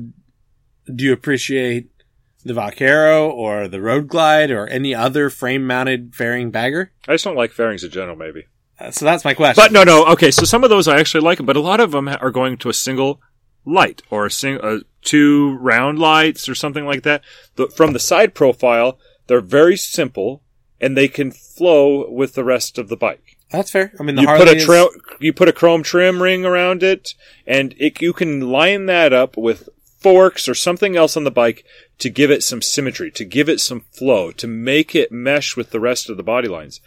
do 0.93 1.03
you 1.03 1.13
appreciate 1.13 1.89
the 2.43 2.53
Vaquero 2.53 3.29
or 3.29 3.67
the 3.67 3.81
Road 3.81 4.07
Glide 4.07 4.51
or 4.51 4.67
any 4.67 4.93
other 4.93 5.29
frame-mounted 5.29 6.13
fairing 6.15 6.51
bagger? 6.51 6.91
I 7.07 7.13
just 7.13 7.23
don't 7.23 7.35
like 7.35 7.51
fairings 7.51 7.83
in 7.83 7.89
general, 7.89 8.15
maybe. 8.15 8.45
Uh, 8.79 8.91
so 8.91 9.05
that's 9.05 9.25
my 9.25 9.33
question. 9.33 9.63
But 9.63 9.71
no, 9.71 9.83
no. 9.83 10.05
Okay, 10.11 10.29
so 10.29 10.43
some 10.43 10.63
of 10.63 10.69
those 10.69 10.87
I 10.87 10.99
actually 10.99 11.23
like, 11.23 11.43
but 11.43 11.55
a 11.55 11.61
lot 11.61 11.79
of 11.79 11.91
them 11.91 12.07
are 12.07 12.31
going 12.31 12.57
to 12.57 12.69
a 12.69 12.73
single 12.73 13.21
light 13.65 14.03
or 14.11 14.27
a 14.27 14.31
sing, 14.31 14.59
uh, 14.61 14.79
two 15.01 15.57
round 15.57 15.97
lights 15.97 16.47
or 16.47 16.55
something 16.55 16.85
like 16.85 17.03
that. 17.03 17.23
The, 17.55 17.67
from 17.67 17.93
the 17.93 17.99
side 17.99 18.35
profile, 18.35 18.99
they're 19.27 19.41
very 19.41 19.77
simple 19.77 20.43
and 20.79 20.95
they 20.95 21.07
can 21.07 21.31
flow 21.31 22.09
with 22.11 22.33
the 22.33 22.43
rest 22.43 22.77
of 22.77 22.89
the 22.89 22.97
bike. 22.97 23.34
That's 23.51 23.71
fair. 23.71 23.93
I 23.99 24.03
mean, 24.03 24.15
the 24.15 24.21
You 24.23 24.27
Harley 24.27 24.45
put 24.45 24.53
a 24.53 24.57
is- 24.57 25.01
you 25.19 25.33
put 25.33 25.47
a 25.49 25.53
chrome 25.53 25.83
trim 25.83 26.21
ring 26.21 26.45
around 26.45 26.83
it, 26.83 27.13
and 27.47 27.73
it, 27.77 28.01
you 28.01 28.13
can 28.13 28.41
line 28.51 28.85
that 28.87 29.13
up 29.13 29.37
with 29.37 29.69
forks 29.99 30.47
or 30.47 30.53
something 30.53 30.95
else 30.95 31.17
on 31.17 31.23
the 31.23 31.31
bike 31.31 31.65
to 31.97 32.09
give 32.09 32.29
it 32.29 32.43
some 32.43 32.61
symmetry, 32.61 33.09
to 33.11 33.25
give 33.25 33.49
it 33.49 33.59
some 33.59 33.81
flow, 33.91 34.31
to 34.31 34.47
make 34.47 34.93
it 34.95 35.11
mesh 35.11 35.55
with 35.55 35.71
the 35.71 35.79
rest 35.79 36.09
of 36.09 36.17
the 36.17 36.23
body 36.23 36.47
lines. 36.47 36.79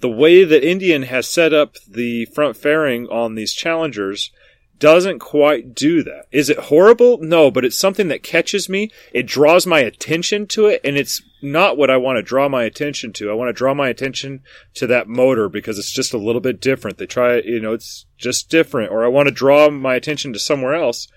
The 0.00 0.10
way 0.10 0.44
that 0.44 0.68
Indian 0.68 1.04
has 1.04 1.26
set 1.26 1.54
up 1.54 1.76
the 1.88 2.26
front 2.26 2.56
fairing 2.56 3.06
on 3.06 3.34
these 3.34 3.54
Challengers 3.54 4.30
doesn't 4.78 5.20
quite 5.20 5.74
do 5.74 6.02
that. 6.02 6.26
Is 6.30 6.50
it 6.50 6.58
horrible? 6.58 7.16
No, 7.22 7.50
but 7.50 7.64
it's 7.64 7.78
something 7.78 8.08
that 8.08 8.22
catches 8.22 8.68
me. 8.68 8.90
It 9.12 9.26
draws 9.26 9.66
my 9.66 9.80
attention 9.80 10.46
to 10.48 10.66
it, 10.66 10.82
and 10.84 10.98
it's 10.98 11.22
not 11.46 11.76
what 11.76 11.90
I 11.90 11.96
want 11.96 12.16
to 12.16 12.22
draw 12.22 12.48
my 12.48 12.64
attention 12.64 13.12
to. 13.14 13.30
I 13.30 13.34
want 13.34 13.48
to 13.48 13.52
draw 13.52 13.72
my 13.72 13.88
attention 13.88 14.42
to 14.74 14.86
that 14.88 15.08
motor 15.08 15.48
because 15.48 15.78
it's 15.78 15.92
just 15.92 16.12
a 16.12 16.18
little 16.18 16.40
bit 16.40 16.60
different. 16.60 16.98
They 16.98 17.06
try, 17.06 17.38
you 17.38 17.60
know, 17.60 17.72
it's 17.72 18.06
just 18.18 18.50
different. 18.50 18.90
Or 18.90 19.04
I 19.04 19.08
want 19.08 19.28
to 19.28 19.34
draw 19.34 19.70
my 19.70 19.94
attention 19.94 20.32
to 20.32 20.38
somewhere 20.38 20.74
else. 20.74 21.08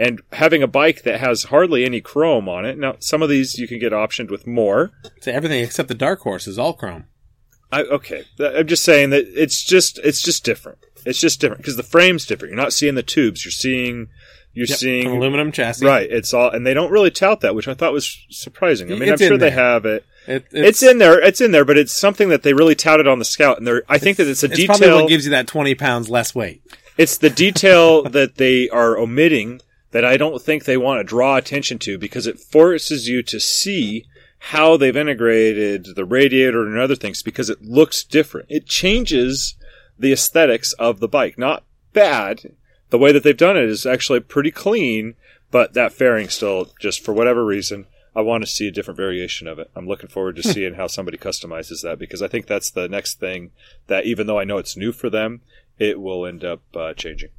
And 0.00 0.22
having 0.32 0.62
a 0.62 0.68
bike 0.68 1.02
that 1.02 1.18
has 1.18 1.44
hardly 1.44 1.84
any 1.84 2.00
chrome 2.00 2.48
on 2.48 2.64
it. 2.64 2.78
Now, 2.78 2.96
some 3.00 3.20
of 3.20 3.28
these 3.28 3.58
you 3.58 3.66
can 3.66 3.80
get 3.80 3.92
optioned 3.92 4.30
with 4.30 4.46
more. 4.46 4.92
So 5.20 5.32
everything 5.32 5.64
except 5.64 5.88
the 5.88 5.94
Dark 5.94 6.20
Horse 6.20 6.46
is 6.46 6.58
all 6.58 6.72
chrome. 6.72 7.06
I, 7.72 7.82
okay, 7.82 8.24
I'm 8.38 8.66
just 8.66 8.84
saying 8.84 9.10
that 9.10 9.24
it's 9.34 9.64
just 9.64 9.98
it's 9.98 10.22
just 10.22 10.44
different. 10.44 10.78
It's 11.04 11.20
just 11.20 11.40
different 11.40 11.62
because 11.62 11.76
the 11.76 11.82
frame's 11.82 12.26
different. 12.26 12.52
You're 12.52 12.62
not 12.62 12.72
seeing 12.72 12.94
the 12.94 13.02
tubes. 13.02 13.44
You're 13.44 13.52
seeing 13.52 14.08
you're 14.58 14.66
Yep, 14.68 14.78
seeing 14.78 15.06
aluminum 15.06 15.52
chassis. 15.52 15.86
right. 15.86 16.08
It's 16.10 16.34
all 16.34 16.50
and 16.50 16.66
they 16.66 16.74
don't 16.74 16.90
really 16.90 17.10
tout 17.10 17.40
that, 17.40 17.54
which 17.54 17.68
I 17.68 17.74
thought 17.74 17.92
was 17.92 18.26
surprising. 18.30 18.88
I 18.92 18.96
mean, 18.96 19.02
It's 19.08 19.22
I'm 19.22 19.28
sure 19.28 19.34
in 19.34 19.40
they 19.40 19.50
have 19.50 19.86
it. 19.86 20.04
It, 20.26 20.46
It's, 20.52 20.82
in 20.82 20.98
there. 20.98 21.18
It's 21.20 21.40
in 21.40 21.52
there, 21.52 21.64
but 21.64 21.78
it's 21.78 21.92
something 21.92 22.28
that 22.28 22.42
they 22.42 22.52
really 22.52 22.74
touted 22.74 23.06
on 23.08 23.18
the 23.18 23.24
Scout, 23.24 23.56
and 23.56 23.66
they're. 23.66 23.82
I 23.88 23.96
think 23.96 24.18
that 24.18 24.26
it's 24.26 24.42
a 24.42 24.46
It's 24.52 24.66
probably 24.66 24.86
detail. 24.88 24.96
what 25.02 25.08
gives 25.08 25.24
you 25.24 25.30
that 25.30 25.46
twenty 25.46 25.74
pounds 25.74 26.10
less 26.10 26.34
weight. 26.34 26.60
it's 26.98 27.16
the 27.16 27.30
detail 27.30 28.02
that 28.18 28.34
they 28.36 28.68
are 28.68 28.98
omitting 28.98 29.60
that 29.92 30.04
I 30.04 30.18
don't 30.18 30.42
think 30.42 30.64
they 30.64 30.76
want 30.76 30.98
to 31.00 31.04
draw 31.04 31.36
attention 31.36 31.78
to 31.78 31.96
because 31.96 32.26
it 32.26 32.38
forces 32.38 33.08
you 33.08 33.22
to 33.22 33.40
see 33.40 34.04
how 34.52 34.76
they've 34.76 34.94
integrated 34.96 35.96
the 35.96 36.04
radiator 36.04 36.66
and 36.66 36.78
other 36.78 36.94
things 36.94 37.22
because 37.22 37.48
it 37.48 37.62
looks 37.62 38.04
different. 38.04 38.48
It 38.50 38.66
changes 38.66 39.54
the 39.98 40.12
aesthetics 40.12 40.74
of 40.74 41.00
the 41.00 41.08
bike. 41.08 41.38
Not 41.38 41.64
bad. 41.94 42.52
The 42.90 42.98
way 42.98 43.12
that 43.12 43.22
they've 43.22 43.36
done 43.36 43.56
it 43.56 43.64
is 43.64 43.84
actually 43.84 44.20
pretty 44.20 44.50
clean, 44.50 45.14
but 45.50 45.74
that 45.74 45.92
fairing 45.92 46.28
still, 46.28 46.70
just 46.80 47.04
for 47.04 47.12
whatever 47.12 47.44
reason, 47.44 47.86
I 48.16 48.22
want 48.22 48.42
to 48.42 48.50
see 48.50 48.66
a 48.66 48.72
different 48.72 48.96
variation 48.96 49.46
of 49.46 49.58
it. 49.58 49.70
I'm 49.76 49.86
looking 49.86 50.08
forward 50.08 50.36
to 50.36 50.42
seeing 50.42 50.74
how 50.74 50.86
somebody 50.86 51.18
customizes 51.18 51.82
that 51.82 51.98
because 51.98 52.22
I 52.22 52.28
think 52.28 52.46
that's 52.46 52.70
the 52.70 52.88
next 52.88 53.20
thing 53.20 53.52
that 53.86 54.06
even 54.06 54.26
though 54.26 54.38
I 54.38 54.44
know 54.44 54.58
it's 54.58 54.76
new 54.76 54.92
for 54.92 55.10
them, 55.10 55.42
it 55.78 56.00
will 56.00 56.26
end 56.26 56.44
up 56.44 56.62
uh, 56.74 56.94
changing. 56.94 57.30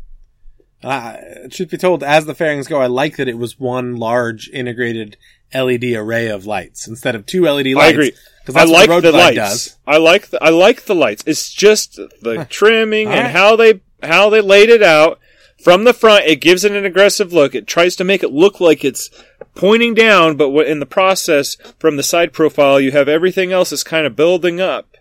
Uh, 0.82 1.18
truth 1.52 1.72
be 1.72 1.78
told, 1.78 2.04
as 2.04 2.26
the 2.26 2.34
fairings 2.34 2.68
go, 2.68 2.80
I 2.80 2.88
like 2.88 3.18
that 3.18 3.28
it 3.28 3.38
was 3.38 3.60
one 3.60 3.98
large 3.98 4.50
integrated 4.50 5.18
LED 5.54 5.84
array 5.84 6.28
of 6.28 6.46
lights 6.46 6.88
instead 6.88 7.16
of 7.16 7.26
two 7.26 7.44
LED 7.44 7.68
lights. 7.68 7.80
I 7.80 7.88
agree. 7.90 8.14
I 8.56 8.64
like 8.64 8.90
the 8.90 9.02
the 9.02 9.12
lights. 9.12 9.36
does. 9.36 9.78
I 9.86 9.98
like 9.98 10.30
the 10.30 10.42
I 10.42 10.50
like 10.50 10.86
the 10.86 10.96
lights. 10.96 11.24
It's 11.26 11.52
just 11.52 11.96
the 11.96 12.48
trimming 12.50 13.10
and 13.10 13.28
how 13.28 13.56
they 13.56 13.82
how 14.02 14.30
they 14.30 14.42
laid 14.42 14.70
it 14.70 14.82
out 14.82 15.20
from 15.62 15.84
the 15.84 15.94
front. 15.94 16.26
It 16.26 16.42
gives 16.42 16.64
it 16.64 16.72
an 16.72 16.86
aggressive 16.86 17.34
look. 17.34 17.54
It 17.56 17.68
tries 17.68 17.96
to 17.98 18.04
make 18.04 18.24
it 18.24 18.32
look 18.32 18.60
like 18.60 18.84
it's 18.84 19.10
pointing 19.56 19.94
down, 19.94 20.38
but 20.38 20.50
in 20.68 20.80
the 20.80 20.86
process, 20.86 21.56
from 21.80 21.98
the 21.98 22.04
side 22.04 22.34
profile, 22.34 22.80
you 22.80 22.92
have 22.92 23.08
everything 23.08 23.52
else 23.52 23.72
is 23.72 23.84
kind 23.84 24.06
of 24.06 24.16
building 24.16 24.62
up, 24.62 24.98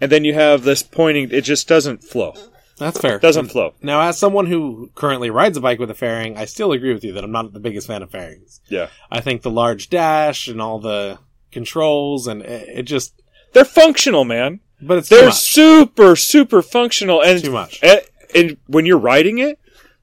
and 0.00 0.10
then 0.12 0.24
you 0.24 0.34
have 0.34 0.64
this 0.64 0.82
pointing. 0.82 1.30
It 1.30 1.42
just 1.44 1.66
doesn't 1.68 2.02
flow. 2.04 2.34
That's 2.78 2.98
fair. 2.98 3.18
Doesn't 3.18 3.48
flow. 3.48 3.74
Now, 3.80 4.00
as 4.08 4.18
someone 4.18 4.46
who 4.46 4.90
currently 4.94 5.30
rides 5.30 5.56
a 5.56 5.60
bike 5.60 5.78
with 5.78 5.90
a 5.90 5.94
fairing, 5.94 6.36
I 6.36 6.46
still 6.46 6.72
agree 6.72 6.92
with 6.92 7.04
you 7.04 7.12
that 7.12 7.22
I'm 7.22 7.30
not 7.30 7.52
the 7.52 7.60
biggest 7.60 7.86
fan 7.86 8.02
of 8.02 8.10
fairings. 8.10 8.60
Yeah, 8.68 8.88
I 9.10 9.20
think 9.20 9.42
the 9.42 9.50
large 9.50 9.88
dash 9.88 10.48
and 10.48 10.60
all 10.60 10.80
the 10.80 11.18
controls 11.52 12.26
and 12.26 12.42
it, 12.42 12.68
it 12.78 12.82
just, 12.84 13.22
they're 13.52 13.64
functional, 13.64 14.24
man. 14.24 14.60
but 14.80 14.98
it's 14.98 15.10
They're 15.10 15.30
super 15.30 16.16
super 16.16 16.62
functional 16.62 17.22
and 17.22 17.44
Too 17.44 17.52
much. 17.52 17.78
And, 17.82 18.00
and 18.34 18.56
when 18.66 18.86
you're 18.86 18.98
riding 18.98 19.38
it 19.38 19.60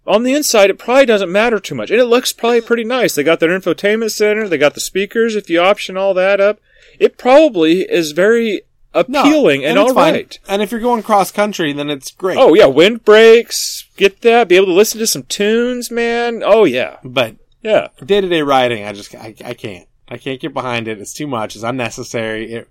on 0.08 0.24
the 0.24 0.34
inside, 0.34 0.70
it 0.70 0.80
probably 0.80 1.06
doesn't 1.06 1.32
matter 1.32 1.60
too 1.60 1.76
much, 1.76 1.92
and 1.92 2.00
it 2.00 2.06
looks 2.06 2.34
probably 2.34 2.62
pretty 2.62 2.84
nice. 2.84 3.16
They 3.16 3.24
got 3.24 3.40
their 3.40 3.50
infotainment 3.58 4.12
center, 4.12 4.48
they 4.48 4.58
got 4.58 4.74
the 4.74 4.80
speakers. 4.80 5.36
If 5.36 5.50
you 5.50 5.60
option 5.62 5.98
all 5.98 6.14
that 6.16 6.40
up, 6.42 6.60
it 7.00 7.18
probably 7.18 7.82
is 7.82 8.12
very 8.14 8.62
No, 8.94 9.22
appealing 9.22 9.64
and, 9.66 9.78
it's 9.78 9.90
all 9.90 9.94
fine. 9.94 10.14
right. 10.14 10.40
And 10.48 10.62
if 10.62 10.72
you're 10.72 10.80
going 10.80 11.04
cross 11.04 11.32
country, 11.32 11.74
then 11.74 11.90
it's 11.90 12.12
great. 12.12 12.38
Oh 12.38 12.54
yeah, 12.56 12.66
wind 12.66 13.06
breaks, 13.06 13.86
get 13.98 14.22
that. 14.22 14.48
Be 14.48 14.56
able 14.56 14.68
to 14.68 14.74
listen 14.74 15.00
to 15.00 15.08
some 15.08 15.24
tunes, 15.24 15.92
man. 15.92 16.42
Oh 16.46 16.64
yeah, 16.66 16.98
But 17.04 17.36
yeah. 17.62 17.90
day 18.04 18.22
to 18.22 18.28
day 18.28 18.42
riding, 18.42 18.86
I 18.86 18.94
just, 18.94 19.14
I, 19.16 19.36
I 19.46 19.54
can't. 19.54 19.88
I 20.12 20.18
can't 20.18 20.42
get 20.42 20.56
behind 20.56 20.88
it. 20.88 21.00
It's 21.00 21.14
too 21.14 21.28
much. 21.28 21.56
It's 21.56 21.64
unnecessary. 21.64 22.52
It, 22.52 22.70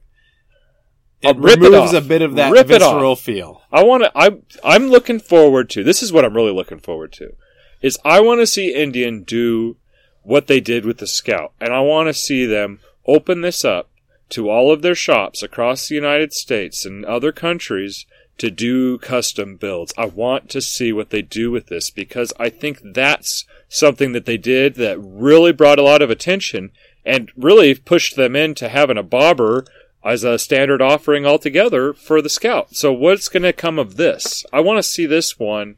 it 1.23 1.37
uh, 1.37 1.39
rip 1.39 1.59
it 1.59 1.63
removes 1.63 1.95
off. 1.95 2.05
a 2.05 2.07
bit 2.07 2.23
of 2.23 2.37
that 2.37 2.53
Rip 2.53 2.67
it 2.67 2.81
visceral 2.81 3.17
feel. 3.17 3.63
I 3.73 3.83
want 3.83 4.05
to. 4.05 4.13
I'm 4.15 4.43
I'm 4.63 4.89
looking 4.89 5.19
forward 5.19 5.69
to. 5.71 5.83
This 5.83 6.03
is 6.03 6.13
what 6.13 6.25
I'm 6.25 6.35
really 6.35 6.53
looking 6.53 6.79
forward 6.79 7.13
to. 7.15 7.35
Is 7.83 7.99
I 8.05 8.21
want 8.21 8.41
to 8.41 8.47
see 8.47 8.75
Indian 8.75 9.23
do 9.23 9.77
what 10.23 10.47
they 10.47 10.61
did 10.61 10.85
with 10.85 10.99
the 10.99 11.07
Scout, 11.07 11.53
and 11.61 11.73
I 11.73 11.81
want 11.81 12.09
to 12.09 12.15
see 12.15 12.45
them 12.45 12.81
open 13.07 13.41
this 13.41 13.65
up 13.65 13.89
to 14.31 14.51
all 14.51 14.71
of 14.71 14.83
their 14.83 14.95
shops 14.95 15.43
across 15.43 15.89
the 15.89 15.95
United 15.95 16.33
States 16.33 16.85
and 16.85 17.05
other 17.05 17.33
countries 17.33 18.05
to 18.37 18.51
do 18.51 18.99
custom 18.99 19.57
builds. 19.57 19.93
I 19.99 20.07
want 20.07 20.49
to 20.51 20.61
see 20.61 20.93
what 20.93 21.11
they 21.11 21.23
do 21.23 21.51
with 21.51 21.67
this 21.67 21.91
because 21.91 22.33
I 22.39 22.51
think 22.51 22.81
that's 22.83 23.45
something 23.69 24.13
that 24.13 24.27
they 24.27 24.37
did 24.37 24.77
that 24.77 24.99
really 25.01 25.53
brought 25.53 25.79
a 25.79 25.83
lot 25.83 26.03
of 26.03 26.11
attention 26.11 26.71
and 27.05 27.33
really 27.37 27.75
pushed 27.75 28.17
them 28.17 28.37
into 28.37 28.69
having 28.69 28.99
a 28.99 29.03
bobber 29.03 29.65
as 30.05 30.25
a 30.25 30.39
standard 30.39 30.81
offering 30.81 31.27
altogether 31.27 31.93
for 31.93 32.23
the 32.23 32.29
Scout. 32.29 32.75
So 32.75 32.93
what's 32.93 33.29
going 33.29 33.43
to 33.43 33.53
come 33.53 33.79
of 33.79 33.97
this? 33.97 34.45
I 34.53 34.61
want 34.61 34.79
to 34.79 34.83
see 34.83 35.07
this 35.07 35.39
one 35.39 35.77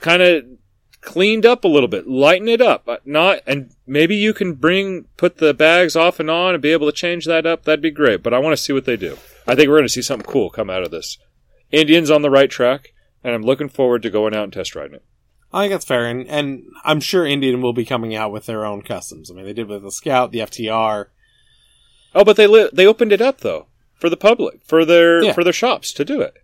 kind 0.00 0.22
of 0.22 0.44
cleaned 1.00 1.46
up 1.46 1.64
a 1.64 1.68
little 1.68 1.88
bit, 1.88 2.06
lighten 2.06 2.48
it 2.48 2.60
up, 2.60 2.88
not, 3.04 3.40
and 3.46 3.70
maybe 3.86 4.16
you 4.16 4.34
can 4.34 4.54
bring, 4.54 5.04
put 5.16 5.38
the 5.38 5.54
bags 5.54 5.96
off 5.96 6.20
and 6.20 6.30
on 6.30 6.54
and 6.54 6.62
be 6.62 6.72
able 6.72 6.86
to 6.86 6.92
change 6.92 7.24
that 7.24 7.46
up. 7.46 7.64
That'd 7.64 7.80
be 7.80 7.90
great. 7.90 8.22
But 8.22 8.34
I 8.34 8.38
want 8.38 8.56
to 8.56 8.62
see 8.62 8.72
what 8.72 8.84
they 8.84 8.96
do. 8.96 9.16
I 9.46 9.54
think 9.54 9.68
we're 9.68 9.76
going 9.76 9.84
to 9.84 9.88
see 9.88 10.02
something 10.02 10.30
cool 10.30 10.50
come 10.50 10.70
out 10.70 10.82
of 10.82 10.90
this. 10.90 11.18
Indians 11.70 12.10
on 12.10 12.22
the 12.22 12.30
right 12.30 12.50
track, 12.50 12.92
and 13.22 13.34
I'm 13.34 13.42
looking 13.42 13.68
forward 13.68 14.02
to 14.02 14.10
going 14.10 14.34
out 14.34 14.44
and 14.44 14.52
test 14.52 14.74
riding 14.74 14.96
it. 14.96 15.04
I 15.52 15.62
think 15.62 15.72
that's 15.72 15.86
fair, 15.86 16.04
and, 16.04 16.26
and 16.28 16.64
I'm 16.84 17.00
sure 17.00 17.24
Indian 17.24 17.62
will 17.62 17.72
be 17.72 17.86
coming 17.86 18.14
out 18.14 18.32
with 18.32 18.46
their 18.46 18.66
own 18.66 18.82
customs. 18.82 19.30
I 19.30 19.34
mean, 19.34 19.46
they 19.46 19.54
did 19.54 19.68
with 19.68 19.82
the 19.82 19.90
Scout, 19.90 20.30
the 20.30 20.40
FTR. 20.40 21.06
Oh, 22.18 22.24
but 22.24 22.36
they 22.36 22.46
li- 22.48 22.68
they 22.72 22.86
opened 22.86 23.12
it 23.12 23.20
up 23.22 23.40
though 23.40 23.66
for 23.94 24.10
the 24.10 24.16
public, 24.16 24.60
for 24.64 24.84
their 24.84 25.22
Yeah. 25.22 25.32
for 25.32 25.44
their 25.44 25.52
shops 25.52 25.92
to 25.92 26.04
do 26.04 26.20
it. 26.20 26.34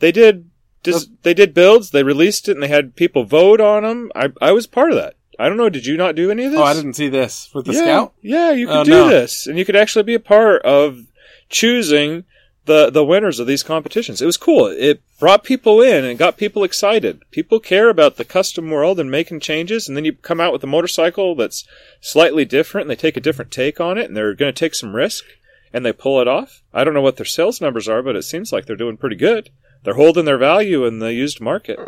They 0.00 0.12
did 0.12 0.50
just 0.84 1.10
they 1.22 1.32
did 1.34 1.54
builds, 1.54 1.90
they 1.90 2.02
released 2.02 2.46
it, 2.48 2.52
and 2.52 2.62
they 2.62 2.68
had 2.68 2.94
people 2.94 3.24
vote 3.24 3.60
on 3.60 3.82
them. 3.84 4.12
I 4.14 4.30
I 4.42 4.52
was 4.52 4.66
part 4.66 4.90
of 4.92 4.96
that. 4.98 5.14
I 5.38 5.48
don't 5.48 5.56
know. 5.56 5.70
Did 5.70 5.86
you 5.86 5.96
not 5.96 6.14
do 6.14 6.30
any 6.30 6.44
of 6.44 6.52
this? 6.52 6.60
Oh, 6.60 6.64
I 6.64 6.74
didn't 6.74 6.92
see 6.94 7.08
this 7.08 7.50
with 7.54 7.64
the 7.66 7.72
yeah, 7.72 7.80
Scout. 7.80 8.12
Yeah, 8.22 8.52
you 8.52 8.68
oh, 8.68 8.72
could 8.72 8.80
Oh, 8.80 8.84
do 8.84 8.90
no. 8.90 9.08
this, 9.08 9.46
and 9.46 9.58
you 9.58 9.64
could 9.64 9.74
actually 9.76 10.04
be 10.04 10.14
a 10.14 10.20
part 10.20 10.62
of 10.62 11.06
choosing 11.48 12.24
the 12.66 12.90
the 12.90 13.04
winners 13.04 13.38
of 13.38 13.46
these 13.46 13.62
competitions. 13.62 14.22
It 14.22 14.26
was 14.26 14.36
cool. 14.36 14.66
It 14.66 15.02
brought 15.18 15.44
people 15.44 15.80
in 15.80 16.04
and 16.04 16.18
got 16.18 16.36
people 16.36 16.64
excited. 16.64 17.22
People 17.30 17.60
care 17.60 17.88
about 17.88 18.16
the 18.16 18.24
custom 18.24 18.70
world 18.70 18.98
and 18.98 19.10
making 19.10 19.40
changes, 19.40 19.86
and 19.86 19.96
then 19.96 20.04
you 20.04 20.12
come 20.12 20.40
out 20.40 20.52
with 20.52 20.64
a 20.64 20.68
motorcycle 20.68 21.34
that's 21.34 21.66
slightly 22.00 22.44
different, 22.44 22.84
and 22.84 22.90
they 22.90 23.00
take 23.00 23.16
a 23.16 23.20
different 23.20 23.50
take 23.50 23.80
on 23.80 23.98
it, 23.98 24.06
and 24.06 24.16
they're 24.16 24.34
going 24.34 24.52
to 24.52 24.58
take 24.58 24.74
some 24.74 24.96
risk, 24.96 25.24
and 25.72 25.84
they 25.84 25.92
pull 25.92 26.20
it 26.20 26.28
off. 26.28 26.62
I 26.72 26.84
don't 26.84 26.94
know 26.94 27.02
what 27.02 27.16
their 27.16 27.26
sales 27.26 27.60
numbers 27.60 27.88
are, 27.88 28.02
but 28.02 28.16
it 28.16 28.22
seems 28.22 28.52
like 28.52 28.66
they're 28.66 28.76
doing 28.76 28.96
pretty 28.96 29.16
good. 29.16 29.50
They're 29.82 29.94
holding 29.94 30.24
their 30.24 30.38
value 30.38 30.86
in 30.86 30.98
the 30.98 31.12
used 31.12 31.40
market. 31.40 31.78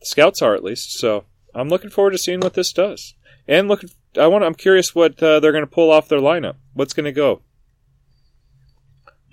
The 0.00 0.06
scouts 0.06 0.40
are 0.40 0.54
at 0.54 0.62
least. 0.62 0.98
So 0.98 1.24
I'm 1.54 1.68
looking 1.68 1.90
forward 1.90 2.12
to 2.12 2.18
seeing 2.18 2.40
what 2.40 2.54
this 2.54 2.72
does. 2.72 3.14
And 3.48 3.66
looking, 3.66 3.90
I 4.16 4.28
want. 4.28 4.44
I'm 4.44 4.54
curious 4.54 4.94
what 4.94 5.20
uh, 5.22 5.40
they're 5.40 5.52
going 5.52 5.62
to 5.64 5.66
pull 5.66 5.90
off 5.90 6.08
their 6.08 6.20
lineup. 6.20 6.56
What's 6.74 6.92
going 6.92 7.06
to 7.06 7.12
go? 7.12 7.42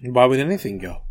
Why 0.02 0.26
would 0.26 0.40
anything 0.40 0.78
go? 0.78 1.02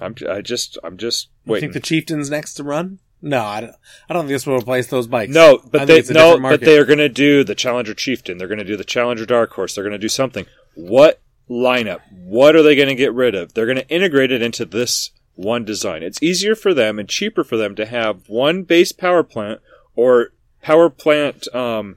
I'm. 0.00 0.14
j- 0.14 0.26
I 0.26 0.40
just. 0.40 0.78
I'm 0.82 0.96
just 0.96 1.28
You 1.44 1.52
waiting. 1.52 1.72
think 1.72 1.82
the 1.82 1.86
Chieftain's 1.86 2.30
next 2.30 2.54
to 2.54 2.64
run? 2.64 2.98
No, 3.22 3.44
I 3.44 3.60
don't, 3.60 3.74
I 4.08 4.14
don't 4.14 4.22
think 4.22 4.30
this 4.34 4.46
will 4.46 4.56
replace 4.56 4.86
those 4.86 5.06
bikes. 5.06 5.32
no, 5.34 5.56
I 5.58 5.60
but 5.70 5.70
think 5.72 5.86
they 5.88 5.98
it's 5.98 6.08
a 6.10 6.14
no, 6.14 6.20
different 6.20 6.36
but 6.36 6.42
market. 6.42 6.64
they 6.64 6.78
are 6.78 6.86
going 6.86 6.98
to 7.00 7.08
do 7.10 7.44
the 7.44 7.54
Challenger 7.54 7.92
Chieftain. 7.92 8.38
They're 8.38 8.48
going 8.48 8.58
to 8.58 8.64
do 8.64 8.78
the 8.78 8.84
Challenger 8.84 9.26
Dark 9.26 9.52
Horse. 9.52 9.74
They're 9.74 9.84
going 9.84 9.92
to 9.92 9.98
do 9.98 10.08
something. 10.08 10.46
What 10.74 11.20
lineup? 11.48 12.00
What 12.10 12.56
are 12.56 12.62
they 12.62 12.74
going 12.76 12.88
to 12.88 12.94
get 12.94 13.12
rid 13.12 13.34
of? 13.34 13.52
They're 13.52 13.66
going 13.66 13.76
to 13.76 13.88
integrate 13.88 14.32
it 14.32 14.40
into 14.40 14.64
this 14.64 15.10
one 15.34 15.66
design. 15.66 16.02
It's 16.02 16.22
easier 16.22 16.54
for 16.54 16.72
them 16.72 16.98
and 16.98 17.08
cheaper 17.10 17.44
for 17.44 17.58
them 17.58 17.74
to 17.76 17.84
have 17.84 18.26
one 18.28 18.62
base 18.62 18.92
power 18.92 19.22
plant 19.22 19.60
or 19.94 20.32
power 20.62 20.88
plant 20.88 21.46
um, 21.54 21.96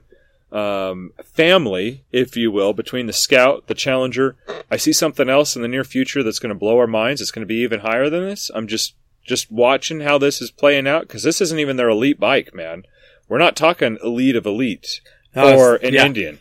um, 0.54 1.12
family, 1.24 2.04
if 2.12 2.36
you 2.36 2.50
will, 2.52 2.72
between 2.72 3.06
the 3.06 3.12
Scout, 3.12 3.66
the 3.66 3.74
Challenger. 3.74 4.36
I 4.70 4.76
see 4.76 4.92
something 4.92 5.28
else 5.28 5.56
in 5.56 5.62
the 5.62 5.68
near 5.68 5.84
future 5.84 6.22
that's 6.22 6.38
going 6.38 6.54
to 6.54 6.58
blow 6.58 6.78
our 6.78 6.86
minds. 6.86 7.20
It's 7.20 7.32
going 7.32 7.42
to 7.42 7.46
be 7.46 7.62
even 7.62 7.80
higher 7.80 8.08
than 8.08 8.24
this. 8.24 8.50
I'm 8.54 8.68
just 8.68 8.94
just 9.24 9.50
watching 9.50 10.00
how 10.00 10.18
this 10.18 10.40
is 10.40 10.50
playing 10.50 10.86
out 10.86 11.02
because 11.02 11.22
this 11.22 11.40
isn't 11.40 11.58
even 11.58 11.76
their 11.76 11.88
elite 11.88 12.20
bike, 12.20 12.54
man. 12.54 12.84
We're 13.28 13.38
not 13.38 13.56
talking 13.56 13.98
elite 14.04 14.36
of 14.36 14.46
elite 14.46 15.00
No, 15.34 15.58
or 15.58 15.76
an 15.76 15.94
yeah. 15.94 16.04
Indian, 16.04 16.40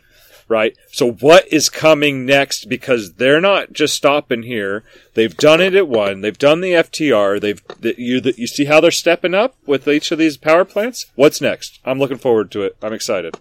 right? 0.50 0.76
So 0.92 1.14
what 1.14 1.48
is 1.52 1.70
coming 1.70 2.26
next? 2.26 2.68
Because 2.68 3.14
they're 3.14 3.42
not 3.42 3.72
just 3.72 3.96
stopping 3.96 4.44
here. 4.44 4.84
They've 5.14 5.36
done 5.36 5.62
it 5.62 5.74
at 5.76 5.88
one. 5.88 6.22
They've 6.22 6.38
done 6.38 6.60
the 6.60 6.74
FTR. 6.74 7.40
They've 7.40 7.62
the, 7.80 7.96
you 7.98 8.20
the, 8.20 8.36
you 8.38 8.48
see 8.48 8.66
how 8.66 8.80
they're 8.82 8.92
stepping 8.92 9.34
up 9.34 9.56
with 9.66 9.88
each 9.88 10.12
of 10.12 10.20
these 10.20 10.38
power 10.38 10.66
plants. 10.66 11.08
What's 11.16 11.42
next? 11.42 11.80
I'm 11.86 12.00
looking 12.00 12.18
forward 12.18 12.52
to 12.52 12.64
it. 12.64 12.76
I'm 12.84 12.94
excited. 12.94 13.40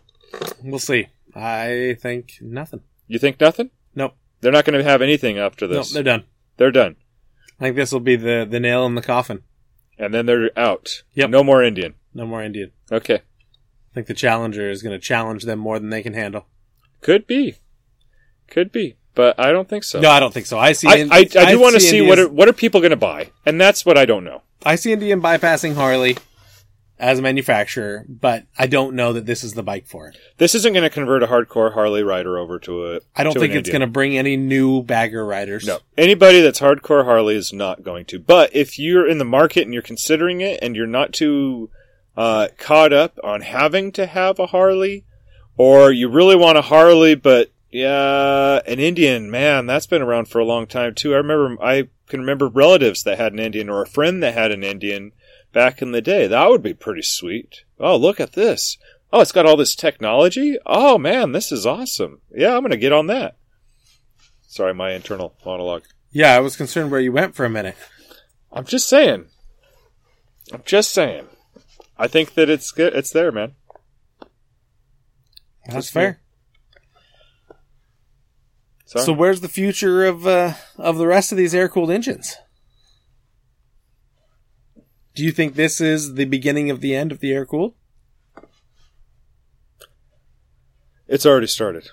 We'll 0.62 0.78
see. 0.78 1.09
I 1.35 1.97
think 2.01 2.35
nothing. 2.41 2.80
You 3.09 3.18
think 3.18 3.41
nothing? 3.41 3.70
Nope. 3.95 4.14
They're 4.41 4.53
not 4.53 4.64
going 4.64 4.78
to 4.78 4.85
have 4.89 5.03
anything 5.03 5.39
after 5.39 5.66
Nope, 5.66 5.76
this. 5.78 5.93
they're 5.93 6.03
done. 6.03 6.24
they're 6.57 6.70
done, 6.72 6.97
I 7.61 7.64
think 7.64 7.76
this 7.76 7.93
will 7.93 8.01
be 8.01 8.16
the, 8.16 8.47
the 8.49 8.61
nail 8.61 8.85
in 8.87 8.95
the 8.95 9.03
coffin. 9.03 9.43
and 9.99 10.12
then 10.12 10.26
they're 10.26 10.51
out. 10.59 11.03
Yep. 11.14 11.30
No 11.30 11.45
more 11.45 11.62
Indian. 11.62 11.95
No 12.14 12.26
more 12.26 12.43
Indian. 12.43 12.72
Okay. 12.91 13.14
I 13.16 13.95
think 13.95 14.07
the 14.07 14.14
Challenger 14.14 14.70
is 14.70 14.83
going 14.83 14.99
to 14.99 15.05
challenge 15.05 15.45
them 15.45 15.59
more 15.59 15.78
than 15.78 15.91
they 15.91 16.03
can 16.03 16.14
handle. 16.14 16.47
Could 17.03 17.26
be. 17.26 17.57
Could 18.49 18.72
be. 18.72 18.97
But 19.14 19.39
I 19.39 19.53
don't 19.53 19.68
think 19.68 19.85
so. 19.85 20.01
No, 20.01 20.11
I 20.11 20.18
don't 20.20 20.33
think 20.33 20.47
so. 20.47 20.59
I 20.59 20.72
see. 20.72 20.89
I, 20.89 21.07
I, 21.11 21.28
I 21.39 21.53
do 21.53 21.61
want 21.61 21.74
to 21.74 21.80
see 21.80 22.01
what 22.01 22.18
are, 22.18 22.28
what 22.28 22.49
are 22.49 22.53
people 22.55 22.80
going 22.80 22.91
to 22.93 22.97
buy, 22.97 23.30
and 23.45 23.61
that's 23.61 23.85
what 23.85 23.99
I 23.99 24.07
don't 24.07 24.24
know. 24.24 24.41
I 24.64 24.76
see 24.76 24.93
Indian 24.93 25.20
bypassing 25.20 25.74
Harley 25.74 26.16
as 27.03 27.18
a 27.18 27.22
manufacturer, 27.22 28.07
but 28.09 28.44
I 28.57 28.68
don't 28.68 28.94
know 28.94 29.12
that 29.14 29.26
this 29.26 29.42
is 29.42 29.55
the 29.55 29.62
bike 29.64 29.88
for 29.88 30.07
it. 30.07 30.16
This 30.38 30.55
isn't 30.55 30.72
going 30.72 30.84
to 30.84 30.88
convert 30.88 31.24
a 31.24 31.26
hardcore 31.26 31.74
Harley 31.74 32.05
rider 32.05 32.38
over 32.38 32.61
to 32.61 32.92
a. 32.94 33.00
I 33.16 33.24
don't 33.24 33.36
think 33.36 33.55
it's 33.55 33.68
going 33.68 33.80
to 33.80 33.88
bring 33.88 34.16
any 34.16 34.36
new 34.36 34.84
bagger 34.84 35.26
riders. 35.26 35.66
No, 35.66 35.80
anybody 35.98 36.40
that's 36.40 36.61
hardcore 36.61 37.05
Harley 37.05 37.34
is 37.34 37.53
not 37.53 37.82
going 37.82 38.05
to. 38.07 38.20
But 38.20 38.55
if 38.55 38.78
you're 38.78 39.07
in 39.07 39.18
the 39.18 39.24
market 39.24 39.62
and 39.62 39.74
you're 39.74 39.82
considering 39.82 40.40
it, 40.42 40.61
and 40.62 40.76
you're 40.76 40.86
not 40.86 41.12
too 41.12 41.70
uh, 42.16 42.48
caught 42.57 42.92
up 42.92 43.18
on 43.24 43.40
having 43.40 43.90
to 43.92 44.07
have 44.07 44.38
a 44.38 44.46
Harley, 44.46 45.05
or 45.57 45.90
you 45.90 46.09
really 46.09 46.36
want 46.36 46.57
a 46.57 46.62
Harley, 46.62 47.16
but 47.16 47.50
yeah, 47.72 48.61
an 48.64 48.78
Indian, 48.78 49.28
man, 49.28 49.66
that's 49.66 49.88
been 49.88 50.03
around 50.03 50.28
for 50.28 50.38
a 50.38 50.44
long 50.44 50.68
time 50.68 50.94
too. 50.94 51.14
I 51.14 51.16
remember, 51.16 51.61
I 51.61 51.88
can 52.07 52.20
remember 52.20 52.46
relatives 52.46 53.03
that 53.03 53.18
had 53.18 53.32
an 53.32 53.40
Indian, 53.40 53.68
or 53.68 53.82
a 53.82 53.88
friend 53.88 54.22
that 54.22 54.34
had 54.34 54.53
an 54.53 54.62
Indian 54.62 55.11
back 55.53 55.82
in 55.82 55.92
the 55.92 56.00
day. 56.00 56.26
That 56.26 56.48
would 56.48 56.62
be 56.62 56.74
pretty 56.74 57.03
sweet. 57.03 57.64
Oh, 57.78 57.96
look 57.96 58.20
at 58.20 58.32
this. 58.32 58.78
Oh, 59.12 59.20
it's 59.20 59.32
got 59.32 59.46
all 59.46 59.57
this 59.57 59.74
technology. 59.74 60.57
Oh 60.64 60.98
man, 60.98 61.32
this 61.32 61.53
is 61.53 61.66
awesome. 61.66 62.20
Yeah, 62.34 62.55
I'm 62.55 62.62
going 62.62 62.70
to 62.70 62.76
get 62.78 62.92
on 62.92 63.07
that. 63.09 63.36
Sorry, 64.48 64.74
my 64.74 64.92
internal 64.92 65.34
monologue. 65.44 65.84
Yeah, 66.11 66.34
I 66.34 66.40
was 66.40 66.57
concerned 66.57 66.90
where 66.90 67.00
you 67.00 67.12
went 67.12 67.34
for 67.34 67.44
a 67.44 67.50
minute. 67.50 67.76
I'm 68.53 68.64
just 68.64 68.88
saying. 68.88 69.26
I'm 70.53 70.62
just 70.64 70.92
saying. 70.92 71.26
I 71.96 72.09
think 72.09 72.34
that 72.34 72.50
it's 72.50 72.70
good. 72.70 72.94
It's 72.94 73.11
there, 73.11 73.32
man. 73.32 73.53
That's 75.64 75.76
Just 75.76 75.92
fair. 75.92 76.20
So, 78.86 79.00
So 79.00 79.12
where's 79.12 79.40
the 79.40 79.48
future 79.48 80.05
of 80.05 80.26
uh, 80.26 80.55
of 80.76 80.98
the 80.98 81.07
rest 81.07 81.32
of 81.32 81.38
these 81.38 81.55
air 81.55 81.68
cooled 81.68 81.90
engines? 81.90 82.36
Do 85.15 85.23
you 85.25 85.33
think 85.33 85.55
this 85.55 85.81
is 85.81 86.15
the 86.15 86.25
beginning 86.25 86.71
of 86.71 86.81
the 86.81 86.95
end 86.95 87.13
of 87.13 87.21
the 87.21 87.33
air 87.33 87.45
cooled? 87.47 87.75
it's 91.13 91.27
already 91.27 91.47
started. 91.47 91.91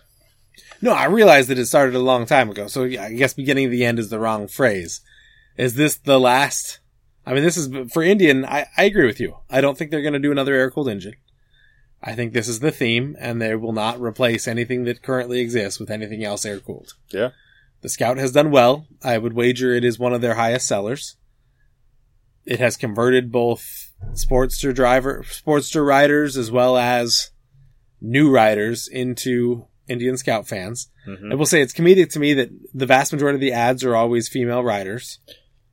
No, 0.82 0.94
I 0.94 1.06
realize 1.06 1.48
that 1.48 1.60
it 1.60 1.66
started 1.66 1.94
a 1.94 2.00
long 2.00 2.26
time 2.26 2.50
ago. 2.50 2.68
So 2.68 2.84
yeah, 2.84 3.04
I 3.04 3.14
guess 3.14 3.34
beginning 3.34 3.66
of 3.66 3.72
the 3.72 3.84
end 3.84 4.00
is 4.00 4.10
the 4.10 4.20
wrong 4.20 4.48
phrase. 4.48 5.02
Is 5.58 5.76
this 5.76 5.98
the 5.98 6.20
last? 6.20 6.80
I 7.26 7.34
mean, 7.34 7.44
this 7.44 7.58
is 7.58 7.92
for 7.92 8.02
Indian. 8.02 8.46
I, 8.46 8.68
I 8.78 8.86
agree 8.86 9.06
with 9.06 9.20
you. 9.20 9.36
I 9.50 9.60
don't 9.60 9.78
think 9.78 9.92
they're 9.92 10.02
going 10.02 10.14
to 10.14 10.20
do 10.20 10.32
another 10.32 10.56
air 10.56 10.72
cooled 10.72 10.88
engine. 10.88 11.16
I 12.02 12.14
think 12.16 12.32
this 12.32 12.48
is 12.48 12.62
the 12.62 12.72
theme, 12.72 13.18
and 13.20 13.42
they 13.42 13.56
will 13.56 13.74
not 13.74 14.00
replace 14.00 14.48
anything 14.48 14.86
that 14.86 15.04
currently 15.04 15.42
exists 15.42 15.82
with 15.82 15.92
anything 15.92 16.24
else 16.24 16.46
air 16.46 16.60
cooled. 16.60 16.94
Yeah. 17.10 17.32
The 17.82 17.90
Scout 17.90 18.18
has 18.18 18.32
done 18.32 18.52
well. 18.52 18.88
I 19.04 19.18
would 19.18 19.34
wager 19.34 19.74
it 19.74 19.84
is 19.84 20.00
one 20.00 20.14
of 20.14 20.22
their 20.22 20.36
highest 20.36 20.66
sellers. 20.66 21.18
It 22.46 22.60
has 22.60 22.78
converted 22.78 23.32
both 23.32 23.92
Sportster 24.14 24.74
driver, 24.74 25.24
Sportster 25.28 25.86
riders 25.86 26.38
as 26.38 26.52
well 26.52 26.78
as 26.78 27.32
new 28.02 28.32
riders 28.32 28.88
into 28.88 29.66
Indian 29.88 30.18
Scout 30.18 30.48
fans. 30.48 30.90
Mhm. 31.08 31.32
I 31.32 31.36
will 31.36 31.46
say 31.46 31.62
it's 31.62 31.74
comedic 31.74 32.12
to 32.12 32.20
me 32.20 32.34
that 32.36 32.50
the 32.74 32.86
vast 32.86 33.12
majority 33.12 33.36
of 33.36 33.42
the 33.42 33.52
ads 33.52 33.84
are 33.84 33.96
always 33.96 34.28
female 34.30 34.64
riders. 34.64 35.20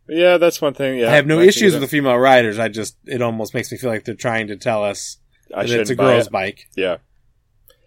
Yeah, 0.08 0.38
that's 0.38 0.60
one 0.60 0.74
thing. 0.74 0.98
Yeah, 0.98 1.10
I 1.10 1.16
have 1.16 1.26
no 1.26 1.40
I 1.40 1.44
issues 1.44 1.72
with 1.72 1.82
the 1.82 1.88
female 1.88 2.16
riders. 2.16 2.58
I 2.58 2.68
just 2.68 2.96
it 3.06 3.22
almost 3.22 3.54
makes 3.54 3.70
me 3.72 3.78
feel 3.78 3.90
like 3.90 4.04
they're 4.04 4.14
trying 4.14 4.48
to 4.48 4.56
tell 4.56 4.84
us. 4.84 5.18
I 5.54 5.64
that 5.66 5.80
it's 5.80 5.90
a 5.90 5.94
girl's 5.94 6.26
it. 6.26 6.32
bike. 6.32 6.66
Yeah, 6.76 6.96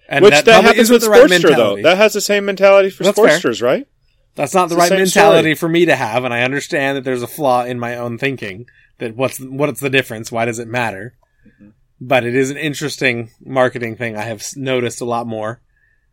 And 0.08 0.24
which 0.24 0.34
that, 0.34 0.46
probably 0.46 0.68
happens 0.70 0.90
with 0.90 1.02
the 1.02 1.10
right 1.10 1.30
Sportster 1.30 1.56
though. 1.56 1.82
That 1.82 1.98
has 1.98 2.14
the 2.14 2.22
same 2.22 2.46
mentality 2.46 2.90
for 2.90 3.04
That's 3.04 3.20
fair. 3.20 3.28
Sportsters, 3.40 3.62
right? 3.62 3.88
That's 4.36 4.54
not 4.54 4.70
the 4.70 4.76
It's 4.76 4.76
the 4.76 4.80
right 4.80 4.90
same 4.90 5.00
mentality 5.00 5.56
story. 5.56 5.56
for 5.56 5.70
me 5.70 5.86
to 5.86 5.96
have, 5.96 6.24
and 6.24 6.34
I 6.34 6.44
understand 6.44 6.98
that 6.98 7.04
there's 7.04 7.24
a 7.24 7.28
flaw 7.28 7.64
in 7.64 7.80
my 7.80 7.96
own 7.96 8.18
thinking. 8.18 8.68
That 9.00 9.16
what's 9.16 9.40
what's 9.40 9.80
the 9.80 9.90
difference? 9.90 10.32
Why 10.32 10.46
does 10.46 10.60
it 10.60 10.68
matter? 10.68 11.16
Mm-hmm. 11.46 11.70
But 12.02 12.26
it 12.26 12.36
is 12.36 12.50
an 12.50 12.58
interesting 12.58 13.32
marketing 13.44 13.98
thing 13.98 14.16
I 14.16 14.24
have 14.24 14.44
noticed 14.56 15.02
a 15.02 15.06
lot 15.06 15.28
more 15.28 15.62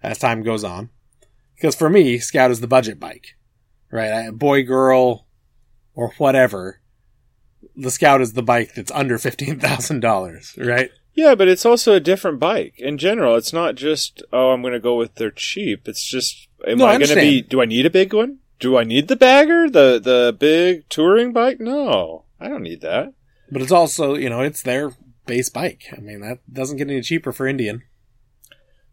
as 0.03 0.19
time 0.19 0.43
goes 0.43 0.65
on. 0.65 0.91
Because 1.55 1.75
for 1.75 1.89
me, 1.89 2.19
Scout 2.19 2.51
is 2.51 2.61
the 2.61 2.67
budget 2.67 3.01
bike, 3.01 3.37
right? 3.91 4.13
I, 4.13 4.31
boy, 4.31 4.63
girl, 4.63 5.27
or 5.95 6.13
whatever. 6.19 6.81
The 7.75 7.91
Scout 7.91 8.21
is 8.21 8.35
the 8.35 8.43
bike 8.43 8.75
that's 8.75 8.93
under 8.93 9.19
fifteen 9.19 9.59
thousand 9.61 10.01
dollars, 10.01 10.55
right? 10.59 10.91
Yeah, 11.15 11.35
but 11.35 11.49
it's 11.49 11.65
also 11.65 11.95
a 11.95 12.01
different 12.01 12.39
bike 12.39 12.75
in 12.77 12.99
general. 12.99 13.37
It's 13.37 13.53
not 13.53 13.75
just 13.75 14.23
oh, 14.33 14.51
I'm 14.51 14.61
going 14.61 14.75
to 14.75 14.81
go 14.81 14.97
with 14.97 15.15
they're 15.15 15.31
cheap. 15.31 15.89
It's 15.89 16.05
just 16.05 16.49
am 16.67 16.79
No, 16.79 16.87
I 16.87 16.95
I 16.95 16.99
going 16.99 17.09
to 17.09 17.15
be? 17.15 17.43
Do 17.43 17.61
I 17.61 17.65
need 17.65 17.87
a 17.87 17.91
big 17.91 18.13
one? 18.13 18.39
Do 18.59 18.77
I 18.77 18.85
need 18.85 19.09
the 19.09 19.17
bagger, 19.17 19.69
the 19.69 19.99
the 20.03 20.35
big 20.39 20.89
touring 20.89 21.33
bike? 21.33 21.61
No, 21.61 22.25
I 22.41 22.49
don't 22.49 22.63
need 22.63 22.81
that. 22.81 23.13
But 23.51 23.63
it's 23.63 23.73
also, 23.73 24.15
you 24.15 24.29
know, 24.31 24.41
it's 24.41 24.63
their 24.63 24.93
base 25.27 25.49
bike. 25.49 25.85
I 25.97 26.01
mean, 26.01 26.21
that 26.21 26.39
doesn't 26.53 26.79
get 26.79 26.91
any 26.91 27.03
cheaper 27.03 27.33
for 27.33 27.47
Indian. 27.47 27.83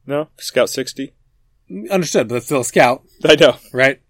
No, 0.05 0.27
Scout 0.37 0.69
sixty. 0.69 1.13
Understood, 1.89 2.27
but 2.27 2.35
it's 2.35 2.45
still 2.45 2.61
a 2.61 2.65
Scout. 2.65 3.03
I 3.25 3.35
know. 3.35 3.55
right? 3.71 4.01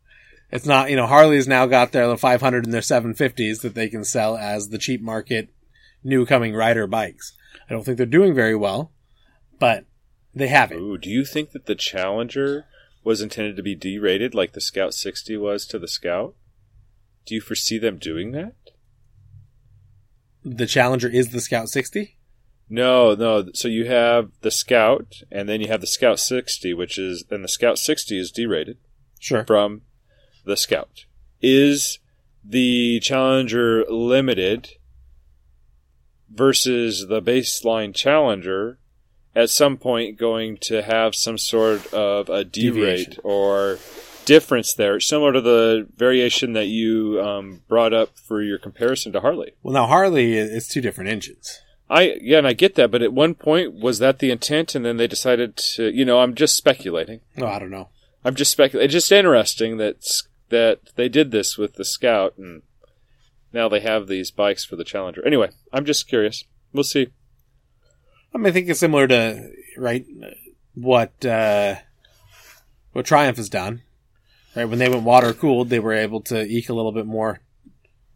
It's 0.51 0.65
not, 0.65 0.89
you 0.89 0.95
know, 0.95 1.07
Harley's 1.07 1.47
now 1.47 1.65
got 1.65 1.91
their 1.93 2.15
500 2.15 2.63
and 2.65 2.71
their 2.73 2.81
750s 2.81 3.61
that 3.61 3.73
they 3.73 3.89
can 3.89 4.03
sell 4.03 4.37
as 4.37 4.69
the 4.69 4.77
cheap 4.77 5.01
market 5.01 5.49
new 6.03 6.27
coming 6.27 6.53
rider 6.53 6.85
bikes. 6.85 7.33
I 7.67 7.73
don't 7.73 7.83
think 7.83 7.97
they're 7.97 8.05
doing 8.05 8.35
very 8.35 8.55
well, 8.55 8.91
but 9.57 9.85
they 10.35 10.47
have 10.49 10.71
it. 10.71 10.75
Ooh, 10.79 10.97
do 10.99 11.09
you 11.09 11.25
think 11.25 11.51
that 11.51 11.65
the 11.65 11.73
Challenger 11.73 12.65
was 13.03 13.21
intended 13.21 13.55
to 13.57 13.63
be 13.63 13.75
derated 13.75 14.33
like 14.33 14.53
the 14.53 14.61
Scout 14.61 14.93
60 14.93 15.35
was 15.37 15.65
to 15.67 15.79
the 15.79 15.87
Scout? 15.87 16.35
Do 17.25 17.35
you 17.35 17.41
foresee 17.41 17.77
them 17.77 17.97
doing 17.97 18.31
that? 18.31 18.53
The 20.43 20.67
Challenger 20.67 21.07
is 21.07 21.29
the 21.29 21.41
Scout 21.41 21.69
60. 21.69 22.17
No, 22.69 23.13
no. 23.13 23.49
So 23.53 23.67
you 23.67 23.85
have 23.85 24.31
the 24.41 24.51
Scout, 24.51 25.21
and 25.31 25.47
then 25.47 25.61
you 25.61 25.67
have 25.67 25.81
the 25.81 25.87
Scout 25.87 26.19
60, 26.19 26.73
which 26.73 26.97
is 26.97 27.25
then 27.29 27.41
the 27.41 27.47
Scout 27.47 27.77
60 27.77 28.17
is 28.17 28.31
derated 28.31 28.77
Sure. 29.19 29.45
from 29.45 29.83
the 30.45 30.57
Scout. 30.57 31.05
Is 31.41 31.99
the 32.43 32.99
Challenger 33.01 33.85
limited 33.89 34.69
versus 36.29 37.07
the 37.07 37.21
baseline 37.21 37.93
Challenger 37.93 38.79
at 39.35 39.49
some 39.49 39.77
point 39.77 40.17
going 40.17 40.57
to 40.57 40.81
have 40.81 41.15
some 41.15 41.37
sort 41.37 41.93
of 41.93 42.29
a 42.29 42.45
derate 42.45 43.19
or 43.23 43.79
difference 44.25 44.73
there, 44.73 44.99
similar 44.99 45.33
to 45.33 45.41
the 45.41 45.87
variation 45.95 46.53
that 46.53 46.67
you 46.67 47.21
um, 47.21 47.61
brought 47.67 47.93
up 47.93 48.17
for 48.17 48.41
your 48.41 48.57
comparison 48.57 49.11
to 49.13 49.19
Harley? 49.19 49.53
Well, 49.61 49.73
now 49.73 49.87
Harley 49.87 50.33
is 50.37 50.67
two 50.67 50.81
different 50.81 51.09
engines. 51.09 51.61
I 51.89 52.17
yeah, 52.21 52.37
and 52.37 52.47
I 52.47 52.53
get 52.53 52.75
that, 52.75 52.91
but 52.91 53.01
at 53.01 53.13
one 53.13 53.35
point 53.35 53.73
was 53.73 53.99
that 53.99 54.19
the 54.19 54.31
intent, 54.31 54.73
and 54.73 54.85
then 54.85 54.97
they 54.97 55.07
decided 55.07 55.57
to, 55.75 55.91
you 55.93 56.05
know, 56.05 56.19
I'm 56.19 56.33
just 56.33 56.55
speculating. 56.55 57.19
No, 57.35 57.47
I 57.47 57.59
don't 57.59 57.69
know. 57.69 57.89
I'm 58.23 58.35
just 58.35 58.51
speculating. 58.51 58.85
It's 58.85 58.93
just 58.93 59.11
interesting 59.11 59.77
that 59.77 60.03
that 60.49 60.79
they 60.95 61.09
did 61.09 61.31
this 61.31 61.57
with 61.57 61.75
the 61.75 61.85
Scout, 61.85 62.35
and 62.37 62.61
now 63.51 63.67
they 63.67 63.81
have 63.81 64.07
these 64.07 64.31
bikes 64.31 64.63
for 64.63 64.75
the 64.75 64.83
Challenger. 64.83 65.25
Anyway, 65.25 65.49
I'm 65.71 65.85
just 65.85 66.07
curious. 66.07 66.45
We'll 66.71 66.83
see. 66.83 67.09
I 68.33 68.37
mean, 68.37 68.47
I 68.47 68.51
think 68.51 68.67
it's 68.67 68.79
similar 68.79 69.07
to, 69.07 69.51
right, 69.77 70.05
what, 70.73 71.25
uh, 71.25 71.75
what 72.93 73.05
Triumph 73.05 73.37
has 73.37 73.49
done. 73.49 73.81
Right, 74.55 74.65
when 74.65 74.79
they 74.79 74.89
went 74.89 75.03
water 75.03 75.33
cooled, 75.33 75.69
they 75.69 75.79
were 75.79 75.93
able 75.93 76.21
to 76.21 76.43
eke 76.43 76.69
a 76.69 76.73
little 76.73 76.91
bit 76.91 77.07
more, 77.07 77.41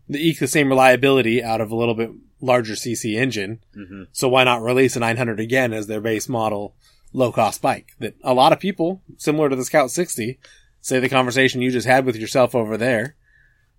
eke 0.09 0.39
the 0.39 0.47
same 0.47 0.69
reliability 0.69 1.43
out 1.43 1.61
of 1.61 1.71
a 1.71 1.75
little 1.75 1.95
bit 1.95 2.11
larger 2.39 2.73
CC 2.73 3.15
engine. 3.15 3.59
Mm-hmm. 3.75 4.03
So 4.11 4.29
why 4.29 4.43
not 4.43 4.61
release 4.61 4.95
a 4.95 4.99
900 4.99 5.39
again 5.39 5.73
as 5.73 5.87
their 5.87 6.01
base 6.01 6.29
model 6.29 6.75
low 7.11 7.31
cost 7.31 7.61
bike? 7.61 7.93
That 7.99 8.15
a 8.23 8.33
lot 8.33 8.53
of 8.53 8.59
people, 8.59 9.01
similar 9.17 9.49
to 9.49 9.55
the 9.55 9.65
Scout 9.65 9.89
60, 9.89 10.39
say 10.81 10.99
the 10.99 11.09
conversation 11.09 11.61
you 11.61 11.71
just 11.71 11.87
had 11.87 12.05
with 12.05 12.15
yourself 12.15 12.53
over 12.53 12.77
there, 12.77 13.15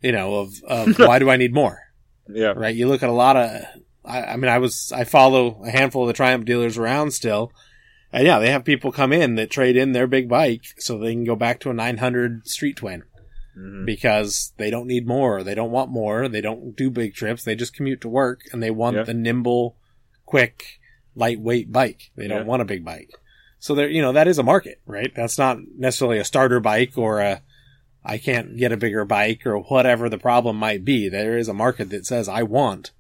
you 0.03 0.13
know, 0.13 0.35
of, 0.37 0.55
of 0.65 0.99
why 0.99 1.19
do 1.19 1.31
I 1.31 1.37
need 1.37 1.55
more? 1.55 1.81
Yeah, 2.29 2.55
right? 2.57 2.75
You 2.75 2.89
look 2.89 3.03
at 3.03 3.09
a 3.09 3.13
lot 3.13 3.37
of, 3.37 3.63
I, 4.05 4.23
I 4.23 4.37
mean, 4.37 4.49
I 4.51 4.59
was, 4.59 4.93
I 4.95 5.05
follow 5.05 5.63
a 5.65 5.71
handful 5.71 6.03
of 6.03 6.09
the 6.09 6.13
Triumph 6.15 6.45
dealers 6.45 6.79
around 6.79 7.13
still. 7.13 7.53
And 8.13 8.27
yeah, 8.27 8.39
they 8.39 8.51
have 8.51 8.65
people 8.65 8.91
come 8.91 9.13
in 9.13 9.35
that 9.35 9.51
trade 9.51 9.77
in 9.77 9.93
their 9.93 10.07
big 10.07 10.29
bike 10.29 10.65
so 10.79 10.97
they 10.99 11.13
can 11.13 11.25
go 11.25 11.37
back 11.37 11.61
to 11.61 11.71
a 11.71 11.75
900 11.75 12.47
street 12.49 12.77
twin 12.77 13.03
Mhm. 13.59 13.85
because 13.85 14.53
they 14.57 14.71
don't 14.71 14.87
need 14.87 15.07
more. 15.07 15.43
They 15.43 15.55
don't 15.55 15.71
want 15.73 15.91
more. 15.91 16.27
They 16.29 16.41
don't 16.41 16.75
do 16.77 16.91
big 16.91 17.15
trips. 17.15 17.43
They 17.45 17.55
just 17.55 17.75
commute 17.75 18.01
to 18.03 18.09
work 18.09 18.43
and 18.53 18.63
they 18.63 18.71
want 18.71 18.97
Yeah. 18.97 19.03
the 19.03 19.15
nimble, 19.15 19.77
quick, 20.25 20.79
lightweight 21.15 21.71
bike. 21.73 22.11
They 22.17 22.29
don't 22.29 22.43
Yeah. 22.43 22.47
want 22.47 22.63
a 22.63 22.67
big 22.67 22.85
bike. 22.85 23.11
So 23.59 23.75
there, 23.75 23.91
you 23.91 24.01
know, 24.01 24.13
that 24.13 24.29
is 24.29 24.39
a 24.39 24.43
market, 24.45 24.81
right? 24.87 25.13
That's 25.15 25.37
not 25.37 25.59
necessarily 25.77 26.19
a 26.19 26.25
starter 26.25 26.61
bike 26.61 26.97
or 26.97 27.21
a, 27.21 27.43
I 28.05 28.17
can't 28.17 28.57
get 28.57 28.73
a 28.73 28.77
bigger 28.77 29.05
bike 29.05 29.45
or 29.45 29.59
whatever 29.59 30.09
the 30.09 30.17
problem 30.19 30.57
might 30.57 30.85
be. 30.85 31.09
There 31.11 31.37
is 31.37 31.49
a 31.49 31.53
market 31.55 31.91
that 31.91 32.07
says 32.07 32.29
I 32.29 32.45
want 32.45 32.93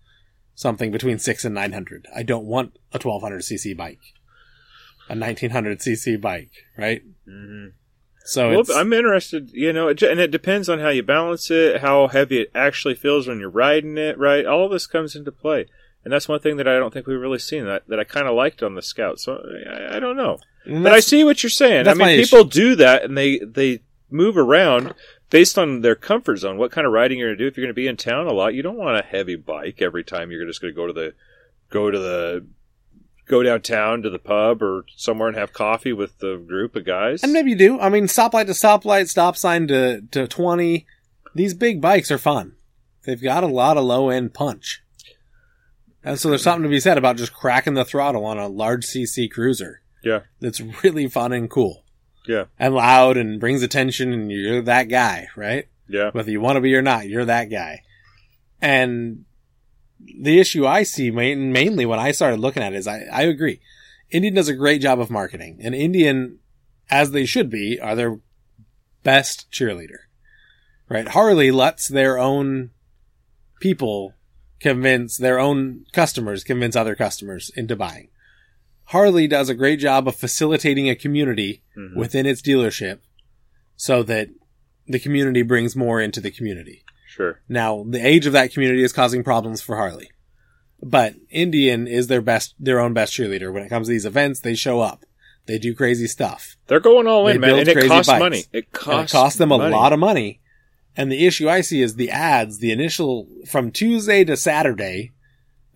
something 0.58 0.90
between 0.90 1.20
six 1.20 1.44
and 1.44 1.54
900. 1.54 2.08
I 2.12 2.24
don't 2.24 2.44
want 2.44 2.76
a 2.92 2.98
1200 2.98 3.42
cc 3.42 3.76
bike, 3.76 4.00
a 5.08 5.14
1900 5.14 5.78
cc 5.78 6.20
bike, 6.20 6.50
right? 6.76 7.02
Mhm. 7.28 7.74
So 8.24 8.50
Well, 8.50 8.60
it's, 8.60 8.70
I'm 8.70 8.92
interested. 8.92 9.50
You 9.52 9.72
know, 9.72 9.86
and 9.88 10.02
it 10.02 10.32
depends 10.32 10.68
on 10.68 10.80
how 10.80 10.88
you 10.88 11.04
balance 11.04 11.48
it, 11.52 11.80
how 11.80 12.08
heavy 12.08 12.40
it 12.40 12.50
actually 12.56 12.96
feels 12.96 13.28
when 13.28 13.38
you're 13.38 13.48
riding 13.48 13.96
it. 13.96 14.18
Right, 14.18 14.44
all 14.44 14.64
of 14.66 14.72
this 14.72 14.88
comes 14.88 15.14
into 15.14 15.30
play, 15.30 15.66
and 16.04 16.12
that's 16.12 16.28
one 16.28 16.40
thing 16.40 16.56
that 16.56 16.66
I 16.66 16.76
don't 16.76 16.92
think 16.92 17.06
we've 17.06 17.20
really 17.20 17.38
seen 17.38 17.64
that 17.66 17.86
that 17.86 18.00
I 18.00 18.04
kind 18.04 18.26
of 18.26 18.34
liked 18.34 18.60
on 18.60 18.74
the 18.74 18.82
Scout. 18.82 19.20
So 19.20 19.40
I, 19.64 19.96
I 19.96 20.00
don't 20.00 20.16
know. 20.16 20.38
But 20.66 20.92
I 20.92 20.98
see 21.00 21.22
what 21.22 21.44
you're 21.44 21.50
saying. 21.50 21.86
I 21.86 21.94
mean, 21.94 22.18
people 22.20 22.42
do 22.42 22.74
that 22.74 23.04
and 23.04 23.16
they 23.16 23.38
they 23.38 23.80
move 24.10 24.36
around 24.36 24.92
based 25.30 25.58
on 25.58 25.80
their 25.82 25.94
comfort 25.94 26.36
zone. 26.36 26.58
What 26.58 26.72
kind 26.72 26.86
of 26.86 26.92
riding 26.92 27.18
you're 27.18 27.28
going 27.28 27.38
to 27.38 27.44
do? 27.44 27.48
If 27.48 27.56
you're 27.56 27.66
going 27.66 27.74
to 27.74 27.80
be 27.80 27.86
in 27.86 27.96
town 27.96 28.26
a 28.26 28.32
lot, 28.32 28.54
you 28.54 28.62
don't 28.62 28.78
want 28.78 28.98
a 28.98 29.06
heavy 29.06 29.36
bike 29.36 29.80
every 29.80 30.04
time 30.04 30.30
you're 30.30 30.46
just 30.46 30.60
going 30.60 30.72
to 30.72 30.76
go 30.76 30.86
to 30.86 30.92
the 30.92 31.14
go 31.70 31.90
to 31.90 31.98
the 31.98 32.46
go 33.26 33.42
downtown 33.42 34.02
to 34.02 34.10
the 34.10 34.18
pub 34.18 34.62
or 34.62 34.84
somewhere 34.96 35.28
and 35.28 35.36
have 35.36 35.52
coffee 35.52 35.92
with 35.92 36.18
the 36.18 36.36
group 36.36 36.74
of 36.74 36.84
guys. 36.84 37.22
And 37.22 37.32
maybe 37.32 37.50
you 37.50 37.58
do. 37.58 37.78
I 37.78 37.90
mean, 37.90 38.04
stoplight 38.04 38.46
to 38.46 38.52
stoplight, 38.52 39.08
stop 39.08 39.36
sign 39.36 39.68
to, 39.68 40.00
to 40.10 40.26
20. 40.26 40.86
These 41.34 41.54
big 41.54 41.80
bikes 41.80 42.10
are 42.10 42.18
fun. 42.18 42.56
They've 43.04 43.22
got 43.22 43.44
a 43.44 43.48
lot 43.48 43.76
of 43.76 43.84
low 43.84 44.08
end 44.08 44.34
punch. 44.34 44.82
And 46.02 46.18
so 46.18 46.30
there's 46.30 46.42
something 46.42 46.62
to 46.62 46.68
be 46.68 46.80
said 46.80 46.96
about 46.96 47.16
just 47.16 47.34
cracking 47.34 47.74
the 47.74 47.84
throttle 47.84 48.24
on 48.24 48.38
a 48.38 48.48
large 48.48 48.86
CC 48.86 49.30
cruiser. 49.30 49.82
Yeah. 50.02 50.20
That's 50.40 50.60
really 50.82 51.08
fun 51.08 51.32
and 51.32 51.50
cool. 51.50 51.84
Yeah. 52.28 52.44
And 52.58 52.74
loud 52.74 53.16
and 53.16 53.40
brings 53.40 53.62
attention 53.62 54.12
and 54.12 54.30
you're 54.30 54.62
that 54.62 54.84
guy, 54.84 55.28
right? 55.34 55.66
yeah, 55.88 56.10
Whether 56.12 56.30
you 56.30 56.40
want 56.40 56.56
to 56.56 56.60
be 56.60 56.74
or 56.74 56.82
not, 56.82 57.08
you're 57.08 57.24
that 57.24 57.46
guy. 57.46 57.82
And 58.60 59.24
the 60.20 60.38
issue 60.38 60.66
I 60.66 60.82
see 60.82 61.10
main, 61.10 61.52
mainly 61.52 61.86
when 61.86 61.98
I 61.98 62.12
started 62.12 62.40
looking 62.40 62.62
at 62.62 62.74
it 62.74 62.76
is 62.76 62.86
I, 62.86 63.06
I 63.12 63.22
agree. 63.22 63.60
Indian 64.10 64.34
does 64.34 64.48
a 64.48 64.54
great 64.54 64.80
job 64.80 65.00
of 65.00 65.10
marketing, 65.10 65.58
and 65.62 65.74
Indian, 65.74 66.38
as 66.90 67.10
they 67.10 67.26
should 67.26 67.50
be, 67.50 67.78
are 67.80 67.94
their 67.94 68.20
best 69.02 69.50
cheerleader. 69.50 69.98
Right? 70.88 71.08
Harley 71.08 71.50
lets 71.50 71.88
their 71.88 72.18
own 72.18 72.70
people 73.60 74.14
convince 74.60 75.16
their 75.16 75.38
own 75.38 75.84
customers, 75.92 76.44
convince 76.44 76.74
other 76.76 76.94
customers 76.94 77.50
into 77.54 77.76
buying. 77.76 78.08
Harley 78.88 79.26
does 79.26 79.48
a 79.48 79.54
great 79.54 79.78
job 79.78 80.08
of 80.08 80.16
facilitating 80.16 80.88
a 80.88 80.94
community 80.94 81.62
Mhm. 81.76 81.94
within 81.96 82.26
its 82.26 82.40
dealership 82.42 82.98
so 83.76 84.02
that 84.02 84.28
the 84.86 84.98
community 84.98 85.42
brings 85.42 85.76
more 85.76 86.00
into 86.00 86.20
the 86.20 86.30
community. 86.30 86.84
Sure. 87.06 87.40
Now, 87.48 87.84
the 87.88 88.04
age 88.06 88.26
of 88.26 88.32
that 88.32 88.52
community 88.52 88.82
is 88.82 88.92
causing 88.92 89.22
problems 89.22 89.60
for 89.60 89.76
Harley. 89.76 90.10
But 90.82 91.14
Indian 91.30 91.86
is 91.86 92.06
their 92.06 92.20
best, 92.22 92.54
their 92.58 92.78
own 92.80 92.94
best 92.94 93.12
cheerleader. 93.12 93.52
When 93.52 93.62
it 93.64 93.68
comes 93.68 93.88
to 93.88 93.92
these 93.92 94.06
events, 94.06 94.40
they 94.40 94.54
show 94.54 94.80
up. 94.80 95.04
They 95.46 95.58
do 95.58 95.74
crazy 95.74 96.06
stuff. 96.06 96.56
They're 96.66 96.78
going 96.80 97.06
all 97.06 97.24
They 97.24 97.34
in, 97.34 97.40
man, 97.40 97.58
and 97.58 97.68
it 97.68 97.86
costs 97.88 98.08
bikes. 98.10 98.20
money. 98.20 98.44
It 98.52 98.70
costs. 98.72 99.12
it 99.12 99.16
costs 99.16 99.38
them 99.38 99.50
a 99.50 99.58
money. 99.58 99.74
lot 99.74 99.92
of 99.92 99.98
money. 99.98 100.40
And 100.96 101.10
the 101.10 101.26
issue 101.26 101.48
I 101.48 101.60
see 101.62 101.80
is 101.82 101.96
the 101.96 102.10
ads, 102.10 102.58
the 102.58 102.70
initial, 102.70 103.28
from 103.46 103.70
Tuesday 103.70 104.24
to 104.24 104.36
Saturday, 104.36 105.12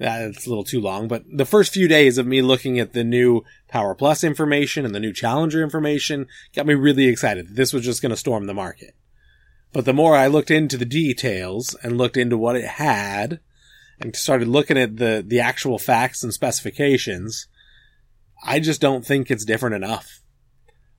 Uh, 0.03 0.27
that's 0.27 0.47
a 0.47 0.49
little 0.49 0.65
too 0.65 0.81
long, 0.81 1.07
but 1.07 1.23
the 1.33 1.45
first 1.45 1.73
few 1.73 1.87
days 1.87 2.19
of 2.19 2.27
me 2.27 2.43
looking 2.43 2.81
at 2.81 2.93
the 2.93 3.05
new 3.05 3.45
Power 3.69 3.95
Plus 3.95 4.25
information 4.25 4.85
and 4.85 4.93
the 4.93 5.01
new 5.01 5.13
Challenger 5.13 5.63
information 5.63 6.27
got 6.57 6.67
me 6.67 6.75
really 6.75 7.07
excited 7.07 7.47
that 7.47 7.55
this 7.55 7.73
was 7.73 7.85
just 7.85 8.03
going 8.03 8.11
to 8.11 8.17
storm 8.17 8.47
the 8.47 8.55
market. 8.55 8.97
But 9.73 9.85
the 9.85 9.93
more 9.93 10.17
I 10.17 10.27
looked 10.27 10.51
into 10.51 10.77
the 10.77 10.85
details 10.85 11.77
and 11.85 11.99
looked 11.99 12.17
into 12.17 12.37
what 12.37 12.57
it 12.57 12.65
had 12.65 13.39
and 14.01 14.17
started 14.17 14.49
looking 14.49 14.77
at 14.77 14.97
the, 14.97 15.25
the 15.25 15.39
actual 15.39 15.79
facts 15.79 16.25
and 16.25 16.35
specifications, 16.35 17.47
I 18.45 18.59
just 18.59 18.81
don't 18.81 19.07
think 19.07 19.31
it's 19.31 19.45
different 19.45 19.77
enough. 19.77 20.21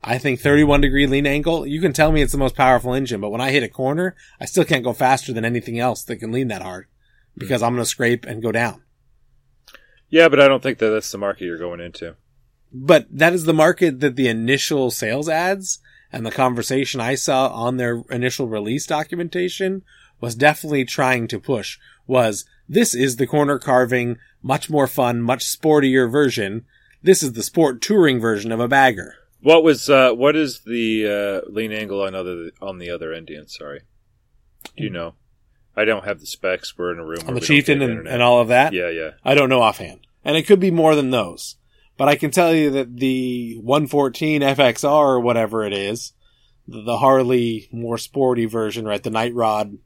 I 0.01 0.17
think 0.17 0.39
31 0.39 0.79
degree 0.79 1.07
lean 1.07 1.27
angle, 1.27 1.65
you 1.65 1.81
can 1.81 1.91
tell 1.91 2.13
me 2.13 2.21
it's 2.21 2.31
the 2.31 2.37
most 2.37 2.55
powerful 2.55 2.93
engine, 2.93 3.19
but 3.19 3.31
when 3.31 3.41
I 3.41 3.51
hit 3.51 3.63
a 3.63 3.69
corner, 3.69 4.15
I 4.39 4.45
still 4.45 4.63
can't 4.63 4.83
go 4.83 4.93
faster 4.93 5.33
than 5.33 5.43
anything 5.43 5.77
else 5.77 6.03
that 6.05 6.17
can 6.17 6.31
lean 6.31 6.47
that 6.47 6.61
hard 6.61 6.87
because 7.37 7.61
I'm 7.61 7.73
going 7.73 7.83
to 7.83 7.89
scrape 7.89 8.25
and 8.25 8.41
go 8.41 8.53
down. 8.53 8.82
Yeah, 10.13 10.29
but 10.29 10.39
I 10.39 10.47
don't 10.47 10.61
think 10.61 10.77
that 10.77 10.91
that's 10.91 11.11
the 11.11 11.17
market 11.17 11.45
you're 11.45 11.57
going 11.57 11.79
into. 11.79 12.15
But 12.71 13.07
that 13.09 13.33
is 13.33 13.45
the 13.45 13.53
market 13.53 13.99
that 14.01 14.15
the 14.15 14.27
initial 14.27 14.91
sales 14.91 15.27
ads 15.27 15.79
and 16.11 16.23
the 16.23 16.29
conversation 16.29 17.01
I 17.01 17.15
saw 17.15 17.47
on 17.47 17.77
their 17.77 18.03
initial 18.11 18.47
release 18.47 18.85
documentation 18.85 19.81
was 20.21 20.35
definitely 20.35 20.85
trying 20.85 21.27
to 21.29 21.39
push 21.39 21.79
was 22.05 22.45
this 22.69 22.93
is 22.93 23.15
the 23.15 23.25
corner 23.25 23.57
carving, 23.57 24.17
much 24.43 24.69
more 24.69 24.85
fun, 24.85 25.19
much 25.19 25.45
sportier 25.45 26.11
version. 26.11 26.65
This 27.01 27.23
is 27.23 27.33
the 27.33 27.41
sport 27.41 27.81
touring 27.81 28.19
version 28.19 28.51
of 28.51 28.59
a 28.59 28.67
bagger. 28.67 29.15
What 29.41 29.63
was 29.63 29.89
uh, 29.89 30.13
what 30.13 30.35
is 30.35 30.59
the 30.59 31.41
uh, 31.47 31.49
lean 31.49 31.71
angle 31.71 32.03
on 32.03 32.13
other 32.13 32.51
on 32.61 32.77
the 32.77 32.91
other 32.91 33.13
Indian? 33.13 33.47
Sorry, 33.47 33.81
do 34.77 34.83
you 34.83 34.91
know? 34.91 35.15
I 35.75 35.85
don't 35.85 36.05
have 36.05 36.19
the 36.19 36.25
specs. 36.25 36.77
We're 36.77 36.91
in 36.91 36.99
a 36.99 37.05
room 37.05 37.27
On 37.27 37.33
the 37.33 37.41
chieftain 37.41 37.81
and, 37.81 38.07
and 38.07 38.21
all 38.21 38.39
of 38.39 38.49
that. 38.49 38.73
Yeah, 38.73 38.89
yeah. 38.89 39.11
I 39.23 39.33
don't 39.33 39.49
know 39.49 39.61
offhand. 39.61 40.01
And 40.23 40.37
it 40.37 40.43
could 40.43 40.59
be 40.59 40.71
more 40.71 40.95
than 40.95 41.09
those. 41.09 41.55
But 41.97 42.07
I 42.07 42.15
can 42.15 42.31
tell 42.31 42.53
you 42.53 42.69
that 42.71 42.97
the 42.97 43.57
114 43.61 44.41
FXR 44.41 44.89
or 44.89 45.19
whatever 45.19 45.63
it 45.63 45.73
is, 45.73 46.13
the 46.67 46.97
Harley 46.97 47.67
more 47.71 47.97
sporty 47.97 48.45
version, 48.45 48.85
right? 48.85 49.01
The 49.01 49.09
Night 49.09 49.33
Rod 49.33 49.77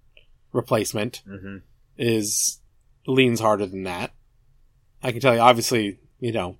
replacement 0.54 1.22
hmm 1.26 1.58
is 1.98 2.62
leans 3.08 3.40
harder 3.40 3.66
than 3.66 3.84
that. 3.84 4.14
I 5.02 5.12
can 5.12 5.20
tell 5.20 5.34
you, 5.34 5.40
obviously, 5.40 6.00
you 6.20 6.32
know, 6.32 6.58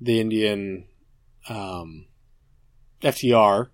the 0.00 0.20
Indian 0.20 0.86
um, 1.48 2.06
FTR 3.00 3.68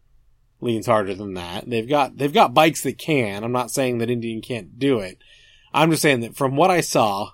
leans 0.63 0.87
harder 0.87 1.15
than 1.15 1.35
that. 1.35 1.69
They've 1.69 1.89
got 1.89 2.17
they've 2.17 2.33
got 2.33 2.55
bikes 2.55 2.83
that 2.83 2.97
can. 2.97 3.45
I'm 3.45 3.53
not 3.53 3.71
saying 3.71 3.99
that 3.99 4.11
Indian 4.11 4.41
can't 4.41 4.79
do 4.79 5.01
it. 5.01 5.19
I'm 5.75 5.91
just 5.91 6.03
saying 6.03 6.21
that 6.21 6.37
from 6.37 6.57
what 6.57 6.71
I 6.71 6.81
saw 6.81 7.31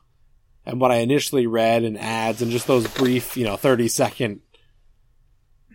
and 0.64 0.81
what 0.81 0.91
I 0.91 0.97
initially 0.97 1.47
read 1.47 1.85
in 1.85 1.97
ads 1.97 2.43
and 2.43 2.51
just 2.51 2.66
those 2.66 2.87
brief, 2.89 3.37
you 3.37 3.45
know, 3.45 3.57
30 3.57 3.89
second 3.89 4.41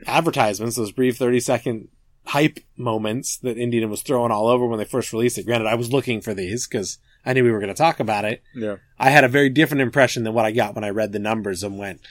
advertisements, 0.08 0.76
those 0.76 0.92
brief 0.92 1.18
30 1.18 1.40
second 1.40 1.88
hype 2.26 2.60
moments 2.78 3.38
that 3.38 3.58
Indian 3.58 3.90
was 3.90 4.02
throwing 4.02 4.32
all 4.32 4.48
over 4.48 4.66
when 4.66 4.80
they 4.80 4.86
first 4.86 5.14
released 5.14 5.38
it. 5.38 5.46
Granted, 5.46 5.68
I 5.68 5.76
was 5.76 5.92
looking 5.92 6.22
for 6.22 6.34
these 6.34 6.68
because 6.68 6.98
I 7.26 7.34
knew 7.34 7.44
we 7.44 7.52
were 7.52 7.60
going 7.60 7.68
to 7.68 7.74
talk 7.74 8.00
about 8.00 8.26
it. 8.26 8.42
Yeah. 8.56 8.78
I 8.98 9.10
had 9.10 9.24
a 9.24 9.30
very 9.30 9.50
different 9.50 9.82
impression 9.82 10.24
than 10.24 10.34
what 10.34 10.46
I 10.46 10.52
got 10.52 10.76
when 10.76 10.84
I 10.84 10.90
read 10.90 11.12
the 11.12 11.20
numbers 11.20 11.64
and 11.64 11.78
went, 11.78 12.02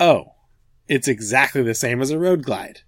oh, 0.00 0.32
it's 0.88 1.08
exactly 1.08 1.62
the 1.62 1.74
same 1.74 2.02
as 2.02 2.10
a 2.10 2.18
road 2.18 2.42
glide. 2.42 2.80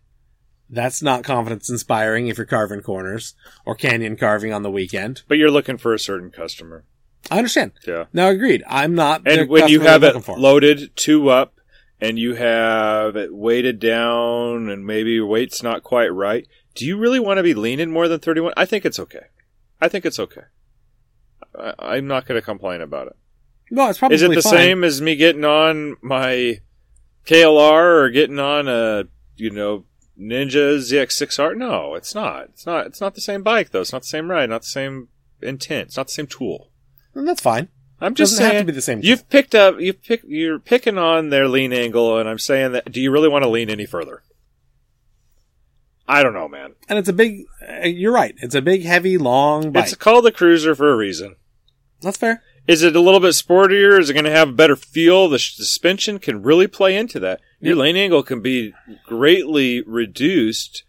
That's 0.75 1.03
not 1.03 1.25
confidence 1.25 1.71
inspiring 1.71 2.29
if 2.29 2.37
you're 2.37 2.47
carving 2.47 2.81
corners 2.83 3.35
or 3.65 3.75
canyon 3.75 4.17
carving 4.17 4.53
on 4.53 4.63
the 4.63 4.71
weekend. 4.71 5.23
But 5.29 5.39
you're 5.39 5.51
looking 5.51 5.79
for 5.79 5.95
a 5.95 5.99
certain 5.99 6.31
customer. 6.31 6.85
I 7.31 7.39
understand. 7.39 7.73
Yeah. 7.87 8.05
Now, 8.13 8.29
agreed. 8.29 8.63
I'm 8.69 8.95
not. 8.95 9.27
And 9.27 9.49
when 9.49 9.69
you 9.69 9.81
have 9.81 10.03
it 10.03 10.29
loaded 10.29 10.95
two 10.97 11.31
up 11.31 11.55
and 12.01 12.19
you 12.19 12.35
have 12.35 13.17
it 13.17 13.35
weighted 13.35 13.79
down 13.79 14.69
and 14.69 14.85
maybe 14.87 15.21
weight's 15.21 15.63
not 15.63 15.83
quite 15.83 16.13
right, 16.13 16.47
do 16.75 16.85
you 16.85 16.99
really 16.99 17.21
want 17.21 17.39
to 17.39 17.43
be 17.43 17.55
leaning 17.55 17.91
more 17.91 18.09
than 18.09 18.21
31? 18.21 18.53
I 18.57 18.67
think 18.67 18.85
it's 18.85 18.99
okay. 18.99 19.27
I 19.81 19.89
think 19.89 20.05
it's 20.05 20.19
okay. 20.19 20.43
I, 21.59 21.73
I'm 21.79 22.07
not 22.07 22.27
going 22.27 22.39
to 22.39 22.45
complain 22.45 22.81
about 22.81 23.07
it. 23.07 23.17
no, 23.71 23.89
it's 23.89 23.99
probably 23.99 24.17
Is 24.17 24.23
it 24.23 24.35
the 24.35 24.43
fine. 24.43 24.53
same 24.53 24.85
as 24.85 25.01
me 25.01 25.17
getting 25.17 25.45
on 25.45 25.97
my 26.03 26.61
KLR 27.27 28.03
or 28.03 28.11
getting 28.11 28.39
on 28.39 28.69
a, 28.69 29.05
you 29.37 29.51
know, 29.51 29.85
Ninja 30.21 30.77
ZX6R? 30.79 31.57
No, 31.57 31.95
it's 31.95 32.15
not. 32.15 32.45
It's 32.51 32.67
not. 32.67 32.87
It's 32.87 33.01
not 33.01 33.15
the 33.15 33.21
same 33.21 33.43
bike 33.43 33.71
though. 33.71 33.81
It's 33.81 33.93
not 33.93 34.03
the 34.03 34.09
same 34.09 34.31
ride. 34.31 34.51
Not 34.51 34.63
the 34.63 34.69
same 34.69 35.09
intent. 35.43 35.89
It's 35.89 35.97
not 35.97 36.07
the 36.07 36.13
same 36.13 36.27
tool. 36.27 36.71
And 37.15 37.27
that's 37.27 37.41
fine. 37.43 37.69
I'm 38.01 38.15
just 38.15 38.33
Doesn't 38.33 38.45
have 38.45 38.53
saying. 38.53 38.63
to 38.67 38.73
be 38.73 38.77
the 38.77 38.83
same. 38.83 39.01
You've 39.03 39.29
picked 39.31 39.55
up. 39.55 39.81
You've 39.81 40.03
pick. 40.03 40.23
You're 40.27 40.59
picking 40.59 40.99
on 40.99 41.31
their 41.31 41.49
lean 41.49 41.73
angle, 41.73 42.19
and 42.19 42.29
I'm 42.29 42.39
saying 42.39 42.73
that. 42.73 42.91
Do 42.93 43.01
you 43.01 43.11
really 43.11 43.29
want 43.29 43.45
to 43.45 43.49
lean 43.49 43.71
any 43.71 43.87
further? 43.87 44.23
I 46.07 46.23
don't 46.23 46.35
know, 46.35 46.49
man. 46.49 46.75
and 46.89 46.99
it's 46.99 47.09
a 47.09 47.13
big. 47.15 47.45
Uh, 47.67 47.87
you're 47.87 48.13
right. 48.13 48.35
It's 48.39 48.55
a 48.55 48.61
big, 48.63 48.83
heavy, 48.85 49.17
long 49.17 49.73
bike. 49.73 49.85
It's 49.85 49.95
called 49.95 50.25
the 50.27 50.33
Cruiser 50.33 50.75
for 50.75 50.93
a 50.93 50.97
reason. 50.97 51.37
that's 52.03 52.19
fair. 52.19 52.43
Is 52.67 52.83
it 52.83 52.97
a 52.97 53.01
little 53.01 53.21
bit 53.21 53.33
sportier? 53.33 54.01
Is 54.01 54.09
it 54.09 54.15
going 54.15 54.25
to 54.25 54.31
have 54.31 54.49
a 54.49 54.53
better 54.53 54.77
feel? 54.77 55.29
The 55.29 55.39
sh- 55.39 55.55
suspension 55.55 56.19
can 56.19 56.43
really 56.43 56.67
play 56.67 56.97
into 56.97 57.21
that. 57.21 57.41
Your 57.61 57.77
lean 57.77 57.97
angle 57.97 58.23
can 58.23 58.41
be 58.41 58.73
greatly 59.07 59.83
reduced 59.83 60.83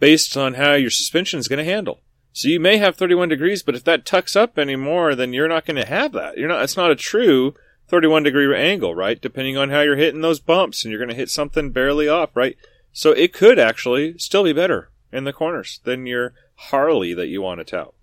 based 0.00 0.36
on 0.36 0.54
how 0.54 0.74
your 0.74 0.90
suspension 0.90 1.38
is 1.38 1.46
going 1.46 1.64
to 1.64 1.70
handle. 1.70 2.00
So 2.32 2.48
you 2.48 2.58
may 2.58 2.78
have 2.78 2.96
31 2.96 3.28
degrees, 3.28 3.62
but 3.62 3.74
if 3.74 3.84
that 3.84 4.06
tucks 4.06 4.34
up 4.34 4.58
anymore, 4.58 5.14
then 5.14 5.32
you're 5.32 5.48
not 5.48 5.66
going 5.66 5.76
to 5.76 5.86
have 5.86 6.12
that. 6.12 6.38
You're 6.38 6.48
not. 6.48 6.62
It's 6.62 6.76
not 6.76 6.90
a 6.90 6.96
true 6.96 7.54
31 7.88 8.22
degree 8.22 8.54
angle, 8.56 8.94
right? 8.94 9.20
Depending 9.20 9.56
on 9.56 9.70
how 9.70 9.80
you're 9.80 9.96
hitting 9.96 10.20
those 10.20 10.40
bumps, 10.40 10.84
and 10.84 10.90
you're 10.90 11.00
going 11.00 11.10
to 11.10 11.16
hit 11.16 11.28
something 11.28 11.70
barely 11.70 12.08
off, 12.08 12.30
right? 12.34 12.56
So 12.92 13.10
it 13.10 13.32
could 13.32 13.58
actually 13.58 14.16
still 14.18 14.44
be 14.44 14.52
better 14.52 14.90
in 15.12 15.24
the 15.24 15.32
corners 15.32 15.80
than 15.84 16.06
your 16.06 16.34
Harley 16.54 17.14
that 17.14 17.28
you 17.28 17.42
want 17.42 17.58
to 17.58 17.64
tout. 17.64 17.94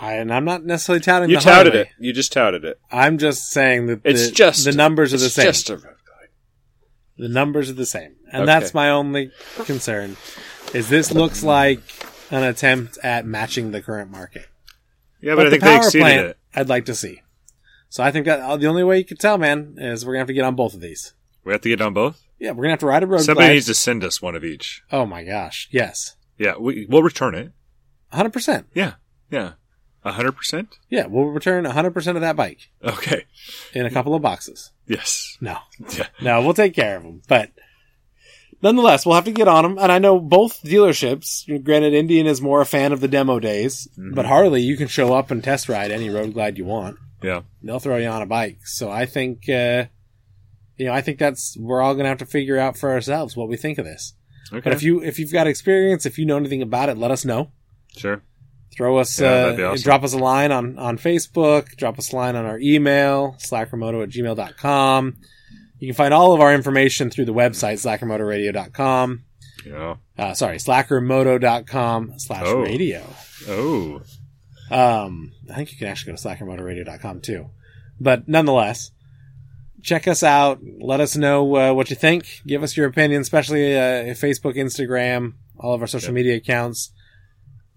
I, 0.00 0.14
and 0.14 0.32
I'm 0.32 0.44
not 0.44 0.64
necessarily 0.64 1.00
touting. 1.00 1.30
You 1.30 1.36
the 1.36 1.42
touted 1.42 1.74
it. 1.74 1.88
You 1.98 2.12
just 2.12 2.32
touted 2.32 2.64
it. 2.64 2.78
I'm 2.90 3.18
just 3.18 3.50
saying 3.50 3.86
that 3.86 4.00
It's 4.04 4.26
the, 4.28 4.32
just 4.34 4.64
the 4.64 4.72
numbers 4.72 5.14
are 5.14 5.18
the 5.18 5.30
same. 5.30 5.46
Just 5.46 5.70
a 5.70 5.74
road 5.76 5.82
glide. 5.82 6.28
The 7.16 7.28
numbers 7.28 7.70
are 7.70 7.74
the 7.74 7.86
same. 7.86 8.16
And 8.32 8.42
Okay. 8.42 8.46
that's 8.46 8.74
my 8.74 8.90
only 8.90 9.30
concern. 9.64 10.16
Is 10.74 10.88
this 10.88 11.12
looks 11.12 11.42
like 11.42 11.80
an 12.30 12.42
attempt 12.42 12.98
at 13.02 13.24
matching 13.24 13.70
the 13.70 13.80
current 13.80 14.10
market. 14.10 14.46
Yeah, 15.22 15.34
but, 15.36 15.42
I 15.42 15.44
the 15.44 15.50
think 15.52 15.62
they 15.62 15.68
power 15.70 15.78
exceeded 15.78 16.02
plant, 16.02 16.26
it. 16.28 16.36
I'd 16.54 16.68
like 16.68 16.84
to 16.86 16.94
see. 16.94 17.22
So 17.88 18.02
I 18.02 18.10
think 18.10 18.26
that 18.26 18.40
uh, 18.40 18.56
the 18.56 18.66
only 18.66 18.84
way 18.84 18.98
you 18.98 19.04
can 19.04 19.16
tell, 19.16 19.38
man, 19.38 19.76
is 19.78 20.04
we're 20.04 20.12
gonna 20.12 20.20
have 20.20 20.26
to 20.26 20.34
get 20.34 20.44
on 20.44 20.56
both 20.56 20.74
of 20.74 20.80
these. 20.80 21.14
We 21.44 21.52
have 21.52 21.60
to 21.62 21.68
get 21.68 21.80
on 21.80 21.94
both. 21.94 22.20
Yeah, 22.38 22.50
we're 22.50 22.64
gonna 22.64 22.70
have 22.72 22.80
to 22.80 22.86
ride 22.86 23.02
a 23.02 23.06
road 23.06 23.20
Somebody 23.22 23.46
glide. 23.46 23.54
needs 23.54 23.66
to 23.66 23.74
send 23.74 24.04
us 24.04 24.20
one 24.20 24.34
of 24.34 24.44
each. 24.44 24.82
Oh 24.92 25.06
my 25.06 25.22
gosh, 25.24 25.68
yes, 25.70 26.16
Yeah, 26.36 26.56
we, 26.58 26.86
we'll 26.90 27.02
return 27.04 27.34
it. 27.34 27.52
hundred 28.12 28.32
percent. 28.32 28.66
Yeah, 28.74 28.94
yeah, 29.30 29.52
a 30.06 30.12
hundred 30.12 30.32
percent. 30.32 30.68
Yeah, 30.88 31.06
we'll 31.06 31.26
return 31.26 31.64
hundred 31.66 31.92
percent 31.92 32.16
of 32.16 32.20
that 32.22 32.36
bike 32.36 32.70
Okay. 32.82 33.24
in 33.74 33.84
a 33.86 33.90
couple 33.90 34.14
of 34.14 34.22
boxes. 34.22 34.70
Yes. 34.86 35.36
No, 35.40 35.58
Yeah. 35.96 36.06
no, 36.22 36.40
we'll 36.42 36.54
take 36.54 36.74
care 36.74 36.96
of 36.96 37.02
them. 37.02 37.22
But 37.28 37.50
nonetheless, 38.62 39.04
we'll 39.04 39.14
have 39.16 39.24
to 39.24 39.32
get 39.32 39.48
on 39.48 39.64
them. 39.64 39.78
And 39.78 39.90
I 39.92 39.98
know 39.98 40.18
both 40.20 40.62
dealerships. 40.62 41.44
Granted, 41.64 41.92
Indian 41.94 42.26
is 42.26 42.40
more 42.40 42.60
a 42.60 42.66
fan 42.66 42.92
of 42.92 43.00
the 43.00 43.08
demo 43.08 43.38
days, 43.40 43.88
but 43.96 44.26
Harley, 44.26 44.62
you 44.62 44.76
can 44.76 44.88
show 44.88 45.14
up 45.14 45.30
and 45.30 45.42
test 45.42 45.68
ride 45.68 45.90
any 45.90 46.08
road 46.10 46.34
glide 46.34 46.58
you 46.58 46.64
want. 46.64 46.98
Yeah. 47.22 47.42
They'll 47.62 47.80
throw 47.80 47.96
you 47.96 48.08
on 48.08 48.22
a 48.22 48.26
bike. 48.26 48.58
So 48.66 48.90
I 48.90 49.06
think, 49.06 49.48
uh, 49.48 49.86
you 50.76 50.86
know, 50.86 50.92
I 50.92 51.00
think 51.00 51.18
that's 51.18 51.56
we're 51.58 51.80
all 51.82 51.94
gonna 51.94 52.08
have 52.08 52.18
to 52.18 52.26
figure 52.26 52.58
out 52.58 52.76
for 52.76 52.90
ourselves 52.90 53.36
what 53.36 53.48
we 53.48 53.56
think 53.56 53.78
of 53.78 53.84
this. 53.84 54.14
Okay. 54.52 54.60
But 54.60 54.72
if 54.74 54.82
you 54.82 55.02
if 55.02 55.18
you've 55.18 55.32
got 55.32 55.46
experience, 55.46 56.06
if 56.06 56.18
you 56.18 56.26
know 56.26 56.36
anything 56.36 56.62
about 56.62 56.88
it, 56.88 56.96
let 56.98 57.10
us 57.10 57.24
know. 57.24 57.50
sure. 57.96 58.22
Throw 58.76 58.98
us, 58.98 59.18
Yeah, 59.20 59.28
uh, 59.58 59.70
awesome. 59.72 59.82
drop 59.84 60.04
us 60.04 60.12
a 60.12 60.18
line 60.18 60.52
on, 60.52 60.78
on 60.78 60.98
Facebook, 60.98 61.76
drop 61.76 61.98
us 61.98 62.12
a 62.12 62.16
line 62.16 62.36
on 62.36 62.44
our 62.44 62.58
email, 62.58 63.36
slackermoto 63.38 64.02
at 64.02 64.10
gmail.com. 64.10 65.16
You 65.78 65.88
can 65.88 65.94
find 65.96 66.12
all 66.12 66.32
of 66.34 66.40
our 66.40 66.54
information 66.54 67.08
through 67.10 67.24
the 67.26 67.32
website, 67.34 67.74
slackermotorradio.com. 67.80 69.22
Yeah. 69.64 69.94
Uh, 70.18 70.34
sorry, 70.34 70.58
slackermoto.com 70.58 72.14
slash 72.18 72.42
Oh. 72.46 72.60
radio. 72.62 73.02
Oh. 73.48 74.00
Um, 74.70 75.32
I 75.50 75.54
think 75.54 75.72
you 75.72 75.78
can 75.78 75.88
actually 75.88 76.12
go 76.12 76.16
to 76.16 76.22
slackermotorradio.com 76.28 77.20
too. 77.20 77.46
But 78.00 78.28
nonetheless, 78.28 78.90
check 79.82 80.06
us 80.08 80.22
out. 80.22 80.60
Let 80.80 81.00
us 81.00 81.16
know 81.16 81.56
uh, 81.56 81.72
what 81.72 81.88
you 81.90 81.96
think. 81.96 82.42
Give 82.46 82.62
us 82.62 82.76
your 82.76 82.86
opinion, 82.86 83.20
especially 83.22 83.74
uh, 83.76 84.12
Facebook, 84.14 84.56
Instagram, 84.56 85.34
all 85.58 85.72
of 85.74 85.80
our 85.80 85.86
social 85.86 86.08
Yep. 86.08 86.14
media 86.14 86.36
accounts. 86.36 86.92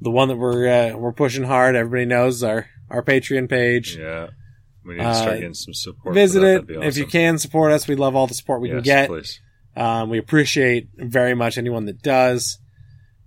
The 0.01 0.11
one 0.11 0.27
that 0.29 0.37
we're 0.37 0.67
uh, 0.67 0.97
we're 0.97 1.11
pushing 1.11 1.43
hard, 1.43 1.75
everybody 1.75 2.05
knows 2.05 2.43
our 2.43 2.67
our 2.89 3.03
Patreon 3.03 3.49
page. 3.49 3.97
Yeah. 3.97 4.27
We 4.85 4.95
need 4.95 5.03
to 5.03 5.13
start 5.13 5.31
Uh, 5.33 5.35
getting 5.35 5.53
some 5.53 5.73
support. 5.73 6.15
Visit 6.15 6.39
that. 6.39 6.55
it 6.61 6.67
That'd 6.67 6.83
if 6.85 6.97
you 6.97 7.05
can 7.05 7.37
support 7.37 7.71
us. 7.71 7.87
We 7.87 7.95
love 7.95 8.15
all 8.15 8.25
the 8.27 8.33
support 8.33 8.61
we 8.61 8.69
yes, 8.69 8.75
can 8.77 8.83
get. 8.83 9.07
Please. 9.09 9.39
Um, 9.75 10.09
we 10.09 10.17
appreciate 10.17 10.89
very 10.95 11.35
much 11.35 11.57
anyone 11.57 11.85
that 11.85 12.01
does. 12.01 12.57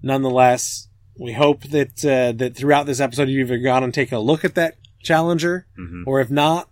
Nonetheless, 0.02 0.88
we 1.18 1.32
hope 1.32 1.62
that 1.64 2.04
uh, 2.04 2.32
that 2.38 2.56
throughout 2.56 2.86
this 2.86 3.00
episode 3.00 3.28
you've 3.28 3.50
either 3.50 3.62
gone 3.62 3.84
and 3.84 3.92
taken 3.94 4.16
a 4.16 4.20
look 4.20 4.44
at 4.44 4.54
that 4.56 4.74
Challenger, 5.02 5.66
hmm 5.76 6.02
or 6.06 6.20
if 6.20 6.30
not, 6.30 6.70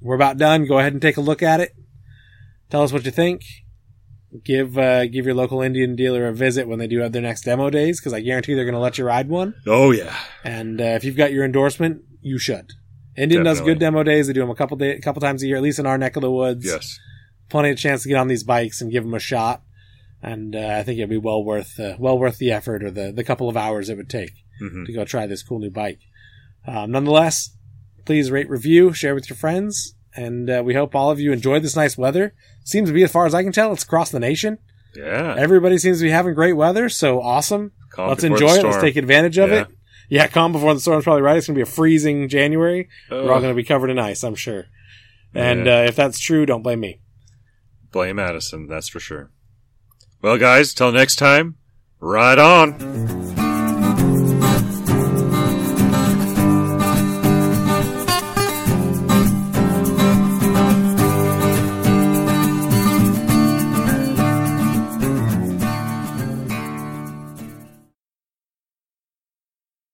we're 0.00 0.14
about 0.16 0.38
done. 0.38 0.66
Go 0.66 0.78
ahead 0.78 0.92
and 0.92 1.02
take 1.02 1.16
a 1.16 1.20
look 1.20 1.42
at 1.42 1.60
it. 1.60 1.72
Tell 2.70 2.82
us 2.82 2.92
what 2.92 3.04
you 3.04 3.10
think. 3.10 3.42
Give 4.44 4.76
uh, 4.76 5.06
give 5.06 5.24
your 5.24 5.34
local 5.34 5.62
Indian 5.62 5.94
dealer 5.96 6.26
a 6.26 6.32
visit 6.34 6.66
when 6.68 6.78
they 6.78 6.88
do 6.88 6.98
have 7.00 7.12
their 7.12 7.22
next 7.22 7.42
demo 7.42 7.70
days, 7.70 8.00
because 8.00 8.12
I 8.12 8.20
guarantee 8.20 8.54
they're 8.54 8.64
going 8.64 8.74
to 8.74 8.80
let 8.80 8.98
you 8.98 9.04
ride 9.04 9.28
one. 9.28 9.54
Oh 9.66 9.92
yeah. 9.92 10.14
And 10.44 10.80
uh, 10.80 10.84
if 10.84 11.04
you've 11.04 11.16
got 11.16 11.32
your 11.32 11.44
endorsement, 11.44 12.02
you 12.20 12.38
should. 12.38 12.72
Indian 13.16 13.44
does 13.44 13.60
good 13.66 13.78
demo 13.78 14.02
days. 14.02 14.26
They 14.26 14.32
do 14.34 14.40
them 14.40 14.50
a 14.50 14.54
couple 14.54 14.76
day, 14.76 14.98
couple 14.98 15.20
times 15.22 15.42
a 15.42 15.46
year, 15.46 15.56
at 15.56 15.62
least 15.62 15.78
in 15.78 15.86
our 15.86 15.96
neck 15.96 16.16
of 16.16 16.22
the 16.22 16.30
woods 16.30 16.66
Yes. 16.66 16.98
plenty 17.48 17.70
of 17.70 17.78
chance 17.78 18.02
to 18.02 18.08
get 18.08 18.18
on 18.18 18.28
these 18.28 18.44
bikes 18.44 18.82
and 18.82 18.92
give 18.92 19.04
them 19.04 19.14
a 19.14 19.18
shot. 19.20 19.62
And 20.22 20.54
uh, 20.56 20.76
I 20.78 20.82
think 20.82 20.98
it'd 20.98 21.08
be 21.08 21.16
well 21.16 21.42
worth 21.44 21.78
uh, 21.80 21.94
well 21.98 22.18
worth 22.18 22.38
the 22.38 22.50
effort 22.50 22.82
or 22.82 22.90
the, 22.90 23.12
the 23.12 23.24
couple 23.24 23.48
of 23.48 23.56
hours 23.56 23.88
it 23.88 23.96
would 23.96 24.10
take 24.10 24.32
hmm 24.58 24.84
to 24.84 24.92
go 24.92 25.04
try 25.04 25.26
this 25.26 25.42
cool 25.42 25.60
new 25.60 25.70
bike. 25.70 26.00
Um, 26.66 26.90
nonetheless, 26.90 27.56
please 28.04 28.30
rate, 28.30 28.50
review, 28.50 28.92
share 28.92 29.14
with 29.14 29.30
your 29.30 29.36
friends, 29.36 29.94
and 30.16 30.48
uh, 30.50 30.62
we 30.64 30.74
hope 30.74 30.94
all 30.94 31.10
of 31.10 31.20
you 31.20 31.32
enjoyed 31.32 31.62
this 31.62 31.76
nice 31.76 31.96
weather. 31.98 32.34
Seems 32.64 32.88
to 32.88 32.92
be, 32.94 33.02
as 33.04 33.12
far 33.12 33.26
as 33.26 33.34
I 33.34 33.42
can 33.42 33.52
tell, 33.52 33.72
it's 33.72 33.82
across 33.84 34.10
the 34.10 34.18
nation. 34.20 34.58
Yeah. 34.94 35.34
Everybody 35.38 35.78
seems 35.78 35.98
to 35.98 36.04
be 36.04 36.10
having 36.10 36.34
great 36.34 36.54
weather, 36.54 36.88
so 36.88 37.20
awesome. 37.20 37.72
Calm 37.90 38.08
Let's 38.08 38.24
enjoy 38.24 38.54
it. 38.54 38.64
Let's 38.64 38.80
take 38.80 38.96
advantage 38.96 39.38
of 39.38 39.50
Yeah. 39.50 39.62
it. 39.62 39.68
Yeah, 40.08 40.26
calm 40.28 40.52
before 40.52 40.72
the 40.72 40.80
storm's 40.80 41.04
probably 41.04 41.22
right. 41.22 41.36
It's 41.36 41.46
going 41.48 41.54
to 41.56 41.58
be 41.58 41.68
a 41.68 41.72
freezing 41.72 42.28
January. 42.28 42.88
We're 43.10 43.32
all 43.32 43.40
going 43.40 43.52
to 43.52 43.54
be 43.56 43.64
covered 43.64 43.90
in 43.90 43.98
ice, 43.98 44.22
I'm 44.24 44.36
sure. 44.36 44.66
And 45.34 45.66
Yeah. 45.66 45.80
uh, 45.80 45.82
if 45.82 45.96
that's 45.96 46.18
true, 46.20 46.46
don't 46.46 46.62
blame 46.62 46.80
me. 46.80 47.00
Blame 47.92 48.18
Addison, 48.18 48.68
that's 48.68 48.88
for 48.88 49.00
sure. 49.00 49.30
Well, 50.22 50.38
guys, 50.38 50.72
till 50.74 50.92
next 50.92 51.16
time, 51.16 51.56
ride 52.00 52.38
on. 52.38 53.45